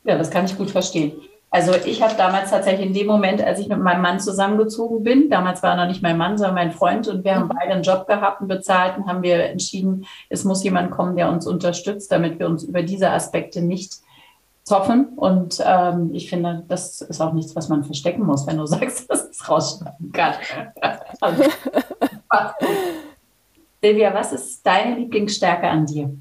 Ja, 0.04 0.18
das 0.18 0.30
kann 0.32 0.44
ich 0.44 0.58
gut 0.58 0.70
verstehen. 0.70 1.14
Also 1.50 1.74
ich 1.74 2.02
habe 2.02 2.14
damals 2.16 2.50
tatsächlich 2.50 2.88
in 2.88 2.94
dem 2.94 3.08
Moment, 3.08 3.42
als 3.42 3.60
ich 3.60 3.70
mit 3.70 3.80
meinem 3.80 4.02
Mann 4.02 4.20
zusammengezogen 4.20 5.04
bin, 5.04 5.30
damals 5.30 5.64
war 5.64 5.72
er 5.72 5.78
noch 5.78 5.88
nicht 5.88 6.04
mein 6.04 6.18
Mann, 6.18 6.38
sondern 6.38 6.56
mein 6.56 6.74
Freund 6.74 7.08
und 7.08 7.24
wir 7.24 7.32
mhm. 7.32 7.36
haben 7.38 7.52
beide 7.58 7.72
einen 7.72 7.84
Job 7.84 8.06
gehabt 8.06 8.42
und 8.42 8.50
bezahlt 8.50 8.98
und 8.98 9.08
haben 9.08 9.24
wir 9.24 9.46
entschieden, 9.46 10.06
es 10.28 10.44
muss 10.44 10.62
jemand 10.62 10.92
kommen, 10.92 11.16
der 11.16 11.32
uns 11.32 11.48
unterstützt, 11.48 12.12
damit 12.12 12.38
wir 12.38 12.48
uns 12.48 12.64
über 12.66 12.84
diese 12.84 13.12
Aspekte 13.12 13.62
nicht 13.62 14.02
zoffen. 14.70 15.18
Und 15.18 15.62
ähm, 15.66 16.12
ich 16.14 16.30
finde, 16.30 16.64
das 16.68 17.02
ist 17.02 17.20
auch 17.20 17.34
nichts, 17.34 17.56
was 17.56 17.68
man 17.68 17.84
verstecken 17.84 18.24
muss, 18.24 18.48
wenn 18.48 18.58
du 18.58 18.66
sagst, 18.68 19.10
dass 19.10 19.26
es 19.26 19.50
rausschneiden 19.50 20.12
kann. 20.14 20.36
also, 21.20 21.44
Silvia, 23.82 24.14
was 24.14 24.32
ist 24.32 24.66
deine 24.66 24.96
Lieblingsstärke 24.96 25.68
an 25.68 25.86
dir? 25.86 26.16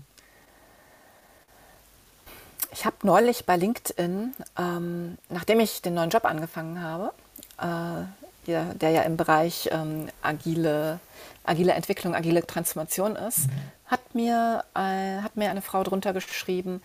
Ich 2.73 2.87
habe 2.87 2.97
neulich 3.03 3.45
bei 3.45 3.57
LinkedIn, 3.57 4.35
ähm, 4.59 5.19
nachdem 5.29 5.61
ich 5.61 5.83
den 5.83 5.95
neuen 5.95 6.11
Job 6.11 6.25
angefangen 6.25 6.81
habe, 6.81 7.13
äh, 7.59 8.05
der, 8.47 8.75
der, 8.75 8.91
ja 8.91 9.03
im 9.03 9.17
Bereich 9.17 9.69
ähm, 9.73 10.09
agile, 10.23 11.01
agile 11.45 11.73
Entwicklung, 11.73 12.15
agile 12.15 12.47
Transformation 12.47 13.17
ist, 13.17 13.49
mhm. 13.49 13.53
hat, 13.87 14.15
mir, 14.15 14.65
äh, 14.75 15.21
hat 15.23 15.37
mir 15.37 15.51
eine 15.51 15.61
Frau 15.61 15.83
drunter 15.83 16.13
geschrieben, 16.13 16.81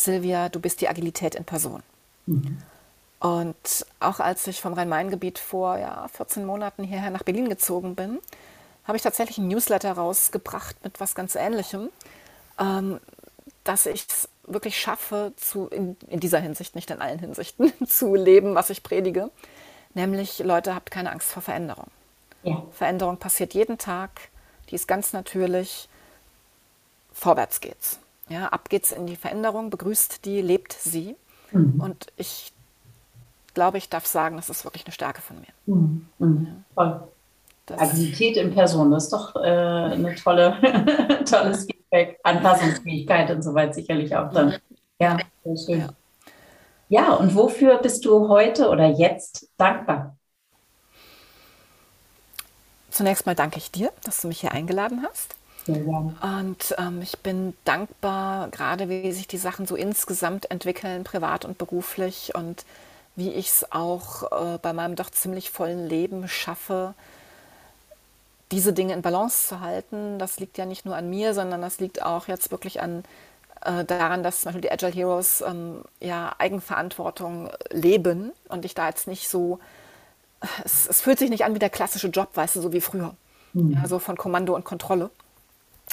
Silvia, 0.00 0.48
du 0.48 0.60
bist 0.60 0.80
die 0.80 0.88
Agilität 0.88 1.34
in 1.34 1.44
Person. 1.44 1.82
Mhm. 2.26 2.62
Und 3.20 3.86
auch 4.00 4.20
als 4.20 4.46
ich 4.46 4.60
vom 4.60 4.74
Rhein-Main-Gebiet 4.74 5.38
vor 5.38 5.76
ja, 5.76 6.06
14 6.08 6.44
Monaten 6.44 6.84
hierher 6.84 7.10
nach 7.10 7.24
Berlin 7.24 7.48
gezogen 7.48 7.94
bin, 7.94 8.20
habe 8.84 8.96
ich 8.96 9.02
tatsächlich 9.02 9.38
ein 9.38 9.48
Newsletter 9.48 9.92
rausgebracht 9.92 10.76
mit 10.84 11.00
was 11.00 11.14
ganz 11.14 11.34
Ähnlichem, 11.34 11.90
ähm, 12.58 13.00
dass 13.64 13.86
ich 13.86 14.06
es 14.08 14.28
wirklich 14.44 14.78
schaffe, 14.78 15.32
zu, 15.36 15.66
in, 15.68 15.96
in, 16.06 16.20
dieser 16.20 16.38
Hinsicht, 16.38 16.74
nicht 16.74 16.90
in 16.90 17.00
allen 17.00 17.18
Hinsichten, 17.18 17.72
zu 17.86 18.14
leben, 18.14 18.54
was 18.54 18.70
ich 18.70 18.82
predige. 18.82 19.30
Nämlich, 19.94 20.38
Leute, 20.38 20.74
habt 20.74 20.90
keine 20.90 21.10
Angst 21.10 21.30
vor 21.30 21.42
Veränderung. 21.42 21.88
Ja. 22.44 22.62
Veränderung 22.70 23.18
passiert 23.18 23.52
jeden 23.52 23.78
Tag, 23.78 24.10
die 24.70 24.76
ist 24.76 24.86
ganz 24.86 25.12
natürlich. 25.12 25.88
Vorwärts 27.12 27.60
geht's. 27.60 27.98
Ja, 28.28 28.48
ab 28.48 28.68
geht's 28.68 28.92
in 28.92 29.06
die 29.06 29.16
Veränderung, 29.16 29.70
begrüßt 29.70 30.24
die, 30.24 30.42
lebt 30.42 30.72
sie. 30.72 31.16
Mhm. 31.52 31.80
Und 31.80 32.06
ich 32.16 32.52
glaube, 33.54 33.78
ich 33.78 33.88
darf 33.88 34.06
sagen, 34.06 34.36
das 34.36 34.50
ist 34.50 34.64
wirklich 34.64 34.84
eine 34.84 34.92
Stärke 34.92 35.22
von 35.22 35.36
mir. 35.40 35.74
Mhm. 35.74 36.06
Mhm. 36.18 36.46
Ja. 36.46 36.52
Voll. 36.74 37.08
Das 37.66 37.80
Agilität 37.80 38.36
in 38.38 38.54
Person, 38.54 38.90
das 38.90 39.04
ist 39.04 39.12
doch 39.12 39.36
äh, 39.36 39.40
eine 39.40 40.14
tolle, 40.14 40.56
tolles 41.28 41.66
Feedback. 41.66 42.18
Anpassungsfähigkeit 42.22 43.30
und 43.30 43.42
so 43.42 43.52
weiter 43.52 43.74
sicherlich 43.74 44.14
auch 44.16 44.32
dann. 44.32 44.56
Ja, 44.98 45.18
sehr 45.44 45.56
schön. 45.56 45.80
Ja. 45.80 45.88
ja, 46.88 47.12
und 47.14 47.34
wofür 47.34 47.78
bist 47.78 48.04
du 48.06 48.28
heute 48.28 48.70
oder 48.70 48.86
jetzt 48.86 49.50
dankbar? 49.58 50.16
Zunächst 52.90 53.26
mal 53.26 53.34
danke 53.34 53.58
ich 53.58 53.70
dir, 53.70 53.92
dass 54.04 54.22
du 54.22 54.28
mich 54.28 54.40
hier 54.40 54.52
eingeladen 54.52 55.06
hast. 55.06 55.37
Und 56.20 56.74
ähm, 56.78 57.02
ich 57.02 57.18
bin 57.18 57.54
dankbar, 57.64 58.48
gerade 58.48 58.88
wie 58.88 59.12
sich 59.12 59.28
die 59.28 59.38
Sachen 59.38 59.66
so 59.66 59.76
insgesamt 59.76 60.50
entwickeln, 60.50 61.04
privat 61.04 61.44
und 61.44 61.58
beruflich 61.58 62.34
und 62.34 62.64
wie 63.16 63.30
ich 63.30 63.48
es 63.48 63.72
auch 63.72 64.30
äh, 64.30 64.58
bei 64.58 64.72
meinem 64.72 64.94
doch 64.94 65.10
ziemlich 65.10 65.50
vollen 65.50 65.88
Leben 65.88 66.28
schaffe, 66.28 66.94
diese 68.52 68.72
Dinge 68.72 68.94
in 68.94 69.02
Balance 69.02 69.48
zu 69.48 69.60
halten. 69.60 70.18
Das 70.18 70.38
liegt 70.38 70.56
ja 70.56 70.66
nicht 70.66 70.86
nur 70.86 70.96
an 70.96 71.10
mir, 71.10 71.34
sondern 71.34 71.60
das 71.60 71.80
liegt 71.80 72.02
auch 72.02 72.28
jetzt 72.28 72.50
wirklich 72.50 72.80
an 72.80 73.04
äh, 73.64 73.84
daran, 73.84 74.22
dass 74.22 74.40
zum 74.40 74.48
Beispiel 74.48 74.62
die 74.62 74.70
Agile 74.70 74.92
Heroes 74.92 75.40
ähm, 75.40 75.82
ja 76.00 76.34
Eigenverantwortung 76.38 77.50
leben 77.70 78.32
und 78.48 78.64
ich 78.64 78.74
da 78.74 78.88
jetzt 78.88 79.08
nicht 79.08 79.28
so, 79.28 79.58
es, 80.64 80.88
es, 80.88 81.00
fühlt 81.00 81.18
sich 81.18 81.30
nicht 81.30 81.44
an 81.44 81.54
wie 81.54 81.58
der 81.58 81.70
klassische 81.70 82.08
Job, 82.08 82.28
weißt 82.34 82.56
du, 82.56 82.60
so 82.60 82.72
wie 82.72 82.80
früher. 82.80 83.14
Mhm. 83.52 83.72
Ja, 83.72 83.88
so 83.88 83.98
von 83.98 84.16
Kommando 84.16 84.54
und 84.54 84.64
Kontrolle. 84.64 85.10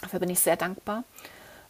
Dafür 0.02 0.20
bin 0.20 0.30
ich 0.30 0.40
sehr 0.40 0.58
dankbar. 0.58 1.04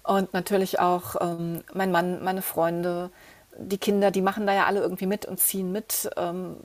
Und 0.04 0.34
natürlich 0.34 0.80
auch 0.80 1.16
ähm, 1.20 1.64
mein 1.74 1.92
Mann, 1.92 2.24
meine 2.24 2.42
Freunde, 2.42 3.10
die 3.58 3.78
Kinder, 3.78 4.12
die 4.12 4.22
machen 4.22 4.46
da 4.46 4.54
ja 4.54 4.66
alle 4.66 4.82
irgendwie 4.82 5.08
mit 5.08 5.26
und 5.26 5.40
ziehen 5.40 5.72
mit 5.72 6.10
ähm, 6.18 6.58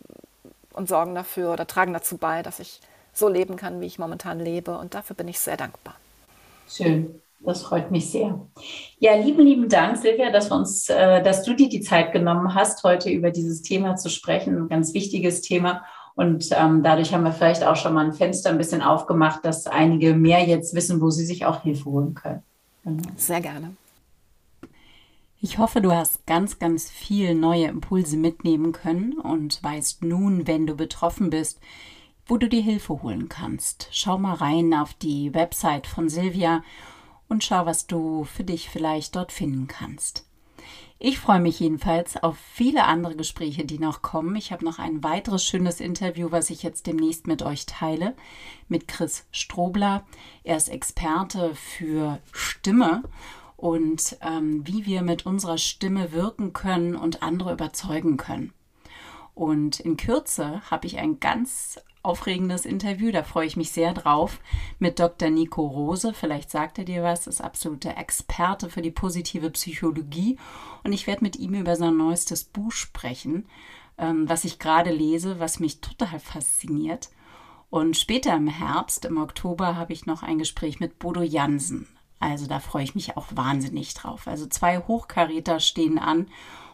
und 0.72 0.88
sorgen 0.88 1.14
dafür 1.14 1.52
oder 1.52 1.66
tragen 1.66 1.92
dazu 1.92 2.18
bei, 2.18 2.42
dass 2.42 2.61
ich 2.61 2.80
so 3.12 3.28
leben 3.28 3.56
kann, 3.56 3.80
wie 3.80 3.86
ich 3.86 3.98
momentan 3.98 4.38
lebe. 4.40 4.76
Und 4.76 4.94
dafür 4.94 5.16
bin 5.16 5.28
ich 5.28 5.40
sehr 5.40 5.56
dankbar. 5.56 5.94
Schön. 6.68 7.20
Das 7.42 7.62
freut 7.62 7.90
mich 7.90 8.11
sehr. 8.11 8.38
Ja, 8.98 9.14
lieben, 9.14 9.40
lieben 9.40 9.68
Dank, 9.70 9.96
Silvia, 9.96 10.30
dass 10.30 10.50
uns, 10.50 10.90
äh, 10.90 11.22
dass 11.22 11.42
du 11.42 11.54
dir 11.54 11.70
die 11.70 11.80
Zeit 11.80 12.12
genommen 12.12 12.54
hast, 12.54 12.84
heute 12.84 13.08
über 13.08 13.30
dieses 13.30 13.62
Thema 13.62 13.96
zu 13.96 14.11
sprechen. 14.11 14.56
Ein 14.56 14.68
ganz 14.68 14.92
wichtiges 14.92 15.40
Thema. 15.40 15.82
Und 16.20 16.50
ähm, 16.52 16.82
dadurch 16.82 17.14
haben 17.14 17.24
wir 17.24 17.32
vielleicht 17.32 17.64
auch 17.64 17.76
schon 17.76 17.94
mal 17.94 18.04
ein 18.04 18.12
Fenster 18.12 18.50
ein 18.50 18.58
bisschen 18.58 18.82
aufgemacht, 18.82 19.42
dass 19.42 19.66
einige 19.66 20.12
mehr 20.12 20.46
jetzt 20.46 20.74
wissen, 20.74 21.00
wo 21.00 21.08
sie 21.08 21.24
sich 21.24 21.46
auch 21.46 21.62
Hilfe 21.62 21.86
holen 21.86 22.12
können. 22.12 22.42
Genau. 22.84 23.08
Sehr 23.16 23.40
gerne. 23.40 23.74
Ich 25.40 25.56
hoffe, 25.56 25.80
du 25.80 25.92
hast 25.92 26.26
ganz, 26.26 26.58
ganz 26.58 26.90
viel 26.90 27.34
neue 27.34 27.68
Impulse 27.68 28.18
mitnehmen 28.18 28.72
können 28.72 29.14
und 29.14 29.62
weißt 29.62 30.04
nun, 30.04 30.46
wenn 30.46 30.66
du 30.66 30.74
betroffen 30.74 31.30
bist, 31.30 31.58
wo 32.26 32.36
du 32.36 32.50
dir 32.50 32.62
Hilfe 32.62 33.02
holen 33.02 33.30
kannst. 33.30 33.88
Schau 33.90 34.18
mal 34.18 34.34
rein 34.34 34.74
auf 34.74 34.92
die 34.92 35.32
Website 35.32 35.86
von 35.86 36.10
Silvia 36.10 36.62
und 37.30 37.44
schau, 37.44 37.64
was 37.64 37.86
du 37.86 38.24
für 38.24 38.44
dich 38.44 38.68
vielleicht 38.68 39.16
dort 39.16 39.32
finden 39.32 39.68
kannst. 39.68 40.26
Ich 41.03 41.18
freue 41.18 41.40
mich 41.40 41.59
jedenfalls 41.59 42.22
auf 42.22 42.36
viele 42.36 42.84
andere 42.84 43.16
Gespräche, 43.16 43.64
die 43.64 43.78
noch 43.78 44.03
kommen. 44.03 44.36
Ich 44.36 44.53
habe 44.53 44.66
noch 44.66 44.78
ein 44.78 45.03
weiteres 45.03 45.42
schönes 45.42 45.80
Interview, 45.80 46.30
was 46.30 46.51
ich 46.51 46.62
jetzt 46.62 46.86
demnächst 46.86 47.26
mit 47.26 47.42
euch 47.42 47.64
teile, 47.64 48.14
mit 48.68 48.86
Chris 48.86 49.24
Strobler. 49.32 50.05
Er 50.44 50.59
ist 50.59 50.68
Experte 50.68 51.55
für 51.55 52.20
Stimme 52.32 53.03
und 53.57 54.18
ähm, 54.20 54.66
wie 54.66 54.84
wir 54.84 55.01
mit 55.01 55.24
unserer 55.24 55.57
Stimme 55.57 56.12
wirken 56.12 56.53
können 56.53 56.94
und 56.94 57.22
andere 57.22 57.55
überzeugen 57.55 58.18
können. 58.18 58.53
Und 59.32 59.80
in 59.80 59.96
Kürze 59.96 60.61
habe 60.70 60.86
ich 60.86 60.98
ein 60.98 61.18
ganz 61.18 61.80
aufregendes 62.03 62.64
Interview, 62.64 63.12
da 63.12 63.22
freue 63.22 63.46
ich 63.46 63.57
mich 63.57 63.72
sehr 63.72 63.92
drauf, 63.92 64.40
mit 64.78 64.98
Dr. 64.98 65.30
Nico 65.30 65.66
Rose. 65.66 66.14
Vielleicht 66.14 66.51
sagt 66.51 66.78
er 66.78 66.84
dir 66.84 67.03
was, 67.03 67.26
ist 67.26 67.40
absoluter 67.40 67.96
Experte 67.96 68.70
für 68.70 68.82
die 68.82 68.90
positive 68.90 69.51
Psychologie. 69.51 70.38
Und 70.82 70.92
ich 70.92 71.07
werde 71.07 71.24
mit 71.24 71.36
ihm 71.36 71.55
über 71.55 71.76
sein 71.76 71.96
neuestes 71.96 72.44
Buch 72.44 72.72
sprechen, 72.72 73.46
ähm, 73.98 74.28
was 74.28 74.44
ich 74.44 74.59
gerade 74.59 74.90
lese, 74.90 75.40
was 75.40 75.61
mich 75.61 75.80
total 75.80 76.18
fasziniert. 76.20 77.11
Und 77.68 77.96
später 77.96 78.34
im 78.34 78.48
Herbst, 78.48 79.05
im 79.05 79.18
Oktober, 79.18 79.76
habe 79.76 79.92
ich 79.92 80.07
noch 80.07 80.22
ein 80.22 80.38
Gespräch 80.38 80.80
mit 80.80 80.98
Bodo 80.98 81.22
Jansen. 81.22 81.86
Also 82.18 82.46
da 82.46 82.61
freue 82.61 82.84
ich 82.84 82.94
mich 82.94 83.16
auch 83.16 83.28
wahnsinnig 83.30 83.94
drauf. 83.94 84.26
Also 84.26 84.46
zwei 84.46 84.78
Hochkaräter 84.78 85.61
stehen 85.61 85.98
an 85.98 86.28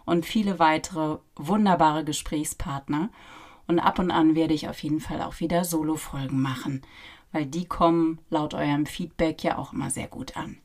und 0.05 0.25
viele 0.25 0.59
weitere 0.59 1.19
wunderbare 1.37 2.05
Gesprächspartner. 2.05 3.11
Und 3.67 3.79
ab 3.79 3.99
und 3.99 4.11
an 4.11 4.35
werde 4.35 4.55
ich 4.55 4.69
auf 4.69 4.83
jeden 4.83 5.01
Fall 5.01 5.23
auch 5.23 5.41
wieder 5.41 5.65
Solo-Folgen 5.65 6.41
machen, 6.41 6.83
weil 7.33 7.47
die 7.47 7.67
kommen 7.67 8.21
laut 8.31 8.55
eurem 8.55 8.87
Feedback 8.87 9.43
ja 9.43 9.59
auch 9.59 9.73
immer 9.73 9.91
sehr 9.91 10.09
gut 10.09 10.37
an. 10.37 10.59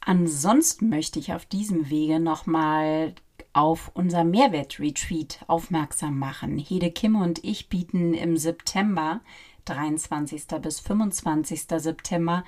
Ansonsten 0.00 0.88
möchte 0.88 1.18
ich 1.18 1.32
auf 1.32 1.44
diesem 1.46 1.90
Wege 1.90 2.20
nochmal 2.20 3.14
auf 3.52 3.90
unser 3.94 4.24
Mehrwert-Retreat 4.24 5.44
aufmerksam 5.46 6.18
machen. 6.18 6.58
Hede 6.58 6.90
Kim 6.90 7.16
und 7.16 7.44
ich 7.44 7.68
bieten 7.68 8.14
im 8.14 8.36
September, 8.36 9.20
23. 9.66 10.46
bis 10.62 10.80
25. 10.80 11.62
September, 11.76 12.44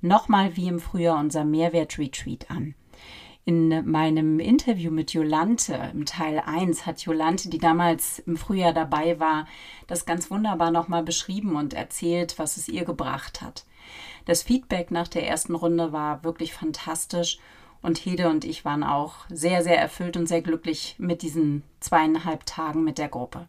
nochmal 0.00 0.56
wie 0.56 0.68
im 0.68 0.78
Frühjahr 0.78 1.18
unser 1.18 1.44
Mehrwert-Retreat 1.44 2.50
an 2.50 2.74
in 3.44 3.90
meinem 3.90 4.38
Interview 4.38 4.90
mit 4.90 5.12
Jolante 5.12 5.90
im 5.92 6.04
Teil 6.04 6.40
1 6.44 6.86
hat 6.86 7.00
Jolante, 7.02 7.48
die 7.48 7.58
damals 7.58 8.18
im 8.20 8.36
Frühjahr 8.36 8.72
dabei 8.72 9.18
war, 9.18 9.46
das 9.86 10.04
ganz 10.04 10.30
wunderbar 10.30 10.70
nochmal 10.70 11.02
beschrieben 11.02 11.56
und 11.56 11.74
erzählt, 11.74 12.38
was 12.38 12.56
es 12.56 12.68
ihr 12.68 12.84
gebracht 12.84 13.40
hat. 13.40 13.64
Das 14.26 14.42
Feedback 14.42 14.90
nach 14.90 15.08
der 15.08 15.26
ersten 15.26 15.54
Runde 15.54 15.92
war 15.92 16.22
wirklich 16.22 16.52
fantastisch 16.52 17.38
und 17.82 17.98
Hede 17.98 18.28
und 18.28 18.44
ich 18.44 18.64
waren 18.64 18.84
auch 18.84 19.14
sehr, 19.30 19.62
sehr 19.62 19.78
erfüllt 19.78 20.16
und 20.16 20.26
sehr 20.26 20.42
glücklich 20.42 20.96
mit 20.98 21.22
diesen 21.22 21.62
zweieinhalb 21.80 22.44
Tagen 22.44 22.84
mit 22.84 22.98
der 22.98 23.08
Gruppe. 23.08 23.48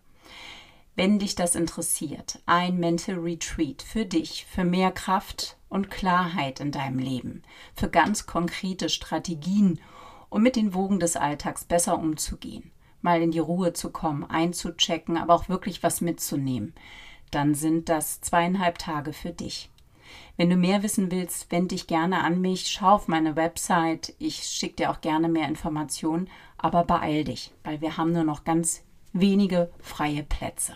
Wenn 0.96 1.20
dich 1.20 1.36
das 1.36 1.56
interessiert, 1.56 2.40
ein 2.46 2.78
Mental 2.78 3.16
Retreat 3.16 3.82
für 3.82 4.06
dich, 4.06 4.46
für 4.50 4.64
mehr 4.64 4.92
Kraft 4.92 5.58
und 5.72 5.90
Klarheit 5.90 6.60
in 6.60 6.72
deinem 6.72 7.00
Leben, 7.00 7.42
für 7.76 7.90
ganz 7.90 8.28
konkrete 8.28 8.90
Strategien, 8.90 9.80
um 10.30 10.44
mit 10.44 10.56
den 10.56 10.74
Wogen 10.74 11.00
des 11.00 11.16
Alltags 11.16 11.64
besser 11.64 11.98
umzugehen, 11.98 12.72
mal 13.02 13.22
in 13.22 13.32
die 13.32 13.40
Ruhe 13.40 13.74
zu 13.74 13.90
kommen, 13.90 14.30
einzuchecken, 14.30 15.18
aber 15.18 15.34
auch 15.34 15.50
wirklich 15.50 15.82
was 15.82 16.02
mitzunehmen, 16.02 16.74
dann 17.32 17.56
sind 17.56 17.88
das 17.88 18.20
zweieinhalb 18.22 18.78
Tage 18.78 19.14
für 19.14 19.32
dich. 19.32 19.70
Wenn 20.36 20.50
du 20.50 20.58
mehr 20.58 20.84
wissen 20.84 21.10
willst, 21.10 21.50
wende 21.52 21.70
dich 21.70 21.88
gerne 21.88 22.22
an 22.24 22.42
mich, 22.42 22.68
schau 22.68 22.96
auf 22.96 23.08
meine 23.08 23.38
Website, 23.38 24.14
ich 24.20 24.44
schicke 24.44 24.76
dir 24.76 24.92
auch 24.92 25.00
gerne 25.00 25.30
mehr 25.30 25.48
Informationen, 25.48 26.30
aber 26.58 26.84
beeil 26.84 27.24
dich, 27.24 27.54
weil 27.64 27.80
wir 27.80 27.96
haben 27.96 28.12
nur 28.12 28.26
noch 28.26 28.44
ganz 28.44 28.84
wenige 29.14 29.72
freie 29.80 30.24
Plätze. 30.24 30.76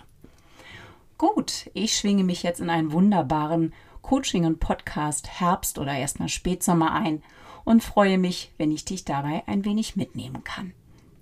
Gut, 1.18 1.70
ich 1.74 1.98
schwinge 1.98 2.24
mich 2.24 2.44
jetzt 2.44 2.60
in 2.60 2.70
einen 2.70 2.92
wunderbaren 2.92 3.74
Coaching 4.06 4.46
und 4.46 4.60
Podcast 4.60 5.28
Herbst 5.40 5.80
oder 5.80 5.98
erstmal 5.98 6.30
Spätsommer 6.30 6.94
ein 6.94 7.24
und 7.64 7.84
freue 7.84 8.20
mich, 8.20 8.52
wenn 8.60 8.72
ich 8.72 8.86
dich 8.86 9.04
dabei 9.04 9.42
ein 9.48 9.66
wenig 9.66 9.96
mitnehmen 9.96 10.44
kann. 10.44 10.74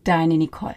Deine 0.04 0.38
Nicole. 0.38 0.76